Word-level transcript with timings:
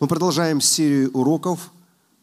Мы 0.00 0.06
продолжаем 0.06 0.62
серию 0.62 1.10
уроков 1.12 1.70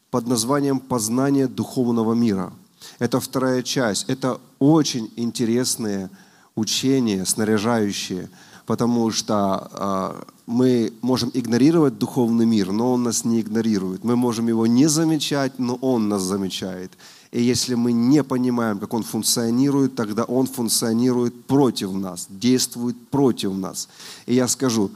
под 0.09 0.25
названием 0.25 0.79
«Познание 0.79 1.47
духовного 1.47 2.15
мира». 2.15 2.51
Это 2.97 3.19
вторая 3.19 3.61
часть. 3.61 4.05
Это 4.09 4.41
очень 4.57 5.11
интересные 5.15 6.09
учения, 6.55 7.23
снаряжающие, 7.23 8.31
потому 8.65 9.11
что 9.11 9.69
э, 9.71 10.23
мы 10.47 10.91
можем 11.03 11.29
игнорировать 11.35 11.99
духовный 11.99 12.47
мир, 12.47 12.71
но 12.71 12.93
он 12.93 13.03
нас 13.03 13.23
не 13.23 13.41
игнорирует. 13.41 14.03
Мы 14.03 14.15
можем 14.15 14.47
его 14.47 14.65
не 14.65 14.87
замечать, 14.87 15.59
но 15.59 15.75
он 15.75 16.09
нас 16.09 16.23
замечает. 16.23 16.91
И 17.31 17.43
если 17.43 17.75
мы 17.75 17.91
не 17.91 18.23
понимаем, 18.23 18.79
как 18.79 18.95
он 18.95 19.03
функционирует, 19.03 19.93
тогда 19.93 20.23
он 20.23 20.47
функционирует 20.47 21.45
против 21.45 21.93
нас, 21.93 22.25
действует 22.27 22.95
против 23.09 23.53
нас. 23.53 23.87
И 24.25 24.33
я 24.33 24.47
скажу, 24.47 24.89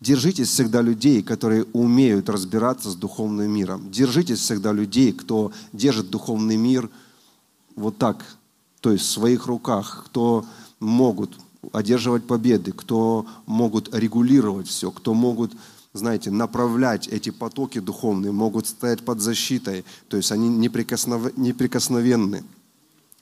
Держитесь 0.00 0.48
всегда 0.48 0.80
людей, 0.80 1.22
которые 1.22 1.64
умеют 1.72 2.28
разбираться 2.28 2.90
с 2.90 2.94
духовным 2.94 3.50
миром. 3.50 3.90
Держитесь 3.90 4.38
всегда 4.38 4.72
людей, 4.72 5.12
кто 5.12 5.50
держит 5.72 6.08
духовный 6.10 6.56
мир 6.56 6.88
вот 7.74 7.98
так, 7.98 8.24
то 8.80 8.92
есть 8.92 9.04
в 9.04 9.10
своих 9.10 9.46
руках, 9.46 10.04
кто 10.06 10.44
могут 10.78 11.36
одерживать 11.72 12.26
победы, 12.26 12.70
кто 12.72 13.26
могут 13.46 13.92
регулировать 13.92 14.68
все, 14.68 14.92
кто 14.92 15.14
могут, 15.14 15.52
знаете, 15.92 16.30
направлять 16.30 17.08
эти 17.08 17.30
потоки 17.30 17.80
духовные, 17.80 18.30
могут 18.30 18.68
стоять 18.68 19.04
под 19.04 19.20
защитой, 19.20 19.84
то 20.08 20.16
есть 20.16 20.30
они 20.30 20.48
неприкосновенны. 20.48 22.44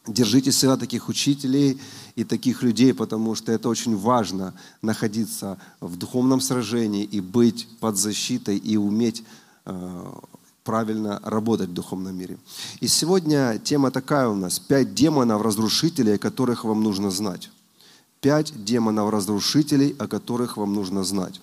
Держите 0.06 0.52
всегда 0.52 0.76
таких 0.76 1.08
учителей 1.08 1.80
и 2.14 2.22
таких 2.22 2.62
людей, 2.62 2.94
потому 2.94 3.34
что 3.34 3.50
это 3.50 3.68
очень 3.68 3.96
важно 3.96 4.54
находиться 4.80 5.58
в 5.80 5.96
духовном 5.96 6.40
сражении 6.40 7.02
и 7.02 7.20
быть 7.20 7.66
под 7.80 7.96
защитой 7.96 8.56
и 8.56 8.76
уметь 8.76 9.24
э, 9.64 10.12
правильно 10.62 11.20
работать 11.24 11.70
в 11.70 11.72
духовном 11.72 12.16
мире. 12.16 12.38
И 12.80 12.86
сегодня 12.86 13.58
тема 13.58 13.90
такая 13.90 14.28
у 14.28 14.36
нас. 14.36 14.60
Пять 14.60 14.94
демонов-разрушителей, 14.94 16.14
о 16.14 16.18
которых 16.18 16.64
вам 16.64 16.84
нужно 16.84 17.10
знать. 17.10 17.50
Пять 18.20 18.64
демонов-разрушителей, 18.64 19.96
о 19.98 20.06
которых 20.06 20.56
вам 20.56 20.72
нужно 20.72 21.02
знать. 21.02 21.40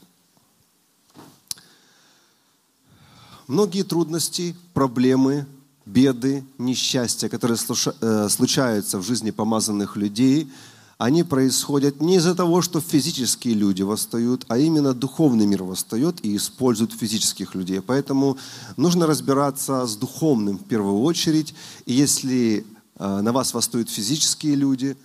Многие 3.48 3.83
трудности, 3.83 4.55
проблемы, 4.73 5.45
беды, 5.86 6.44
несчастья, 6.58 7.30
которые 7.30 7.58
э, 8.02 8.30
случаются 8.30 8.98
в 9.00 9.03
жизни 9.03 9.31
помазанных 9.31 9.95
людей, 9.95 10.52
они 10.98 11.23
происходят 11.23 12.02
не 12.02 12.16
из-за 12.16 12.36
того, 12.36 12.62
что 12.62 12.80
физические 12.80 13.56
люди 13.56 13.81
восстают, 13.81 14.45
а 14.48 14.58
именно 14.58 14.94
духовный 14.94 15.45
мир 15.45 15.64
восстает 15.64 16.23
и 16.23 16.38
использует 16.38 16.94
физических 16.94 17.56
людей. 17.56 17.81
Поэтому 17.81 18.38
нужно 18.78 19.08
разбираться 19.08 19.86
с 19.86 19.98
духовным 19.98 20.58
в 20.58 20.64
первую 20.64 21.02
очередь. 21.02 21.54
И 21.86 21.94
если 21.94 22.66
э, 22.98 23.22
на 23.22 23.31
вас 23.34 23.54
восстают 23.54 23.89
физические 23.89 24.56
люди, 24.56 24.95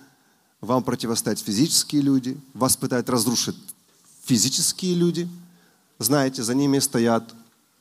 вам 0.61 0.83
противостоят 0.83 1.39
физические 1.39 2.01
люди, 2.01 2.37
вас 2.53 2.77
пытают 2.77 3.09
разрушить 3.09 3.55
физические 4.25 4.95
люди, 4.95 5.27
знаете, 5.97 6.43
за 6.43 6.53
ними 6.53 6.79
стоят 6.79 7.33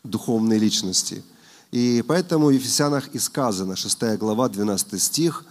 духовные 0.03 0.59
личности– 0.59 1.23
и 1.71 2.03
поэтому 2.07 2.47
в 2.47 2.51
Ефесянах 2.51 3.09
и 3.15 3.19
сказано, 3.19 3.77
6 3.77 4.17
глава, 4.19 4.49
12 4.49 5.03
стих, 5.03 5.45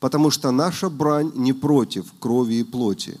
«Потому 0.00 0.30
что 0.30 0.50
наша 0.50 0.88
брань 0.88 1.32
не 1.34 1.52
против 1.52 2.12
крови 2.20 2.54
и 2.54 2.64
плоти». 2.64 3.20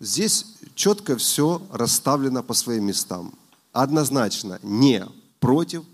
Здесь 0.00 0.46
четко 0.74 1.16
все 1.16 1.62
расставлено 1.70 2.42
по 2.42 2.54
своим 2.54 2.86
местам. 2.86 3.32
Однозначно 3.72 4.58
не 4.62 5.06
против 5.38 5.84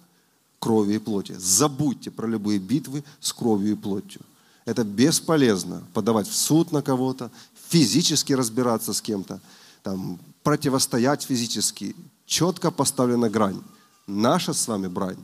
крови 0.60 0.94
и 0.94 0.98
плоти. 0.98 1.34
Забудьте 1.38 2.10
про 2.10 2.26
любые 2.26 2.58
битвы 2.58 3.04
с 3.20 3.32
кровью 3.32 3.72
и 3.72 3.76
плотью. 3.76 4.22
Это 4.64 4.84
бесполезно 4.84 5.82
подавать 5.92 6.28
в 6.28 6.34
суд 6.34 6.72
на 6.72 6.80
кого-то, 6.80 7.30
физически 7.68 8.32
разбираться 8.32 8.94
с 8.94 9.02
кем-то, 9.02 9.40
там, 9.82 10.18
противостоять 10.42 11.24
физически. 11.24 11.94
Четко 12.24 12.70
поставлена 12.70 13.28
грань. 13.28 13.62
Наша 14.06 14.54
с 14.54 14.66
вами 14.68 14.86
брань 14.86 15.18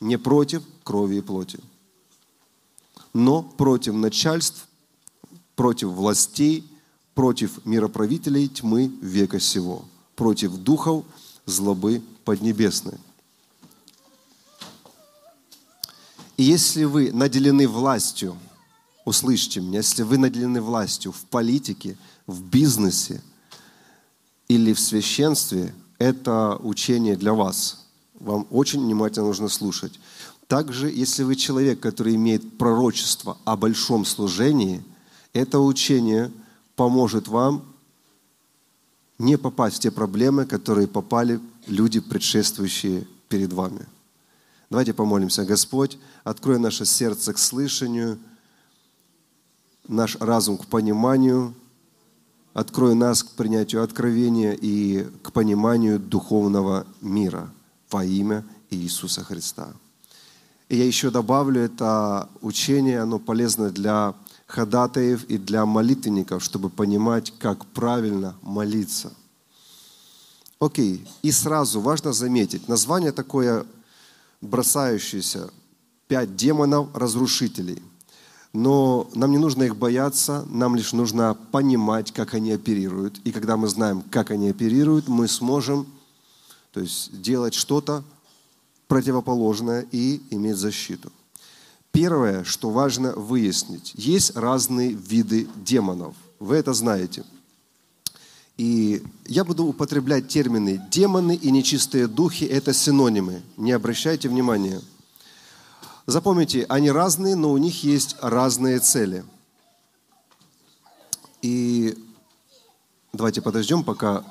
не 0.00 0.18
против 0.18 0.62
крови 0.84 1.16
и 1.16 1.20
плоти, 1.20 1.58
но 3.12 3.42
против 3.42 3.94
начальств, 3.94 4.68
против 5.54 5.88
властей, 5.88 6.68
против 7.14 7.64
мироправителей 7.64 8.48
тьмы 8.48 8.88
века 9.00 9.40
сего, 9.40 9.84
против 10.14 10.54
духов 10.56 11.04
злобы 11.46 12.02
поднебесной. 12.24 12.98
И 16.36 16.42
если 16.42 16.84
вы 16.84 17.10
наделены 17.12 17.66
властью, 17.66 18.36
услышьте 19.06 19.60
меня, 19.60 19.78
если 19.78 20.02
вы 20.02 20.18
наделены 20.18 20.60
властью 20.60 21.12
в 21.12 21.24
политике, 21.24 21.96
в 22.26 22.42
бизнесе 22.42 23.22
или 24.46 24.74
в 24.74 24.80
священстве, 24.80 25.74
это 25.98 26.56
учение 26.56 27.16
для 27.16 27.32
вас– 27.32 27.82
вам 28.20 28.46
очень 28.50 28.82
внимательно 28.82 29.26
нужно 29.26 29.48
слушать. 29.48 29.98
Также, 30.48 30.90
если 30.90 31.24
вы 31.24 31.34
человек, 31.34 31.80
который 31.80 32.14
имеет 32.14 32.56
пророчество 32.56 33.36
о 33.44 33.56
большом 33.56 34.04
служении, 34.04 34.82
это 35.32 35.58
учение 35.58 36.30
поможет 36.76 37.26
вам 37.28 37.64
не 39.18 39.36
попасть 39.36 39.76
в 39.76 39.80
те 39.80 39.90
проблемы, 39.90 40.46
которые 40.46 40.86
попали 40.86 41.40
люди, 41.66 42.00
предшествующие 42.00 43.06
перед 43.28 43.52
вами. 43.52 43.86
Давайте 44.70 44.92
помолимся. 44.92 45.44
Господь, 45.44 45.98
открой 46.22 46.58
наше 46.58 46.84
сердце 46.84 47.32
к 47.32 47.38
слышанию, 47.38 48.18
наш 49.88 50.16
разум 50.16 50.58
к 50.58 50.66
пониманию, 50.66 51.54
открой 52.52 52.94
нас 52.94 53.22
к 53.22 53.30
принятию 53.32 53.82
откровения 53.82 54.52
и 54.52 55.08
к 55.22 55.32
пониманию 55.32 55.98
духовного 55.98 56.86
мира– 57.00 57.50
во 57.90 58.04
имя 58.04 58.44
Иисуса 58.70 59.22
Христа. 59.22 59.72
И 60.68 60.76
я 60.76 60.84
еще 60.84 61.10
добавлю, 61.10 61.60
это 61.60 62.28
учение, 62.40 63.00
оно 63.00 63.18
полезно 63.18 63.70
для 63.70 64.14
ходатаев 64.46 65.24
и 65.24 65.38
для 65.38 65.64
молитвенников, 65.66 66.42
чтобы 66.42 66.70
понимать, 66.70 67.32
как 67.38 67.66
правильно 67.66 68.36
молиться. 68.42 69.12
Окей, 70.58 71.06
и 71.22 71.30
сразу 71.30 71.80
важно 71.80 72.12
заметить, 72.12 72.68
название 72.68 73.12
такое 73.12 73.66
бросающееся, 74.40 75.50
пять 76.08 76.34
демонов-разрушителей. 76.36 77.82
Но 78.52 79.08
нам 79.14 79.32
не 79.32 79.38
нужно 79.38 79.64
их 79.64 79.76
бояться, 79.76 80.46
нам 80.48 80.76
лишь 80.76 80.94
нужно 80.94 81.36
понимать, 81.52 82.12
как 82.12 82.32
они 82.32 82.52
оперируют. 82.52 83.18
И 83.24 83.32
когда 83.32 83.56
мы 83.58 83.68
знаем, 83.68 84.02
как 84.10 84.30
они 84.30 84.48
оперируют, 84.48 85.08
мы 85.08 85.28
сможем 85.28 85.86
то 86.76 86.82
есть 86.82 87.22
делать 87.22 87.54
что-то 87.54 88.04
противоположное 88.86 89.86
и 89.92 90.20
иметь 90.28 90.58
защиту. 90.58 91.10
Первое, 91.90 92.44
что 92.44 92.68
важно 92.68 93.14
выяснить, 93.14 93.92
есть 93.94 94.36
разные 94.36 94.90
виды 94.90 95.48
демонов. 95.56 96.14
Вы 96.38 96.56
это 96.56 96.74
знаете. 96.74 97.24
И 98.58 99.02
я 99.24 99.42
буду 99.44 99.64
употреблять 99.64 100.28
термины 100.28 100.78
демоны 100.90 101.34
и 101.34 101.50
нечистые 101.50 102.08
духи– 102.08 102.44
это 102.44 102.74
синонимы. 102.74 103.40
Не 103.56 103.72
обращайте 103.72 104.28
внимания. 104.28 104.82
Запомните, 106.04 106.66
они 106.68 106.90
разные, 106.90 107.36
но 107.36 107.52
у 107.52 107.56
них 107.56 107.84
есть 107.84 108.16
разные 108.20 108.80
цели. 108.80 109.24
И 111.40 111.96
давайте 113.14 113.40
подождем, 113.40 113.82
пока 113.82 114.26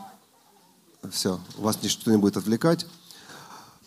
все, 1.12 1.40
вас 1.58 1.82
ничто 1.82 2.12
не 2.12 2.18
будет 2.18 2.38
отвлекать. 2.38 2.86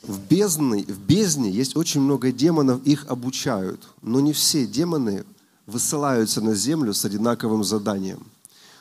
В 0.03 0.21
бездне, 0.21 0.85
в 0.85 0.99
бездне 1.01 1.51
есть 1.51 1.77
очень 1.77 2.01
много 2.01 2.33
демонов, 2.33 2.83
их 2.85 3.07
обучают. 3.09 3.89
Но 4.03 4.21
не 4.21 4.33
все 4.33 4.67
демоны 4.67 5.25
высылаются 5.67 6.41
на 6.41 6.55
землю 6.55 6.95
с 6.95 7.05
одинаковым 7.05 7.65
заданием. 7.65 8.27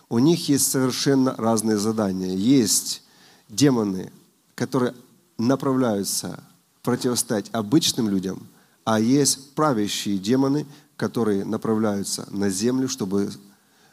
У 0.09 0.19
них 0.19 0.47
есть 0.47 0.69
совершенно 0.71 1.35
разные 1.35 1.77
задания. 1.77 2.35
Есть 2.35 3.03
демоны, 3.49 4.11
которые 4.55 4.93
направляются 5.37 6.43
противостоять 6.81 7.49
обычным 7.51 8.09
людям, 8.09 8.47
а 8.85 8.99
есть 8.99 9.53
правящие 9.53 10.17
демоны, 10.17 10.65
которые 10.95 11.43
направляются 11.43 12.27
на 12.31 12.49
землю, 12.49 12.87
чтобы 12.87 13.29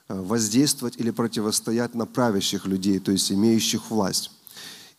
воздействовать 0.09 0.97
или 0.97 1.11
противостоять 1.11 1.95
на 1.95 2.06
правящих 2.06 2.67
людей, 2.67 2.99
то 2.99 3.12
есть 3.12 3.33
имеющих 3.33 3.91
власть. 3.91 4.31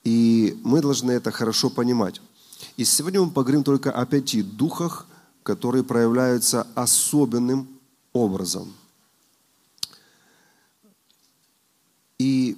И 0.03 0.59
мы 0.63 0.81
должны 0.81 1.11
это 1.11 1.31
хорошо 1.31 1.69
понимать. 1.69 2.21
И 2.77 2.85
сегодня 2.85 3.21
мы 3.21 3.31
поговорим 3.31 3.63
только 3.63 3.91
о 3.91 4.05
пяти 4.05 4.41
духах, 4.41 5.07
которые 5.43 5.83
проявляются 5.83 6.67
особенным 6.75 7.67
образом. 8.13 8.73
И 12.17 12.57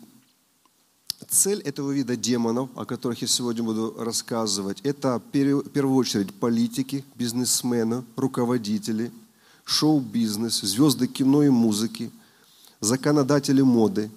цель 1.27 1.61
этого 1.61 1.91
вида 1.91 2.15
демонов, 2.15 2.69
о 2.75 2.85
которых 2.85 3.21
я 3.21 3.27
сегодня 3.27 3.63
буду 3.63 3.95
рассказывать, 3.97 4.79
это 4.81 5.19
в 5.19 5.31
первую 5.31 5.95
очередь 5.95 6.33
политики, 6.33 7.03
бизнесмены, 7.15 8.03
руководители, 8.15 9.11
шоу-бизнес, 9.65 10.61
звезды 10.61 11.07
кино 11.07 11.43
и 11.43 11.49
музыки, 11.49 12.11
законодатели 12.79 13.61
моды, 13.61 14.09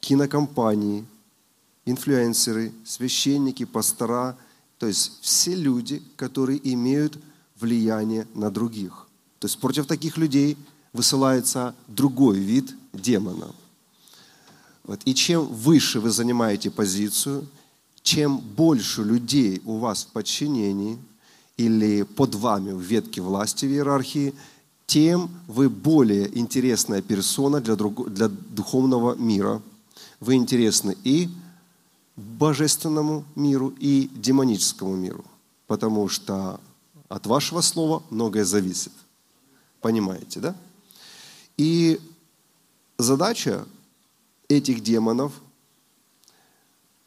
кинокомпании, 0.00 1.04
инфлюенсеры, 1.84 2.72
священники, 2.84 3.64
пастора, 3.64 4.36
то 4.78 4.86
есть 4.86 5.18
все 5.22 5.54
люди, 5.54 6.02
которые 6.16 6.60
имеют 6.72 7.18
влияние 7.58 8.26
на 8.34 8.50
других. 8.50 9.06
То 9.38 9.46
есть 9.46 9.58
против 9.60 9.86
таких 9.86 10.16
людей 10.16 10.56
высылается 10.92 11.74
другой 11.88 12.38
вид 12.38 12.74
демона. 12.92 13.54
Вот. 14.84 15.00
И 15.04 15.14
чем 15.14 15.46
выше 15.46 16.00
вы 16.00 16.10
занимаете 16.10 16.70
позицию, 16.70 17.46
чем 18.02 18.38
больше 18.38 19.02
людей 19.02 19.60
у 19.64 19.78
вас 19.78 20.04
в 20.04 20.12
подчинении 20.12 20.98
или 21.56 22.02
под 22.02 22.34
вами 22.34 22.72
в 22.72 22.80
ветке 22.80 23.20
власти 23.20 23.66
в 23.66 23.70
иерархии, 23.70 24.34
тем 24.86 25.30
вы 25.48 25.68
более 25.68 26.38
интересная 26.38 27.02
персона 27.02 27.60
для, 27.60 27.76
друг, 27.76 28.08
для 28.12 28.28
духовного 28.28 29.14
мира. 29.16 29.60
Вы 30.20 30.34
интересны 30.34 30.96
и 31.04 31.28
божественному 32.16 33.24
миру, 33.34 33.74
и 33.78 34.08
демоническому 34.14 34.94
миру. 34.96 35.24
Потому 35.66 36.08
что 36.08 36.60
от 37.08 37.26
вашего 37.26 37.60
слова 37.60 38.02
многое 38.10 38.44
зависит. 38.44 38.92
Понимаете, 39.80 40.40
да? 40.40 40.56
И 41.56 42.00
задача 42.98 43.66
этих 44.48 44.82
демонов, 44.82 45.32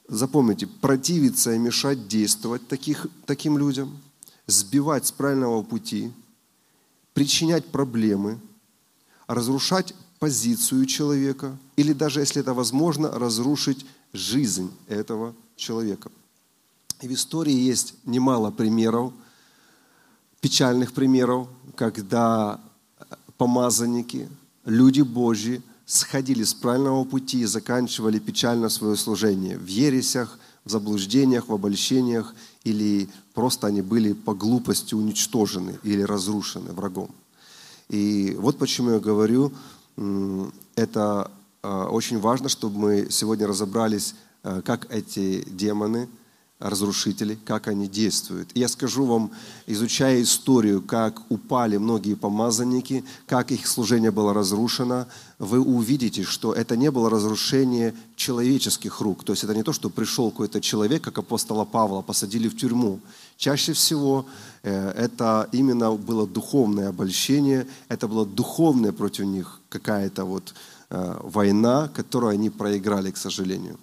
запомните, 0.07 0.67
противиться 0.67 1.53
и 1.53 1.57
мешать 1.57 2.07
действовать 2.07 2.67
таких, 2.67 3.07
таким 3.25 3.57
людям, 3.57 3.99
сбивать 4.47 5.07
с 5.07 5.11
правильного 5.11 5.61
пути, 5.63 6.11
причинять 7.19 7.65
проблемы, 7.65 8.39
разрушать 9.27 9.93
позицию 10.19 10.85
человека 10.85 11.57
или 11.75 11.91
даже, 11.91 12.21
если 12.21 12.39
это 12.41 12.53
возможно, 12.53 13.11
разрушить 13.11 13.85
жизнь 14.13 14.71
этого 14.87 15.35
человека. 15.57 16.09
И 17.01 17.09
в 17.09 17.13
истории 17.13 17.51
есть 17.51 17.95
немало 18.05 18.51
примеров, 18.51 19.11
печальных 20.39 20.93
примеров, 20.93 21.49
когда 21.75 22.61
помазанники, 23.37 24.29
люди 24.63 25.01
Божьи 25.01 25.61
сходили 25.85 26.45
с 26.45 26.53
правильного 26.53 27.03
пути 27.03 27.41
и 27.41 27.45
заканчивали 27.45 28.19
печально 28.19 28.69
свое 28.69 28.95
служение 28.95 29.57
в 29.57 29.67
ересях, 29.67 30.39
в 30.63 30.69
заблуждениях, 30.69 31.49
в 31.49 31.53
обольщениях, 31.53 32.33
или 32.63 33.09
просто 33.33 33.67
они 33.67 33.81
были 33.81 34.13
по 34.13 34.33
глупости 34.33 34.93
уничтожены 34.93 35.79
или 35.83 36.01
разрушены 36.01 36.73
врагом. 36.73 37.09
И 37.89 38.35
вот 38.37 38.57
почему 38.57 38.91
я 38.91 38.99
говорю, 38.99 39.51
это 40.75 41.31
а, 41.61 41.87
очень 41.87 42.19
важно, 42.19 42.49
чтобы 42.49 42.77
мы 42.77 43.07
сегодня 43.09 43.47
разобрались, 43.47 44.15
а, 44.43 44.61
как 44.61 44.91
эти 44.91 45.43
демоны– 45.49 46.07
разрушители, 46.59 47.39
как 47.45 47.67
они 47.69 47.87
действуют. 47.87 48.49
Я 48.53 48.67
скажу 48.67 49.05
вам, 49.05 49.31
изучая 49.65 50.21
историю, 50.21 50.81
как 50.81 51.21
упали 51.29 51.77
многие 51.77 52.15
помазанники, 52.15 53.05
как 53.27 53.51
их 53.51 53.65
служение 53.65 54.11
было 54.11 54.33
разрушено, 54.33 55.07
вы 55.39 55.61
увидите, 55.61 56.23
что 56.23 56.53
это 56.53 56.75
не 56.75 56.91
было 56.91 57.09
разрушение 57.09 57.95
человеческих 58.17 58.99
рук. 58.99 59.23
То 59.23 59.31
есть 59.31 59.45
это 59.45 59.55
не 59.55 59.63
то, 59.63 59.71
что 59.71 59.89
пришел 59.89 60.31
какой-то 60.31 60.59
человек, 60.59 61.01
как 61.01 61.17
апостола 61.17 61.63
Павла, 61.63 62.01
посадили 62.01 62.49
в 62.49 62.57
тюрьму. 62.57 62.99
Чаще 63.37 63.71
всего 63.71 64.25
э, 64.63 64.91
это 64.91 65.47
именно 65.53 65.93
было 65.93 66.27
духовное 66.27 66.89
обольщение, 66.89 67.67
это 67.87 68.09
было 68.09 68.25
духовное 68.25 68.91
против 68.91 69.25
них 69.25 69.61
какая-то 69.69 70.25
вот 70.25 70.53
э, 70.89 71.19
война, 71.23 71.87
которую 71.87 72.31
они 72.31 72.49
проиграли, 72.49 73.11
к 73.11 73.17
сожалению. 73.17 73.77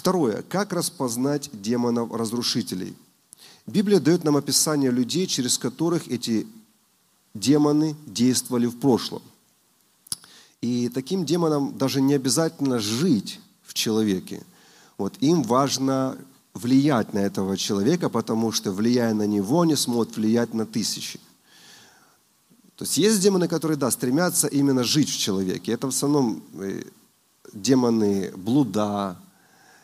Второе. 0.00 0.40
Как 0.48 0.72
распознать 0.72 1.50
демонов-разрушителей? 1.52 2.96
Библия 3.66 4.00
дает 4.00 4.24
нам 4.24 4.34
описание 4.38 4.90
людей, 4.90 5.26
через 5.26 5.58
которых 5.58 6.08
эти 6.08 6.46
демоны 7.34 7.94
действовали 8.06 8.64
в 8.64 8.80
прошлом. 8.80 9.20
И 10.62 10.88
таким 10.88 11.26
демонам 11.26 11.76
даже 11.76 12.00
не 12.00 12.14
обязательно 12.14 12.78
жить 12.78 13.40
в 13.62 13.74
человеке. 13.74 14.42
Вот 14.96 15.18
им 15.20 15.42
важно 15.42 16.16
влиять 16.54 17.12
на 17.12 17.18
этого 17.18 17.58
человека, 17.58 18.08
потому 18.08 18.52
что, 18.52 18.72
влияя 18.72 19.12
на 19.12 19.26
него, 19.26 19.60
они 19.60 19.76
смогут 19.76 20.16
влиять 20.16 20.54
на 20.54 20.64
тысячи. 20.64 21.20
То 22.76 22.86
есть 22.86 22.96
есть 22.96 23.20
демоны, 23.20 23.48
которые, 23.48 23.76
да, 23.76 23.90
стремятся 23.90 24.46
именно 24.46 24.82
жить 24.82 25.10
в 25.10 25.18
человеке. 25.18 25.72
Это 25.72 25.88
в 25.88 25.90
основном 25.90 26.42
э, 26.54 26.84
демоны 27.52 28.32
блуда, 28.34 29.18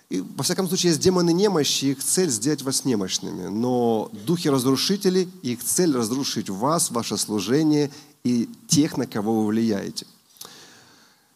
и, 0.09 0.21
во 0.21 0.45
всяком 0.45 0.69
случае, 0.69 0.91
есть 0.91 1.03
демоны 1.03 1.33
немощи, 1.33 1.87
их 1.87 2.03
цель 2.03 2.31
сделать 2.31 2.63
вас 2.63 2.85
немощными. 2.85 3.49
Но 3.49 4.11
духи 4.27 4.49
разрушители, 4.49 5.29
их 5.43 5.65
цель 5.65 5.93
разрушить 5.95 6.49
вас, 6.49 6.91
ваше 6.91 7.17
служение 7.17 7.91
и 8.23 8.49
тех, 8.69 8.97
на 8.97 9.07
кого 9.07 9.41
вы 9.41 9.47
влияете. 9.47 10.07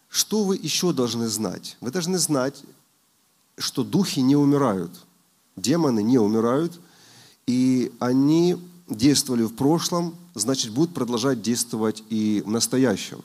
Что 0.09 0.45
вы 0.45 0.57
еще 0.57 0.93
должны 0.93 1.29
знать? 1.29 1.77
Вы 1.81 1.91
должны 1.91 2.19
знать, 2.19 2.63
что 3.59 3.83
духи 3.83 4.21
не 4.21 4.37
умирают. 4.37 4.93
Демоны 5.57 6.03
не 6.03 6.19
умирают, 6.19 6.81
и 7.47 7.93
они 7.99 8.57
действовали 8.89 9.43
в 9.45 9.55
прошлом, 9.55 10.15
значит, 10.35 10.73
будут 10.73 10.95
продолжать 10.95 11.43
действовать 11.43 12.05
и 12.09 12.43
в 12.47 12.51
настоящем. 12.51 13.23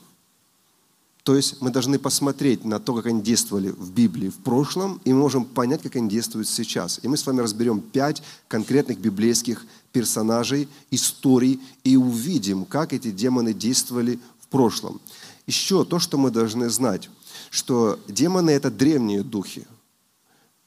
То 1.26 1.34
есть 1.34 1.60
мы 1.60 1.70
должны 1.70 1.98
посмотреть 1.98 2.64
на 2.64 2.78
то, 2.78 2.94
как 2.94 3.06
они 3.06 3.20
действовали 3.20 3.70
в 3.70 3.90
Библии 3.90 4.28
в 4.28 4.36
прошлом, 4.36 5.00
и 5.04 5.12
мы 5.12 5.18
можем 5.18 5.44
понять, 5.44 5.82
как 5.82 5.96
они 5.96 6.08
действуют 6.08 6.48
сейчас. 6.48 7.00
И 7.02 7.08
мы 7.08 7.16
с 7.16 7.26
вами 7.26 7.40
разберем 7.40 7.80
пять 7.80 8.22
конкретных 8.46 9.00
библейских 9.00 9.66
персонажей, 9.90 10.68
историй, 10.92 11.60
и 11.82 11.96
увидим, 11.96 12.64
как 12.64 12.92
эти 12.92 13.10
демоны 13.10 13.52
действовали 13.52 14.20
в 14.38 14.46
прошлом. 14.46 15.00
Еще 15.48 15.84
то, 15.84 15.98
что 15.98 16.16
мы 16.16 16.30
должны 16.30 16.70
знать, 16.70 17.10
что 17.50 17.98
демоны– 18.06 18.50
это 18.52 18.70
древние 18.70 19.24
духи. 19.24 19.66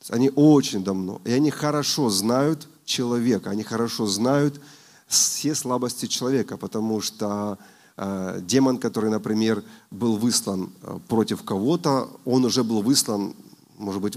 Они 0.09 0.29
очень 0.35 0.83
давно, 0.83 1.21
и 1.23 1.31
они 1.31 1.51
хорошо 1.51 2.09
знают 2.09 2.67
человека, 2.83 3.49
они 3.49 3.63
хорошо 3.63 4.07
знают 4.07 4.59
все 5.07 5.55
слабости 5.55 6.07
человека, 6.07 6.57
потому 6.57 6.99
что 6.99 7.57
демон, 8.41 8.77
который, 8.77 9.09
например, 9.09 9.63
был 9.91 10.15
выслан 10.15 10.69
э, 10.81 10.99
против 11.09 11.43
кого-то, 11.43 12.09
он 12.23 12.45
уже 12.45 12.63
был 12.63 12.81
выслан, 12.81 13.33
может 13.77 14.01
быть, 14.01 14.15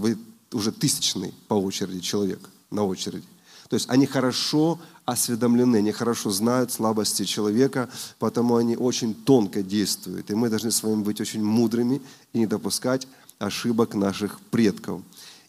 уже 0.53 0.71
тысячный 0.71 1.35
по 1.49 1.55
очереди 1.55 2.01
человек, 2.01 2.39
на 2.71 2.85
очереди. 2.85 3.25
То 3.69 3.75
есть 3.75 3.89
они 3.89 4.07
хорошо 4.07 4.79
осведомлены, 5.05 5.77
они 5.77 5.91
хорошо 5.93 6.31
знают 6.31 6.71
слабости 6.71 7.25
человека, 7.25 7.89
потому 8.19 8.57
они 8.57 8.77
очень 8.77 9.15
тонко 9.15 9.63
действуют. 9.63 10.31
И 10.31 10.35
мы 10.35 10.49
должны 10.49 10.71
с 10.71 10.83
вами 10.83 11.03
быть 11.03 11.21
очень 11.21 11.43
мудрыми 11.43 12.01
и 12.33 12.39
не 12.39 12.47
допускать 12.47 13.09
ошибок 13.39 13.95
наших 13.95 14.39
предков. 14.51 15.01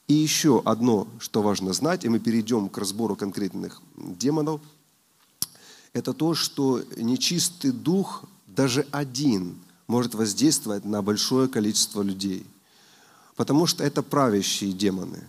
И 0.08 0.14
еще 0.14 0.62
одно, 0.66 1.08
что 1.20 1.42
важно 1.42 1.74
знать, 1.74 2.04
и 2.04 2.10
мы 2.10 2.20
перейдем 2.20 2.70
к 2.70 2.78
разбору 2.78 3.16
конкретных 3.16 3.82
демонов– 3.96 4.60
это 5.94 6.14
то, 6.14 6.34
что 6.34 6.84
нечистый 6.98 7.72
дух, 7.72 8.24
даже 8.48 8.86
один, 8.92 9.56
может 9.88 10.16
воздействовать 10.16 10.86
на 10.86 11.02
большое 11.02 11.48
количество 11.48 12.02
людей. 12.02 12.46
Потому 13.36 13.68
что 13.68 13.84
это 13.84 14.02
правящие 14.02 14.74
демоны. 14.74 15.24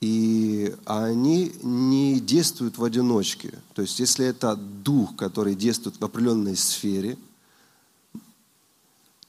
И 0.00 0.74
они 0.84 1.52
не 1.62 2.20
действуют 2.20 2.78
в 2.78 2.84
одиночке. 2.84 3.58
То 3.74 3.82
есть, 3.82 3.98
если 3.98 4.26
это 4.26 4.54
дух, 4.56 5.16
который 5.16 5.54
действует 5.54 6.00
в 6.00 6.04
определенной 6.04 6.56
сфере, 6.56 7.18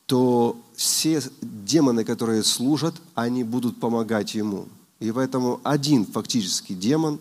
то 0.06 0.60
все 0.76 1.22
демоны, 1.42 2.04
которые 2.04 2.44
служат, 2.44 2.96
они 3.16 3.44
будут 3.44 3.80
помогать 3.80 4.34
ему. 4.36 4.68
И 5.00 5.12
поэтому 5.12 5.60
один 5.64 6.06
фактически 6.06 6.74
демон, 6.74 7.20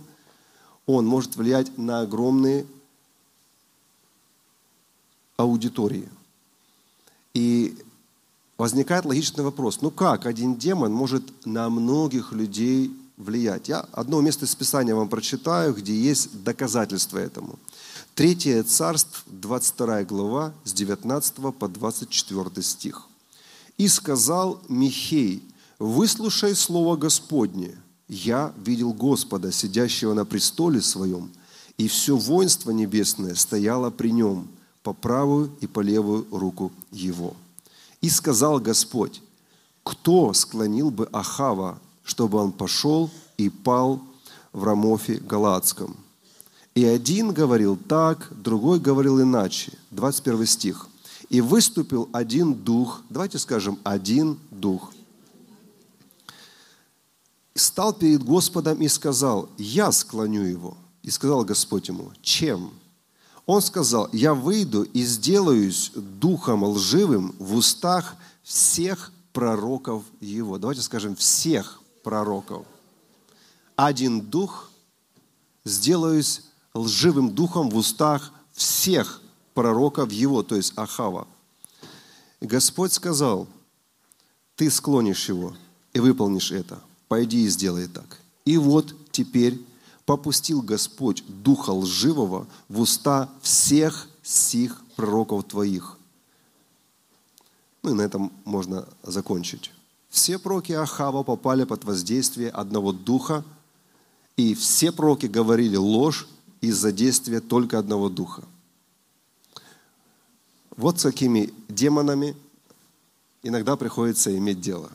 он 0.87 1.06
может 1.06 1.37
влиять 1.37 1.76
на 1.76 2.00
огромные 2.00 2.66
аудитории. 5.38 6.09
И 7.33 7.78
возникает 8.59 9.07
логичный 9.07 9.45
вопрос, 9.45 9.80
ну 9.80 9.90
как 9.90 10.26
один 10.26 10.57
демон 10.57 10.92
может 10.92 11.47
на 11.47 11.71
многих 11.71 12.33
людей 12.33 12.90
влиять? 13.16 13.68
Я 13.68 13.87
одно 13.92 14.21
место 14.21 14.45
из 14.45 14.54
Писания 14.54 14.95
вам 14.95 15.09
прочитаю, 15.09 15.73
где 15.75 15.95
есть 15.95 16.42
доказательства 16.42 17.18
этому. 17.18 17.59
Третье 18.14 18.62
царство, 18.64 19.23
22 19.26 20.02
глава, 20.04 20.52
с 20.64 20.73
19 20.73 21.57
по 21.57 21.68
24 21.68 22.62
стих. 22.62 23.07
«И 23.78 23.87
сказал 23.87 24.61
Михей, 24.68 25.40
выслушай 25.78 26.57
слово 26.57 26.97
Господне. 26.97 27.78
Я 28.09 28.52
видел 28.57 28.92
Господа, 28.92 29.52
сидящего 29.52 30.14
на 30.14 30.25
престоле 30.25 30.83
своем, 30.83 31.30
и 31.76 31.87
все 31.87 32.16
воинство 32.16 32.73
небесное 32.73 33.37
стояло 33.37 33.90
при 33.90 34.11
нем, 34.11 34.49
по 34.88 34.95
правую 34.95 35.50
и 35.61 35.66
по 35.66 35.80
левую 35.80 36.26
руку 36.30 36.73
его. 36.90 37.37
И 38.00 38.09
сказал 38.09 38.59
Господь, 38.59 39.21
кто 39.85 40.33
склонил 40.33 40.90
бы 40.90 41.07
Ахава, 41.12 41.78
чтобы 42.04 42.38
он 42.38 42.52
пошел 42.52 43.11
и 43.37 43.50
пал 43.50 44.00
в 44.50 44.64
Рамофе 44.64 45.16
Галатском? 45.16 45.95
И 46.75 46.87
один 46.87 47.35
говорил 47.35 47.76
так, 47.76 48.33
другой 48.42 48.80
говорил 48.80 49.21
иначе. 49.21 49.73
21 49.90 50.47
стих. 50.47 50.88
И 51.28 51.42
выступил 51.42 52.09
один 52.14 52.54
дух, 52.54 53.02
давайте 53.11 53.38
скажем, 53.38 53.78
один 53.85 54.38
дух. 54.50 54.95
Стал 57.54 57.92
перед 57.92 58.23
Господом 58.23 58.80
и 58.80 58.88
сказал, 58.88 59.50
я 59.59 59.92
склоню 59.92 60.45
его. 60.45 60.78
И 61.02 61.11
сказал 61.11 61.45
Господь 61.45 61.88
ему, 61.88 62.11
чем? 62.23 62.71
Он 63.48 63.62
сказал, 63.62 64.10
я 64.12 64.34
выйду 64.34 64.82
и 64.82 65.02
сделаюсь 65.04 65.90
духом 65.94 66.64
лживым 66.64 67.34
в 67.38 67.54
устах 67.54 68.14
всех 68.42 69.10
пророков 69.32 70.04
его. 70.20 70.58
Давайте 70.58 70.82
скажем, 70.82 71.16
всех 71.16 71.80
пророков. 72.04 72.66
Один 73.74 74.20
дух 74.20 74.68
сделаюсь 75.64 76.42
лживым 76.74 77.34
духом 77.34 77.70
в 77.70 77.76
устах 77.78 78.32
всех 78.52 79.22
пророков 79.54 80.12
его, 80.12 80.42
то 80.42 80.54
есть 80.54 80.74
Ахава. 80.76 81.26
Господь 82.42 82.92
сказал, 82.92 83.48
ты 84.56 84.70
склонишь 84.70 85.26
его 85.26 85.56
и 85.94 86.00
выполнишь 86.00 86.52
это. 86.52 86.80
Пойди 87.08 87.44
и 87.44 87.48
сделай 87.48 87.88
так. 87.88 88.18
И 88.44 88.58
вот 88.58 88.94
теперь 89.10 89.58
попустил 90.08 90.62
Господь 90.62 91.22
духа 91.28 91.70
лживого 91.70 92.46
в 92.70 92.80
уста 92.80 93.28
всех 93.42 94.08
сих 94.22 94.82
пророков 94.96 95.44
твоих. 95.44 95.98
Ну 97.82 97.90
и 97.90 97.92
на 97.92 98.00
этом 98.00 98.32
можно 98.46 98.88
закончить. 99.02 99.70
Все 100.08 100.38
пророки 100.38 100.72
Ахава 100.72 101.24
попали 101.24 101.64
под 101.64 101.84
воздействие 101.84 102.48
одного 102.48 102.92
духа, 102.92 103.44
и 104.38 104.54
все 104.54 104.92
пророки 104.92 105.26
говорили 105.26 105.76
ложь 105.76 106.26
из-за 106.62 106.90
действия 106.90 107.40
только 107.40 107.78
одного 107.78 108.08
духа– 108.08 108.44
вот 110.78 111.00
с 111.00 111.02
какими 111.02 111.52
демонами 111.68 112.36
иногда 113.42 113.76
приходится 113.76 114.34
иметь 114.38 114.60
дело. 114.60 114.90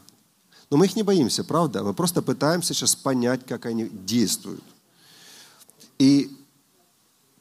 Но 0.72 0.77
мы 0.77 0.86
их 0.86 0.96
не 0.96 1.03
боимся, 1.03 1.43
правда? 1.43 1.84
Мы 1.84 1.93
просто 1.93 2.22
пытаемся 2.22 2.74
сейчас 2.74 2.96
понять, 2.96 3.46
как 3.46 3.65
они 3.65 3.89
действуют. 3.89 4.63
И 6.00 6.32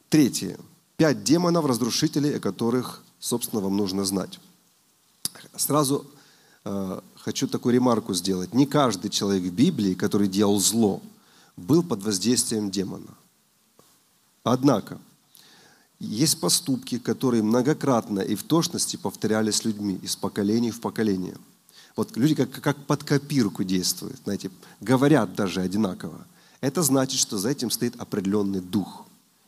третье. 0.09 0.59
Пять 0.97 1.23
демонов-разрушителей, 1.23 2.37
о 2.37 2.39
которых, 2.39 3.03
собственно, 3.19 3.61
вам 3.61 3.77
нужно 3.77 4.05
знать. 4.05 4.39
Сразу 5.55 6.05
э, 6.65 7.01
хочу 7.15 7.47
такую 7.47 7.73
ремарку 7.73 8.13
сделать. 8.13 8.53
Не 8.53 8.65
каждый 8.65 9.09
человек 9.09 9.43
в 9.43 9.55
Библии, 9.55 9.93
который 9.93 10.27
делал 10.27 10.59
зло, 10.59 11.01
был 11.57 11.83
под 11.83 12.03
воздействием 12.03 12.71
демона. 12.71 13.15
Однако, 14.43 14.99
есть 15.99 16.39
поступки, 16.39 16.99
которые 16.99 17.43
многократно 17.43 18.19
и 18.19 18.35
в 18.35 18.43
точности 18.43 18.97
повторялись 18.97 19.63
людьми 19.63 19.99
из 20.03 20.15
поколения 20.15 20.71
в 20.71 20.81
поколение. 20.81 21.37
Вот 21.95 22.17
люди 22.17 22.35
как, 22.35 22.51
как 22.51 22.77
под 22.85 23.03
копирку 23.03 23.63
действуют, 23.63 24.19
знаете, 24.23 24.51
говорят 24.81 25.35
даже 25.35 25.61
одинаково. 25.61 26.25
Это 26.63 26.81
значит, 26.81 27.19
что 27.19 27.37
за 27.37 27.49
этим 27.49 27.69
стоит 27.69 27.99
определенный 27.99 28.61
дух. 28.61 29.03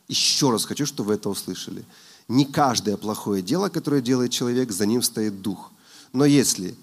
Еще 0.06 0.50
раз 0.50 0.66
хочу, 0.66 0.84
чтобы 0.84 1.08
вы 1.08 1.14
это 1.14 1.30
услышали. 1.30 1.82
Не 2.28 2.44
каждое 2.44 2.98
плохое 2.98 3.42
дело, 3.42 3.70
которое 3.70 4.02
делает 4.02 4.32
человек, 4.32 4.70
за 4.70 4.84
ним 4.84 5.00
стоит 5.00 5.40
дух. 5.40 5.72
Но 6.12 6.26
если 6.26 6.74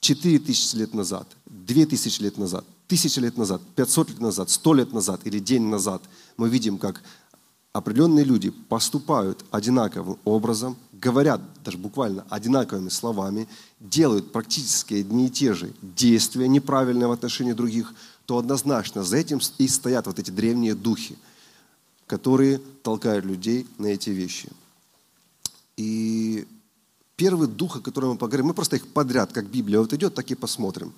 4 0.00 0.40
тысячи 0.40 0.76
лет 0.76 0.92
назад, 0.92 1.26
2 1.46 1.86
тысячи 1.86 2.20
лет 2.20 2.36
назад, 2.36 2.66
тысячи 2.86 3.18
лет 3.18 3.38
назад, 3.38 3.62
500 3.76 4.10
лет 4.10 4.20
назад, 4.20 4.50
100 4.50 4.74
лет 4.74 4.92
назад 4.92 5.22
или 5.24 5.38
день 5.38 5.62
назад 5.62 6.02
мы 6.36 6.50
видим, 6.50 6.76
как 6.76 7.02
определенные 7.72 8.26
люди 8.26 8.50
поступают 8.50 9.42
одинаковым 9.50 10.18
образом, 10.26 10.76
говорят 10.92 11.40
даже 11.64 11.78
буквально 11.78 12.26
одинаковыми 12.28 12.90
словами, 12.90 13.48
делают 13.80 14.32
практически 14.32 14.96
одни 14.96 15.28
и 15.28 15.30
те 15.30 15.54
же 15.54 15.72
действия 15.80 16.46
неправильные 16.46 17.08
в 17.08 17.12
отношении 17.12 17.52
других, 17.54 17.94
то 18.28 18.36
однозначно 18.36 19.02
за 19.02 19.16
этим 19.16 19.40
и 19.56 19.66
стоят 19.66 20.06
вот 20.06 20.18
эти 20.18 20.30
древние 20.30 20.74
духи, 20.74 21.16
которые 22.06 22.58
толкают 22.82 23.24
людей 23.24 23.66
на 23.78 23.86
эти 23.86 24.10
вещи. 24.10 24.50
И 25.78 26.46
первый 27.16 27.48
дух, 27.48 27.76
о 27.76 27.80
котором 27.80 28.10
мы 28.10 28.16
поговорим, 28.18 28.48
мы 28.48 28.54
просто 28.54 28.76
их 28.76 28.86
подряд, 28.86 29.32
как 29.32 29.46
Библия 29.46 29.80
вот 29.80 29.94
идет, 29.94 30.14
так 30.14 30.30
и 30.30 30.34
посмотрим. 30.34 30.92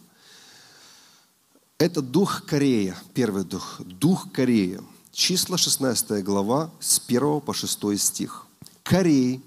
Это 1.79 2.03
дух 2.03 2.45
Корея, 2.47 2.97
первый 3.15 3.45
дух, 3.45 3.81
дух 3.81 4.33
Корея– 4.33 4.83
Числа 5.13 5.59
16 5.59 6.25
глава 6.25 6.71
с 6.81 7.01
1 7.07 7.41
по 7.41 7.53
6 7.53 8.01
стих. 8.01 8.47
Корей, 8.83 9.43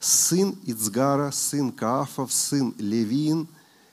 сын 0.00 0.56
Ицгара, 0.64 1.30
сын 1.30 1.72
Каафов, 1.72 2.32
сын 2.32 2.74
Левин, 2.78 3.46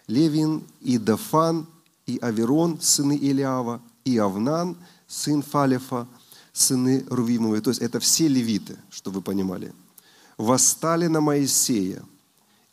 Левин 0.08 0.64
и 0.82 0.98
Дафан, 0.98 1.68
и 2.16 2.20
Аверон, 2.20 2.80
сыны 2.82 3.16
Илиава, 3.16 3.82
и 4.06 4.18
Авнан, 4.18 4.78
сын 5.08 5.42
Фалефа, 5.42 6.08
сыны 6.54 7.06
Рувимовы. 7.10 7.62
То 7.62 7.70
есть 7.70 7.82
это 7.82 8.00
все 8.00 8.28
левиты, 8.28 8.78
чтобы 8.90 9.18
вы 9.18 9.22
понимали. 9.22 9.74
Восстали 10.38 11.08
на 11.08 11.22
Моисея, 11.22 12.04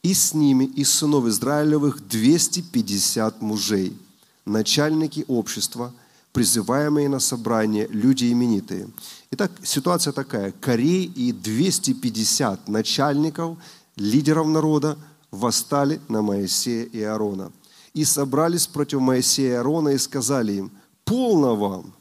и 0.02 0.14
с 0.14 0.34
ними 0.34 0.64
из 0.64 0.90
сынов 0.90 1.26
Израилевых 1.26 2.06
250 2.06 3.42
мужей, 3.42 3.96
начальники 4.44 5.24
общества– 5.28 5.92
призываемые 6.38 7.08
на 7.08 7.18
собрание 7.18 7.88
люди 7.88 8.30
именитые. 8.30 8.88
Итак, 9.32 9.50
ситуация 9.64 10.12
такая. 10.12 10.52
Корей 10.52 11.04
и 11.04 11.32
250 11.32 12.68
начальников, 12.68 13.58
лидеров 13.96 14.46
народа 14.46 14.96
восстали 15.32 16.00
на 16.08 16.22
Моисея 16.22 16.84
и 16.84 17.02
Аарона. 17.02 17.50
И 17.98 18.04
собрались 18.04 18.66
против 18.66 19.00
Моисея 19.00 19.48
и 19.48 19.56
Аарона 19.56 19.88
и 19.90 19.98
сказали 19.98 20.52
им, 20.52 20.70
полно 21.04 21.56
вам, 21.56 21.94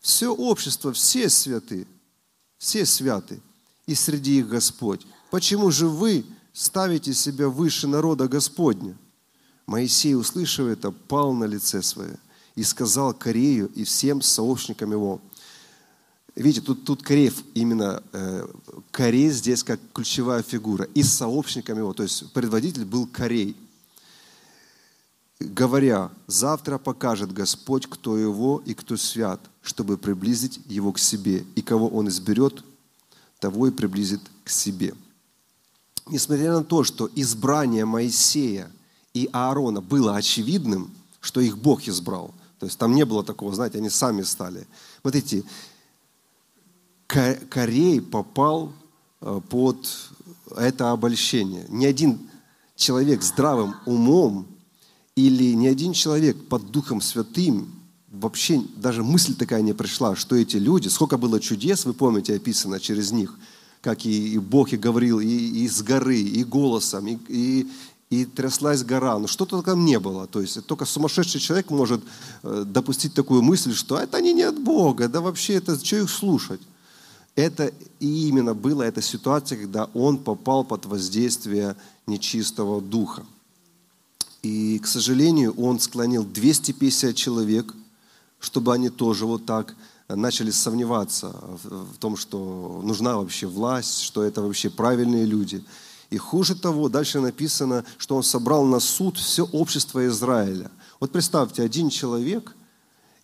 все 0.00 0.34
общество, 0.34 0.92
все 0.92 1.28
святы, 1.28 1.86
все 2.58 2.84
святы, 2.84 3.40
и 3.86 3.94
среди 3.94 4.40
их 4.40 4.48
Господь. 4.48 5.06
Почему 5.30 5.70
же 5.70 5.86
вы 5.86 6.24
ставите 6.52 7.14
себя 7.14 7.48
выше 7.48 7.86
народа 7.86 8.26
Господня? 8.26 8.96
Моисей, 9.66 10.16
услышав 10.16 10.66
это, 10.66 10.90
пал 10.90 11.32
на 11.32 11.44
лице 11.44 11.82
свое– 11.82 12.18
и 12.54 12.62
сказал 12.62 13.14
Корею 13.14 13.70
и 13.74 13.84
всем 13.84 14.22
сообщникам 14.22 14.92
его. 14.92 15.20
Видите, 16.34 16.64
тут, 16.64 16.84
тут 16.84 17.02
Кореев 17.02 17.42
именно, 17.54 18.02
э, 18.12 18.46
Корей 18.90 19.30
здесь 19.30 19.62
как 19.62 19.80
ключевая 19.92 20.42
фигура, 20.42 20.84
и 20.94 21.02
сообщниками 21.02 21.78
его, 21.78 21.92
то 21.92 22.02
есть 22.02 22.32
предводитель 22.32 22.84
был 22.84 23.06
Корей. 23.06 23.56
Говоря, 25.42 26.10
завтра 26.26 26.78
покажет 26.78 27.32
Господь, 27.32 27.86
кто 27.86 28.16
его 28.16 28.62
и 28.64 28.74
кто 28.74 28.96
свят, 28.96 29.40
чтобы 29.62 29.96
приблизить 29.96 30.60
его 30.66 30.92
к 30.92 30.98
себе, 30.98 31.44
и 31.54 31.62
кого 31.62 31.88
он 31.88 32.08
изберет, 32.08 32.64
того 33.38 33.68
и 33.68 33.70
приблизит 33.70 34.20
к 34.44 34.50
себе. 34.50 34.94
Несмотря 36.08 36.52
на 36.52 36.64
то, 36.64 36.84
что 36.84 37.08
избрание 37.14 37.84
Моисея 37.84 38.70
и 39.14 39.28
Аарона 39.32 39.80
было 39.80 40.16
очевидным, 40.16 40.90
что 41.20 41.40
их 41.40 41.58
Бог 41.58 41.86
избрал– 41.86 42.34
то 42.62 42.66
есть 42.66 42.78
там 42.78 42.94
не 42.94 43.04
было 43.04 43.24
такого, 43.24 43.52
знаете, 43.52 43.78
они 43.78 43.90
сами 43.90 44.22
стали. 44.22 44.68
Вот 45.02 45.16
эти 45.16 45.44
Корей 47.08 48.00
попал 48.00 48.72
э, 49.20 49.40
под 49.50 49.88
это 50.56 50.92
обольщение. 50.92 51.66
Ни 51.68 51.86
один 51.86 52.30
человек 52.76 53.22
здравым 53.22 53.74
умом 53.84 54.46
или 55.16 55.52
ни 55.54 55.66
один 55.66 55.92
человек 55.92 56.36
под 56.48 56.70
Духом 56.70 57.00
Святым 57.00 57.68
вообще 58.10 58.62
даже 58.76 59.02
мысль 59.02 59.34
такая 59.34 59.62
не 59.62 59.72
пришла, 59.72 60.16
что 60.16 60.36
эти 60.36 60.56
люди, 60.56 60.88
сколько 60.88 61.18
было 61.18 61.40
чудес, 61.40 61.84
вы 61.84 61.92
помните, 61.92 62.34
описано 62.34 62.80
через 62.80 63.12
них, 63.12 63.38
как 63.80 64.06
и, 64.06 64.38
Бог 64.38 64.72
и 64.72 64.76
говорил 64.76 65.20
и, 65.20 65.26
и 65.26 65.68
с 65.68 65.82
горы, 65.82 66.18
и 66.18 66.44
голосом, 66.44 67.06
и, 67.08 67.18
и, 67.28 67.68
и 68.10 68.24
тряслась 68.24 68.84
гора. 68.84 69.18
Но 69.18 69.26
что-то 69.26 69.60
там 69.62 69.84
не 69.84 69.98
было. 69.98 70.26
То 70.26 70.40
есть 70.40 70.64
только 70.66 70.84
сумасшедший 70.84 71.40
человек 71.40 71.70
может 71.70 72.02
э, 72.42 72.64
допустить 72.66 73.14
такую 73.14 73.42
мысль, 73.42 73.74
что 73.74 73.98
это 73.98 74.18
они 74.18 74.32
не 74.32 74.42
от 74.42 74.58
Бога, 74.58 75.08
да 75.08 75.20
вообще 75.20 75.54
это, 75.54 75.82
что 75.84 75.96
их 75.96 76.10
слушать? 76.10 76.60
Это 77.34 77.72
и 77.98 78.28
именно 78.28 78.54
была 78.54 78.86
эта 78.86 79.00
ситуация, 79.00 79.58
когда 79.58 79.86
он 79.94 80.18
попал 80.18 80.64
под 80.64 80.84
воздействие 80.84 81.76
нечистого 82.06 82.80
духа. 82.82 83.24
И, 84.42 84.78
к 84.80 84.86
сожалению, 84.86 85.54
он 85.56 85.78
склонил 85.78 86.24
250 86.24 87.14
человек, 87.14 87.72
чтобы 88.40 88.74
они 88.74 88.88
тоже 88.88 89.24
вот 89.24 89.46
так 89.46 89.76
начали 90.08 90.50
сомневаться 90.50 91.34
в 91.62 91.96
том, 91.98 92.16
что 92.16 92.80
нужна 92.84 93.16
вообще 93.16 93.46
власть, 93.46 94.00
что 94.00 94.22
это 94.22 94.42
вообще 94.42 94.68
правильные 94.68 95.24
люди. 95.24 95.64
И 96.10 96.18
хуже 96.18 96.54
того, 96.54 96.88
дальше 96.88 97.20
написано, 97.20 97.84
что 97.98 98.16
он 98.16 98.22
собрал 98.22 98.64
на 98.64 98.80
суд 98.80 99.16
все 99.16 99.44
общество 99.44 100.06
Израиля. 100.08 100.70
Вот 101.00 101.12
представьте, 101.12 101.62
один 101.62 101.88
человек, 101.88 102.54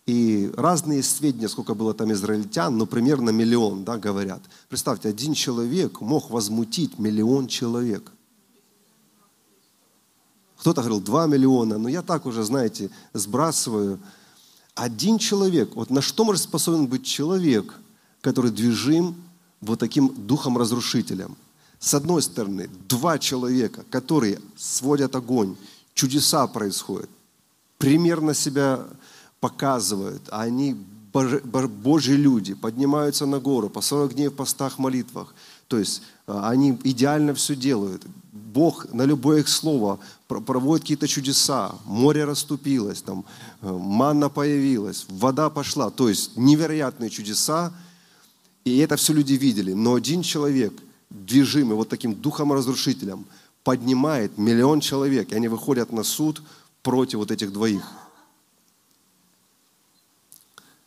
и 0.05 0.51
разные 0.55 1.03
сведения, 1.03 1.49
сколько 1.49 1.75
было 1.75 1.93
там 1.93 2.11
израильтян, 2.13 2.75
но 2.75 2.87
примерно 2.87 3.29
миллион, 3.29 3.83
да, 3.83 3.97
говорят. 3.97 4.41
Представьте, 4.67 5.09
один 5.09 5.35
человек 5.35 6.01
мог 6.01 6.31
возмутить 6.31 6.97
миллион 6.97 7.47
человек. 7.47 8.11
Кто-то 10.59 10.81
говорил 10.81 11.01
2 11.01 11.27
миллиона, 11.27 11.77
но 11.77 11.89
я 11.89 12.01
так 12.01 12.25
уже, 12.25 12.43
знаете, 12.43 12.89
сбрасываю– 13.13 13.99
один 14.79 15.17
человек, 15.17 15.75
вот 15.75 15.89
на 15.89 16.01
что 16.01 16.23
может 16.23 16.43
способен 16.43 16.87
быть 16.87 17.05
человек, 17.05 17.75
который 18.21 18.51
движим 18.51 19.15
вот 19.59 19.79
таким 19.79 20.13
духом 20.25 20.57
разрушителем? 20.57 21.35
С 21.79 21.93
одной 21.93 22.21
стороны, 22.21 22.69
два 22.87 23.19
человека, 23.19 23.83
которые 23.89 24.39
сводят 24.55 25.15
огонь, 25.15 25.55
чудеса 25.93 26.47
происходят, 26.47 27.09
примерно 27.77 28.33
себя 28.33 28.85
показывают, 29.41 30.21
а 30.29 30.41
они 30.41 30.77
Божьи 31.11 32.13
люди, 32.13 32.53
поднимаются 32.53 33.25
на 33.25 33.39
гору, 33.39 33.69
по 33.69 33.81
40 33.81 34.13
дней 34.13 34.27
в 34.27 34.35
постах, 34.35 34.77
молитвах. 34.77 35.33
То 35.67 35.77
есть 35.77 36.03
они 36.29 36.77
идеально 36.83 37.33
все 37.33 37.55
делают. 37.55 38.05
Бог 38.31 38.91
на 38.93 39.03
любое 39.03 39.41
их 39.41 39.49
слово 39.49 39.99
проводит 40.27 40.83
какие-то 40.83 41.07
чудеса. 41.07 41.75
Море 41.85 42.25
расступилось, 42.25 43.01
там, 43.01 43.25
э, 43.61 43.71
манна 43.71 44.29
появилась, 44.29 45.05
вода 45.09 45.49
пошла. 45.49 45.89
То 45.89 46.09
есть 46.09 46.37
невероятные 46.37 47.09
чудеса. 47.09 47.73
И 48.65 48.77
это 48.77 48.95
все 48.95 49.13
люди 49.13 49.33
видели. 49.33 49.73
Но 49.73 49.95
один 49.95 50.21
человек, 50.21 50.73
движимый 51.09 51.75
вот 51.75 51.89
таким 51.89 52.13
духом 52.13 52.53
разрушителем, 52.53 53.25
поднимает 53.63 54.37
миллион 54.37 54.79
человек, 54.79 55.31
и 55.31 55.35
они 55.35 55.47
выходят 55.47 55.91
на 55.91 56.03
суд 56.03 56.41
против 56.81 57.19
вот 57.19 57.31
этих 57.31 57.51
двоих. 57.51 57.83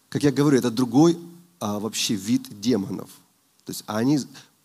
Как 0.09 0.23
я 0.23 0.31
говорю, 0.31 0.59
это 0.59 0.71
другой 0.71 1.19
а, 1.59 1.79
вообще 1.79 2.15
вид 2.15 2.61
демонов. 2.61 3.09
То 3.65 3.71
есть 3.71 3.85
они 3.87 4.21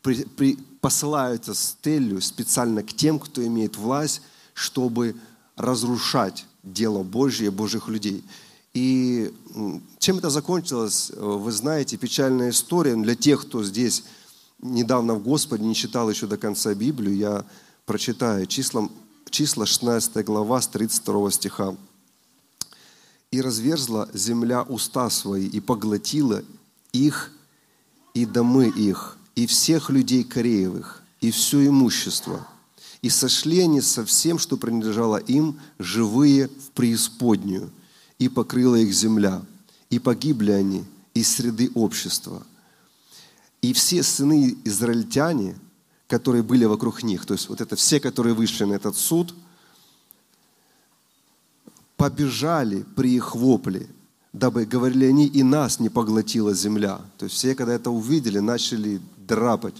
при, 0.07 0.23
при, 0.23 0.55
посылаются 0.79 1.53
с 1.53 1.75
целью 1.83 2.21
специально 2.21 2.81
к 2.81 2.93
тем, 2.93 3.19
кто 3.19 3.45
имеет 3.45 3.75
власть, 3.75 4.21
чтобы 4.53 5.17
разрушать 5.57 6.45
дело 6.63 7.03
Божье, 7.03 7.51
Божьих 7.51 7.89
людей. 7.89 8.23
И 8.73 9.33
чем 9.99 10.19
это 10.19 10.29
закончилось, 10.29 11.11
э, 11.13 11.19
вы 11.19 11.51
знаете, 11.51 11.97
печальная 11.97 12.51
история 12.51 12.95
для 12.95 13.15
тех, 13.15 13.41
кто 13.41 13.65
здесь 13.65 14.05
недавно 14.61 15.15
в 15.15 15.23
Господе 15.23 15.65
не 15.65 15.75
читал 15.75 16.09
еще 16.09 16.25
до 16.25 16.37
конца 16.37 16.73
Библию, 16.73 17.13
я 17.17 17.45
прочитаю 17.85 18.45
числом, 18.45 18.89
числа 19.29 19.65
16 19.65 20.23
глава 20.23 20.61
с 20.61 20.69
32 20.69 21.31
стиха. 21.31 21.75
«И 23.31 23.41
разверзла 23.41 24.07
земля 24.13 24.61
уста 24.61 25.09
свои, 25.09 25.47
и 25.47 25.59
поглотила 25.59 26.43
их 26.93 27.33
и 28.13 28.25
домы 28.25 28.69
их, 28.69 29.16
и 29.37 29.45
всех 29.45 29.91
людей 29.91 30.23
Кореевых, 30.23 31.03
и 31.21 31.29
все 31.29 31.67
имущество. 31.67 32.47
И 33.03 33.09
сошли 33.09 33.59
они 33.59 33.81
со 33.81 34.03
всем, 34.03 34.39
что 34.39 34.57
принадлежало 34.57 35.17
им, 35.17 35.59
живые 35.77 36.47
в 36.47 36.71
преисподнюю, 36.71 37.69
и 38.17 38.29
покрыла 38.29 38.77
их 38.77 38.91
земля. 38.91 39.43
И 39.91 39.99
погибли 39.99 40.51
они 40.51 40.85
из 41.13 41.35
среды 41.35 41.69
общества. 41.75 42.47
И 43.61 43.73
все 43.73 44.01
сыны 44.01 44.57
израильтяне, 44.63 45.55
которые 46.07 46.41
были 46.41 46.65
вокруг 46.65 47.03
них, 47.03 47.27
то 47.27 47.35
есть 47.35 47.47
вот 47.47 47.61
это 47.61 47.75
все, 47.75 47.99
которые 47.99 48.33
вышли 48.33 48.63
на 48.63 48.73
этот 48.73 48.97
суд, 48.97 49.35
побежали 51.95 52.85
при 52.95 53.13
их 53.13 53.35
вопле, 53.35 53.87
дабы, 54.33 54.65
говорили 54.65 55.05
они, 55.05 55.27
и 55.27 55.43
нас 55.43 55.79
не 55.79 55.89
поглотила 55.89 56.55
земля. 56.55 57.01
То 57.19 57.25
есть 57.25 57.35
все, 57.35 57.53
когда 57.53 57.73
это 57.73 57.91
увидели, 57.91 58.39
начали 58.39 58.99
драпать. 59.27 59.75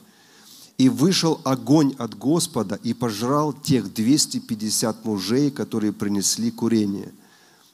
И 0.77 0.89
вышел 0.89 1.41
огонь 1.43 1.95
от 1.97 2.15
Господа 2.15 2.79
и 2.83 2.93
пожрал 2.93 3.51
тех 3.51 3.91
250 3.93 5.05
мужей, 5.05 5.49
которые 5.49 5.91
принесли 5.91 6.51
курение. 6.51 7.11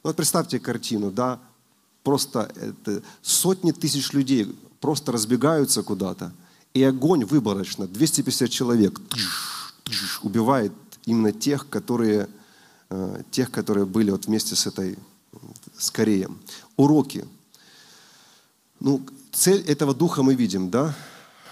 Вот 0.04 0.16
представьте 0.16 0.60
картину, 0.60 1.12
да, 1.12 1.40
просто 2.04 2.52
это, 2.56 3.02
сотни 3.22 3.72
тысяч 3.72 4.14
людей 4.14 4.56
просто 4.80 5.12
разбегаются 5.12 5.84
куда-то, 5.84 6.34
и 6.74 6.84
огонь 6.84 7.26
выборочно, 7.26 7.88
250 7.88 8.50
человек 8.50 9.00
убивает 10.22 10.74
именно 11.06 11.32
тех, 11.32 11.70
которые, 11.70 12.28
э, 12.90 13.22
тех, 13.32 13.52
которые 13.52 13.86
были 13.86 14.12
вот 14.12 14.26
вместе 14.26 14.56
с 14.56 14.68
этой, 14.68 14.98
с 15.78 15.92
Кореем. 15.92 16.40
Уроки. 16.76 17.26
Ну, 18.80 19.02
цель 19.32 19.62
этого 19.62 19.94
духа 19.94 20.24
мы 20.24 20.36
видим, 20.36 20.70
да? 20.70 20.96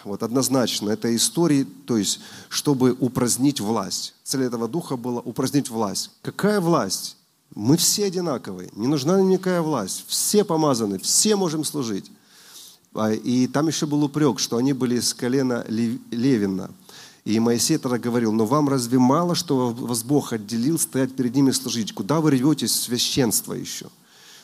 Вот 0.03 0.23
однозначно, 0.23 0.89
это 0.89 1.13
истории, 1.15 1.65
то 1.85 1.97
есть, 1.97 2.19
чтобы 2.49 2.95
упразднить 2.99 3.59
власть. 3.59 4.15
Цель 4.23 4.43
этого 4.43 4.67
духа 4.67 4.97
была 4.97 5.21
упразднить 5.21 5.69
власть. 5.69 6.11
Какая 6.21 6.59
власть? 6.59 7.17
Мы 7.53 7.75
все 7.77 8.05
одинаковые, 8.05 8.69
не 8.75 8.87
нужна 8.87 9.19
никакая 9.21 9.61
власть. 9.61 10.05
Все 10.07 10.43
помазаны, 10.43 10.99
все 10.99 11.35
можем 11.35 11.63
служить. 11.63 12.09
А, 12.93 13.11
и 13.11 13.47
там 13.47 13.67
еще 13.67 13.85
был 13.85 14.03
упрек, 14.03 14.39
что 14.39 14.57
они 14.57 14.73
были 14.73 14.99
с 14.99 15.13
колена 15.13 15.65
Левина. 15.67 16.71
И 17.23 17.39
Моисей 17.39 17.77
тогда 17.77 17.99
говорил, 17.99 18.31
но 18.31 18.45
вам 18.45 18.67
разве 18.67 18.97
мало, 18.97 19.35
что 19.35 19.71
вас 19.71 20.03
Бог 20.03 20.33
отделил 20.33 20.79
стоять 20.79 21.15
перед 21.15 21.35
ними 21.35 21.51
служить? 21.51 21.93
Куда 21.93 22.19
вы 22.19 22.31
рветесь 22.31 22.73
священство 22.73 23.53
еще? 23.53 23.87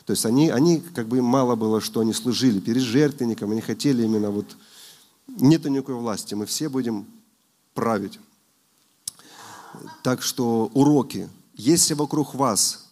То 0.06 0.12
есть 0.12 0.26
они, 0.26 0.50
они 0.50 0.82
как 0.93 1.08
бы 1.08 1.22
мало 1.22 1.56
было, 1.56 1.82
что 1.82 2.02
они 2.02 2.13
служили 2.13 2.60
перед 2.60 2.82
жертвенником, 2.82 3.52
они 3.52 3.62
хотели 3.62 4.04
именно 4.04 4.30
вот 4.32 4.46
нет 5.41 5.65
никакой 5.65 5.95
власти, 5.95 6.34
мы 6.34 6.45
все 6.45 6.69
будем 6.69 7.06
править. 7.73 8.19
Так 10.04 10.21
что 10.21 10.71
уроки. 10.73 11.30
Если 11.56 11.93
вокруг 11.93 12.36
вас 12.36 12.88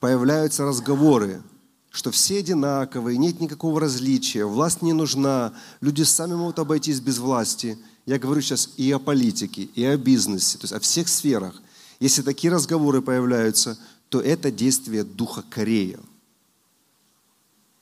появляются 0.00 0.64
разговоры, 0.64 1.42
что 1.90 2.10
все 2.10 2.38
одинаковые, 2.38 3.18
нет 3.18 3.40
никакого 3.40 3.80
различия, 3.80 4.44
власть 4.44 4.82
не 4.82 4.92
нужна, 4.92 5.52
люди 5.80 6.02
сами 6.02 6.34
могут 6.34 6.58
обойтись 6.58 7.00
без 7.00 7.18
власти. 7.18 7.78
Я 8.06 8.18
говорю 8.18 8.40
сейчас 8.40 8.70
и 8.76 8.90
о 8.92 8.98
политике, 8.98 9.62
и 9.62 9.84
о 9.84 9.96
бизнесе, 9.96 10.58
то 10.58 10.64
есть 10.64 10.74
о 10.74 10.80
всех 10.80 11.08
сферах. 11.08 11.60
Если 12.00 12.22
такие 12.22 12.52
разговоры 12.52 13.02
появляются, 13.02 13.78
то 14.08 14.20
это 14.20 14.50
действие 14.50 15.04
духа 15.04 15.42
Корея. 15.48 15.98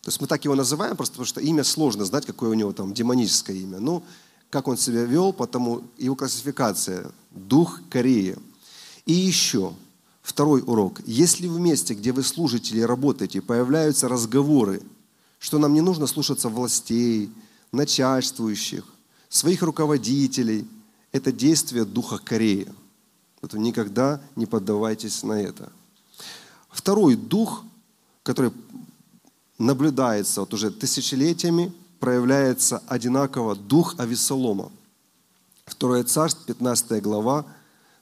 То 0.06 0.10
есть 0.10 0.20
мы 0.20 0.28
так 0.28 0.44
его 0.44 0.54
называем, 0.54 0.94
просто 0.94 1.14
потому 1.14 1.26
что 1.26 1.40
имя 1.40 1.64
сложно 1.64 2.04
знать, 2.04 2.26
какое 2.26 2.50
у 2.50 2.54
него 2.54 2.72
там 2.72 2.94
демоническое 2.94 3.56
имя. 3.56 3.80
Ну, 3.80 4.04
как 4.50 4.68
он 4.68 4.76
себя 4.76 5.02
вел, 5.02 5.32
потому 5.32 5.82
его 5.98 6.14
классификация– 6.14 7.10
дух 7.32 7.80
Кореи. 7.90 8.36
И 9.04 9.12
еще, 9.12 9.74
второй 10.22 10.62
урок. 10.64 11.00
Если 11.06 11.48
в 11.48 11.58
месте, 11.58 11.94
где 11.94 12.12
вы 12.12 12.22
служите 12.22 12.72
или 12.72 12.82
работаете, 12.82 13.42
появляются 13.42 14.06
разговоры, 14.06 14.80
что 15.40 15.58
нам 15.58 15.74
не 15.74 15.80
нужно 15.80 16.06
слушаться 16.06 16.48
властей, 16.50 17.28
начальствующих, 17.72 18.84
своих 19.28 19.62
руководителей, 19.62 20.68
это 21.10 21.32
действие 21.32 21.84
духа 21.84 22.18
Кореи. 22.18 22.72
Вот 23.42 23.54
никогда 23.54 24.20
не 24.36 24.46
поддавайтесь 24.46 25.24
на 25.24 25.32
это. 25.32 25.72
Второй 26.70 27.16
дух, 27.16 27.64
который 28.22 28.52
наблюдается 29.58 30.40
вот 30.40 30.54
уже 30.54 30.70
тысячелетиями, 30.70 31.72
проявляется 32.00 32.82
одинаково 32.86 33.56
дух 33.56 33.94
Авесолома. 33.98 34.70
Второе 35.64 36.04
царство, 36.04 36.44
15 36.46 37.02
глава, 37.02 37.46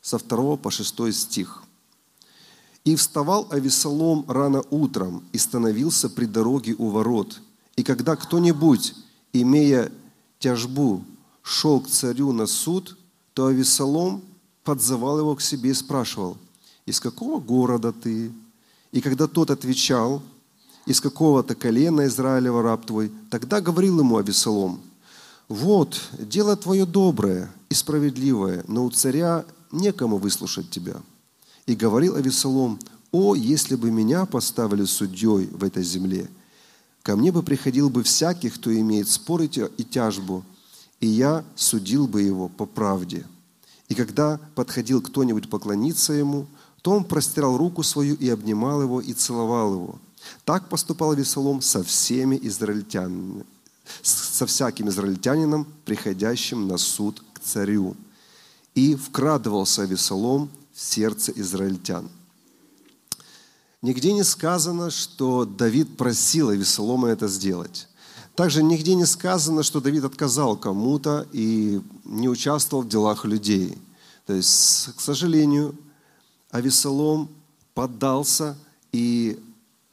со 0.03 0.19
2 0.19 0.57
по 0.57 0.71
6 0.71 1.15
стих. 1.15 1.63
«И 2.85 2.97
вставал 2.97 3.49
Авесолом 3.51 4.27
рано 4.29 4.63
утром 4.71 5.25
и 5.33 5.39
становился 5.39 6.11
при 6.11 6.27
дороге 6.27 6.75
у 6.77 6.89
ворот. 6.89 7.41
И 7.77 7.83
когда 7.83 8.15
кто-нибудь, 8.15 8.95
имея 9.33 9.91
тяжбу, 10.39 11.03
шел 11.43 11.81
к 11.81 11.89
царю 11.89 12.33
на 12.33 12.47
суд, 12.47 12.99
то 13.33 13.47
Авесолом 13.47 14.23
подзывал 14.65 15.19
его 15.19 15.35
к 15.35 15.41
себе 15.41 15.71
и 15.71 15.75
спрашивал, 15.75 16.37
«Из 16.85 17.01
какого 17.01 17.41
города 17.41 17.93
ты?» 17.93 18.31
И 18.93 19.01
когда 19.01 19.27
тот 19.27 19.51
отвечал– 19.51 20.23
из 20.87 21.01
какого-то 21.01 21.55
колена 21.55 22.07
Израилева 22.07 22.63
раб 22.63 22.87
твой. 22.87 23.11
Тогда 23.31 23.61
говорил 23.61 24.01
ему 24.01 24.19
Авесолом, 24.19 24.81
вот, 25.49 26.01
дело 26.19 26.57
твое 26.57 26.87
доброе 26.87 27.51
и 27.69 27.75
справедливое, 27.75 28.65
но 28.67 28.85
у 28.85 28.91
царя 28.91 29.45
некому 29.71 30.17
выслушать 30.17 30.71
тебя. 30.71 30.97
И 31.67 31.75
говорил 31.75 32.17
Авесолом, 32.17 32.79
«О, 33.13 33.35
если 33.35 33.77
бы 33.77 33.91
меня 33.91 34.25
поставили 34.27 34.85
судьей 34.85 35.47
в 35.47 35.63
этой 35.63 35.85
земле, 35.85 36.29
ко 37.03 37.15
мне 37.15 37.31
бы 37.31 37.43
приходил 37.43 37.91
бы 37.91 38.03
всякий, 38.03 38.51
кто 38.51 38.75
имеет 38.75 39.09
спор 39.09 39.43
и 39.43 39.49
тяжбу, 39.85 40.45
и 41.01 41.07
я 41.07 41.45
судил 41.55 42.09
бы 42.09 42.23
его 42.23 42.49
по 42.49 42.65
правде. 42.65 43.27
И 43.89 43.95
когда 43.95 44.41
подходил 44.55 45.03
кто-нибудь 45.03 45.51
поклониться 45.51 46.15
ему, 46.15 46.47
то 46.83 46.93
он 46.93 47.05
простирал 47.05 47.59
руку 47.59 47.83
свою 47.83 48.15
и 48.15 48.29
обнимал 48.29 48.83
его 48.83 49.01
и 49.01 49.13
целовал 49.13 49.75
его. 49.75 49.99
Так 50.45 50.69
поступал 50.69 51.15
Весолом 51.15 51.63
со 51.63 51.83
всеми 51.83 52.39
израильтянами, 52.43 53.45
со 54.03 54.47
всяким 54.47 54.89
израильтянином, 54.89 55.67
приходящим 55.85 56.69
на 56.69 56.79
суд 56.79 57.23
к 57.33 57.41
царю. 57.41 57.97
И 58.75 58.95
вкрадывался 58.95 59.85
Весолом 59.85 60.51
в 60.73 60.81
сердце 60.81 61.33
израильтян. 61.37 62.09
Нигде 63.85 64.15
не 64.15 64.25
сказано, 64.25 64.91
что 64.91 65.45
Давид 65.45 65.99
просил 65.99 66.49
Авесолома 66.49 67.09
это 67.09 67.29
сделать. 67.29 67.87
Также 68.35 68.63
нигде 68.63 68.95
не 68.95 69.05
сказано, 69.05 69.63
что 69.63 69.79
Давид 69.79 70.05
отказал 70.05 70.57
кому-то 70.57 71.29
и 71.33 71.83
не 72.05 72.31
участвовал 72.31 72.83
в 72.83 72.89
делах 72.89 73.27
людей. 73.27 73.77
То 74.27 74.33
есть, 74.33 74.89
к 74.97 75.01
сожалению, 75.03 75.77
Авесолом 76.51 77.29
поддался, 77.75 78.57
и 78.91 79.39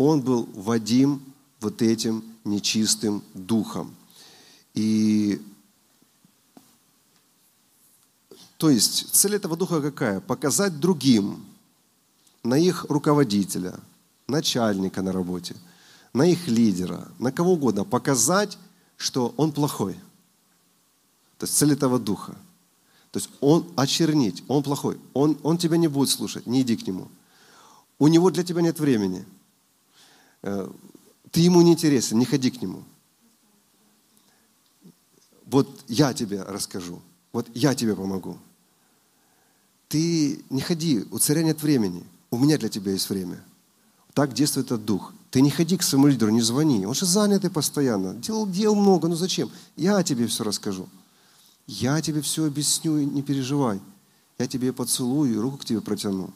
он 0.05 0.21
был 0.21 0.47
вадим 0.53 1.21
вот 1.59 1.81
этим 1.81 2.23
нечистым 2.43 3.23
духом. 3.33 3.95
И 4.73 5.41
то 8.57 8.69
есть 8.69 9.13
цель 9.13 9.35
этого 9.35 9.57
духа 9.57 9.81
какая? 9.81 10.19
Показать 10.19 10.79
другим 10.79 11.43
на 12.43 12.57
их 12.57 12.85
руководителя, 12.89 13.79
начальника 14.27 15.01
на 15.01 15.11
работе, 15.11 15.55
на 16.13 16.25
их 16.25 16.47
лидера, 16.47 17.07
на 17.19 17.31
кого 17.31 17.53
угодно, 17.53 17.83
показать, 17.83 18.57
что 18.97 19.33
он 19.37 19.51
плохой. 19.51 19.93
То 21.37 21.45
есть 21.45 21.57
цель 21.57 21.73
этого 21.73 21.99
духа– 21.99 22.35
то 23.11 23.19
есть 23.19 23.29
он 23.41 23.69
очернить, 23.75 24.43
он 24.47 24.63
плохой, 24.63 24.97
он, 25.13 25.37
он 25.43 25.57
тебя 25.57 25.77
не 25.77 25.89
будет 25.89 26.09
слушать, 26.09 26.47
не 26.47 26.61
иди 26.61 26.77
к 26.77 26.87
нему. 26.87 27.09
У 27.99 28.07
него 28.07 28.31
для 28.31 28.43
тебя 28.43 28.61
нет 28.61 28.79
времени. 28.79 29.25
Ты 30.41 31.39
ему 31.39 31.61
не 31.61 31.73
интересен, 31.73 32.19
не 32.19 32.25
ходи 32.25 32.51
к 32.51 32.61
нему. 32.61 32.83
Вот 35.45 35.67
я 35.87 36.13
тебе 36.13 36.43
расскажу, 36.43 37.01
вот 37.33 37.47
я 37.53 37.75
тебе 37.75 37.95
помогу. 37.95 38.37
Ты 39.89 40.43
не 40.49 40.61
ходи, 40.61 41.05
у 41.11 41.19
царя 41.19 41.43
нет 41.43 41.61
времени, 41.61 42.03
у 42.29 42.37
меня 42.37 42.57
для 42.57 42.69
тебя 42.69 42.93
есть 42.93 43.09
время. 43.09 43.43
Так 44.13 44.33
действует 44.33 44.67
этот 44.67 44.85
дух. 44.85 45.13
Ты 45.29 45.41
не 45.41 45.49
ходи 45.49 45.77
к 45.77 45.83
своему 45.83 46.07
лидеру, 46.07 46.31
не 46.31 46.41
звони. 46.41 46.85
Он 46.85 46.93
же 46.93 47.05
занятый 47.05 47.49
постоянно. 47.49 48.13
Дел, 48.15 48.45
дел 48.45 48.75
много, 48.75 49.07
ну 49.07 49.15
зачем? 49.15 49.49
Я 49.77 50.03
тебе 50.03 50.27
все 50.27 50.43
расскажу. 50.43 50.89
Я 51.67 52.01
тебе 52.01 52.21
все 52.21 52.45
объясню, 52.45 52.97
не 52.99 53.21
переживай. 53.21 53.79
Я 54.37 54.47
тебе 54.47 54.73
поцелую 54.73 55.33
и 55.33 55.37
руку 55.37 55.57
к 55.57 55.65
тебе 55.65 55.79
протяну. 55.79 56.31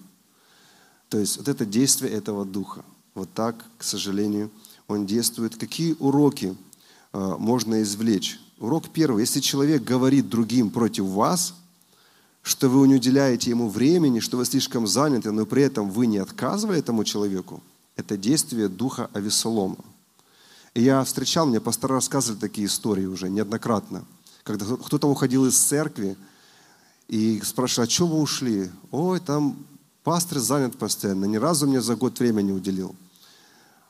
То 1.09 1.19
есть 1.19 1.37
вот 1.37 1.47
это 1.47 1.65
действие 1.65 2.13
этого 2.13 2.45
духа. 2.45 2.85
Вот 3.15 3.29
так, 3.33 3.65
к 3.77 3.83
сожалению, 3.83 4.51
он 4.87 5.05
действует. 5.05 5.55
Какие 5.55 5.95
уроки 5.99 6.55
э, 7.13 7.35
можно 7.39 7.81
извлечь? 7.81 8.39
Урок 8.59 8.89
первый. 8.89 9.21
Если 9.21 9.39
человек 9.39 9.83
говорит 9.83 10.29
другим 10.29 10.69
против 10.69 11.05
вас, 11.05 11.55
что 12.43 12.69
вы 12.69 12.87
не 12.87 12.95
уделяете 12.95 13.49
ему 13.49 13.69
времени, 13.69 14.19
что 14.19 14.37
вы 14.37 14.45
слишком 14.45 14.85
заняты, 14.85 15.31
но 15.31 15.47
при 15.47 15.63
этом 15.63 15.89
вы 15.89 16.05
не 16.05 16.19
отказывали 16.19 16.77
этому 16.77 17.03
человеку, 17.03 17.63
это 17.95 18.17
действие 18.17 18.67
духа 18.67 19.09
Авесолома. 19.13 19.77
И 20.75 20.83
я 20.83 21.03
встречал, 21.03 21.47
мне 21.47 21.59
пастора 21.59 21.95
рассказывали 21.95 22.39
такие 22.39 22.67
истории 22.67 23.05
уже 23.05 23.29
неоднократно– 23.29 24.05
когда 24.45 24.63
кто-то 24.63 25.07
уходил 25.07 25.47
из 25.47 25.57
церкви 25.57 26.15
и 27.07 27.41
спрашивал, 27.43 27.87
а 27.87 27.89
что 27.89 28.05
вы 28.05 28.21
ушли? 28.21 28.69
Ой, 28.91 29.19
там 29.19 29.57
пастор 30.03 30.37
занят 30.37 30.77
постоянно, 30.77 31.25
ни 31.25 31.37
разу 31.37 31.67
мне 31.67 31.81
за 31.81 31.95
год 31.95 32.19
времени 32.19 32.51
уделил. 32.51 32.95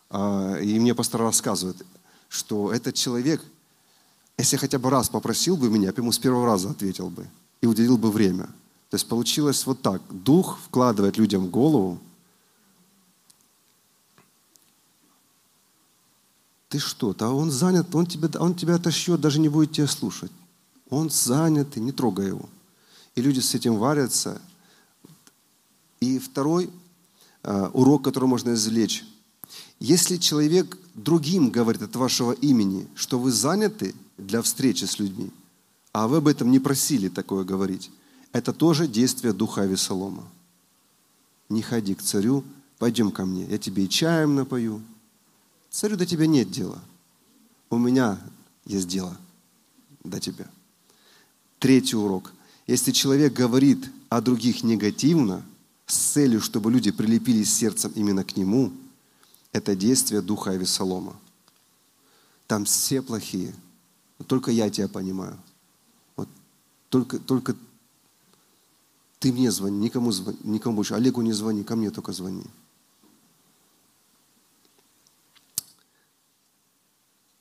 А, 0.09 0.57
и 0.57 0.79
мне 0.79 0.93
пастор 0.93 1.21
рассказывает, 1.21 1.85
что 2.29 2.71
этот 2.71 2.95
человек, 2.95 3.41
если 4.37 4.57
хотя 4.57 4.79
бы 4.79 4.89
раз 4.89 5.09
попросил 5.09 5.57
бы 5.57 5.69
меня, 5.69 5.87
я 5.87 5.93
бы 5.93 6.01
ему 6.01 6.11
с 6.11 6.19
первого 6.19 6.45
раза 6.45 6.69
ответил 6.69 7.09
бы 7.09 7.27
и 7.61 7.67
уделил 7.67 7.97
бы 7.97 8.11
время. 8.11 8.45
То 8.89 8.95
есть 8.95 9.07
получилось 9.07 9.65
вот 9.65 9.81
так. 9.81 10.01
Дух 10.09 10.59
вкладывает 10.67 11.17
людям 11.17 11.47
в 11.47 11.49
голову, 11.49 11.99
ты 16.69 16.79
что? 16.79 17.13
Да 17.13 17.31
он 17.31 17.51
занят, 17.51 17.95
он 17.95 18.05
тебя, 18.05 18.29
он 18.39 18.53
тебя 18.53 18.75
отошьет, 18.75 19.21
даже 19.21 19.39
не 19.39 19.47
будет 19.47 19.71
тебя 19.71 19.87
слушать. 19.87 20.31
Он 20.89 21.09
занят, 21.09 21.77
и 21.77 21.79
не 21.79 21.91
трогай 21.91 22.27
его. 22.27 22.49
И 23.15 23.21
люди 23.21 23.39
с 23.39 23.55
этим 23.55 23.77
варятся. 23.77 24.41
И 26.01 26.19
второй 26.19 26.69
э, 27.43 27.69
урок, 27.73 28.03
который 28.03 28.27
можно 28.27 28.53
извлечь. 28.53 29.05
Если 29.79 30.17
человек 30.17 30.77
другим 30.93 31.49
говорит 31.49 31.81
от 31.81 31.95
вашего 31.95 32.31
имени, 32.31 32.88
что 32.95 33.19
вы 33.19 33.31
заняты 33.31 33.93
для 34.17 34.41
встречи 34.41 34.85
с 34.85 34.99
людьми, 34.99 35.31
а 35.91 36.07
вы 36.07 36.17
об 36.17 36.27
этом 36.27 36.51
не 36.51 36.59
просили 36.59 37.09
такое 37.09 37.43
говорить, 37.43 37.91
это 38.31 38.53
тоже 38.53 38.88
действие 38.88 39.33
духа 39.33 39.61
Авесолома. 39.61 40.27
Не 41.49 41.61
ходи 41.61 41.95
к 41.95 42.01
царю, 42.01 42.43
пойдем 42.79 43.11
ко 43.11 43.25
мне, 43.25 43.45
я 43.45 43.57
тебе 43.57 43.85
и 43.85 43.89
чаем 43.89 44.35
напою. 44.35 44.81
Царю 45.69 45.97
до 45.97 46.05
тебя 46.05 46.25
нет 46.25 46.49
дела. 46.49 46.81
У 47.69 47.77
меня 47.77 48.19
есть 48.65 48.88
дело 48.88 49.17
до 50.03 50.19
тебя. 50.19 50.49
Третий 51.59 51.95
урок. 51.95 52.33
Если 52.67 52.91
человек 52.91 53.33
говорит 53.33 53.91
о 54.09 54.21
других 54.21 54.63
негативно, 54.63 55.43
с 55.85 55.95
целью, 55.95 56.41
чтобы 56.41 56.71
люди 56.71 56.91
прилепились 56.91 57.53
сердцем 57.53 57.91
именно 57.95 58.23
к 58.23 58.38
нему, 58.38 58.71
это 59.55 59.73
действие 59.73 60.21
духа 60.21 60.51
Авесолома. 60.51 61.15
Там 62.45 62.65
все 62.65 63.01
плохие. 63.01 63.55
Только 64.27 64.51
я 64.51 64.69
тебя 64.69 64.89
понимаю. 64.89 65.39
Вот 66.17 66.27
только, 66.89 67.19
только 67.19 67.55
ты 69.19 69.31
мне 69.31 69.49
звони, 69.51 69.77
никому, 69.79 70.11
звони, 70.11 70.37
никому 70.43 70.75
больше. 70.75 70.93
Олегу 70.93 71.21
не 71.21 71.31
звони, 71.31 71.63
ко 71.63 71.77
мне 71.77 71.89
только 71.89 72.11
звони. 72.11 72.43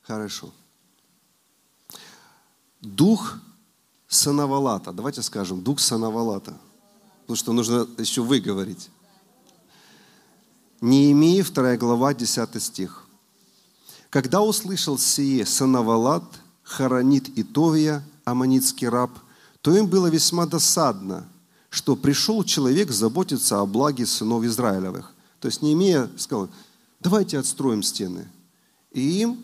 Хорошо. 0.03 0.53
Дух 2.79 3.39
Санавалата. 4.07 4.93
Давайте 4.93 5.21
скажем, 5.21 5.61
дух 5.61 5.81
Санавалата. 5.81 6.57
Потому 7.23 7.35
что 7.35 7.51
нужно 7.51 7.87
еще 7.97 8.21
выговорить. 8.21 8.89
Неемия, 10.81 11.43
2 11.43 11.77
глава, 11.77 12.13
10 12.13 12.61
стих. 12.61 13.05
Когда 14.09 14.41
услышал 14.41 14.97
сие 14.97 15.45
Санавалат, 15.45 16.23
Харанит 16.63 17.29
и 17.37 17.43
Товия, 17.43 18.03
аммонитский 18.23 18.87
раб, 18.87 19.11
то 19.61 19.75
им 19.75 19.87
было 19.87 20.07
весьма 20.07 20.45
досадно, 20.45 21.27
что 21.69 21.95
пришел 21.95 22.43
человек 22.43 22.91
заботиться 22.91 23.59
о 23.59 23.65
благе 23.65 24.05
сынов 24.05 24.43
Израилевых. 24.43 25.13
То 25.39 25.47
есть 25.47 25.61
Неемия 25.61 26.09
сказал, 26.17 26.49
давайте 26.99 27.39
отстроим 27.39 27.83
стены. 27.83 28.27
И 28.91 29.21
им 29.21 29.39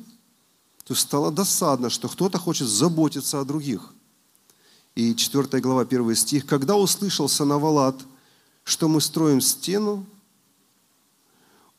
то 0.85 0.95
стало 0.95 1.31
досадно, 1.31 1.89
что 1.89 2.07
кто-то 2.07 2.37
хочет 2.37 2.67
заботиться 2.67 3.39
о 3.39 3.45
других– 3.45 3.93
и 4.95 5.15
4 5.15 5.61
глава, 5.61 5.81
1 5.81 6.15
стих. 6.15 6.45
«Когда 6.45 6.75
услышал 6.75 7.29
Санавалат, 7.29 7.95
что 8.63 8.87
мы 8.87 8.99
строим 9.01 9.41
стену, 9.41 10.05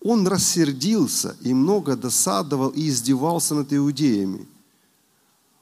он 0.03 0.27
рассердился 0.27 1.37
и 1.43 1.55
много 1.55 1.97
досадовал 1.97 2.71
и 2.71 2.88
издевался 2.88 3.55
над 3.55 3.73
иудеями. 3.73 4.47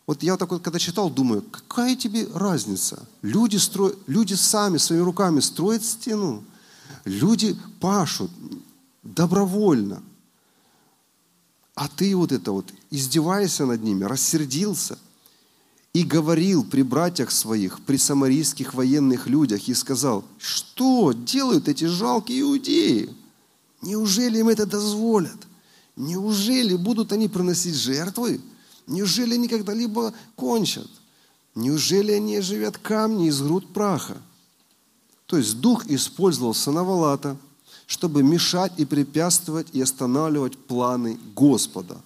Вот 0.07 0.23
я 0.23 0.37
так 0.37 0.51
вот, 0.51 0.63
когда 0.63 0.79
читал, 0.79 1.11
думаю, 1.11 1.43
какая 1.43 1.95
тебе 1.95 2.27
разница? 2.35 3.07
Люди, 3.23 3.57
строят, 3.57 3.97
люди 4.07 4.35
сами 4.35 4.79
своими 4.79 5.05
руками 5.05 5.41
строят 5.41 5.85
стену. 5.85 6.43
Люди 7.05 7.57
пашут 7.81 8.31
добровольно. 9.03 10.03
А 11.75 11.89
ты 11.89 12.17
вот 12.17 12.33
это 12.33 12.53
вот 12.53 12.73
издеваешься 12.91 13.67
над 13.67 13.83
ними, 13.83 14.05
рассердился– 14.05 14.99
и 15.93 16.05
говорил 16.05 16.65
при 16.65 16.83
братьях 16.83 17.31
своих, 17.31 17.81
при 17.81 17.97
самарийских 17.97 18.75
военных 18.75 19.27
людях, 19.27 19.69
и 19.69 19.75
сказал, 19.75 20.25
что 20.39 21.13
делают 21.13 21.69
эти 21.69 21.85
жалкие 21.85 22.43
иудеи? 22.43 23.11
Неужели 23.83 24.39
им 24.39 24.49
это 24.49 24.67
дозволят? 24.67 25.47
Неужели 25.97 26.77
будут 26.77 27.13
они 27.13 27.29
приносить 27.29 27.75
жертвы? 27.75 28.41
Неужели 28.87 29.35
они 29.35 29.49
когда-либо 29.49 30.13
кончат? 30.37 30.89
Неужели 31.55 32.13
они 32.13 32.37
оживят 32.37 32.79
камни 32.79 33.29
из 33.29 33.41
груд 33.41 33.73
праха? 33.73 34.17
То 35.27 35.37
есть 35.37 35.61
дух 35.61 35.87
использовал 35.87 36.55
Санавалата, 36.55 37.37
чтобы 37.87 38.23
мешать 38.23 38.73
и 38.79 38.85
препятствовать 38.85 39.69
и 39.73 39.81
останавливать 39.81 40.57
планы 40.57 41.19
Господа, 41.35 42.01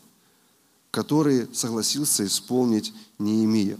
которые 0.90 1.48
согласился 1.52 2.26
исполнить 2.26 2.92
Неемия. 3.18 3.78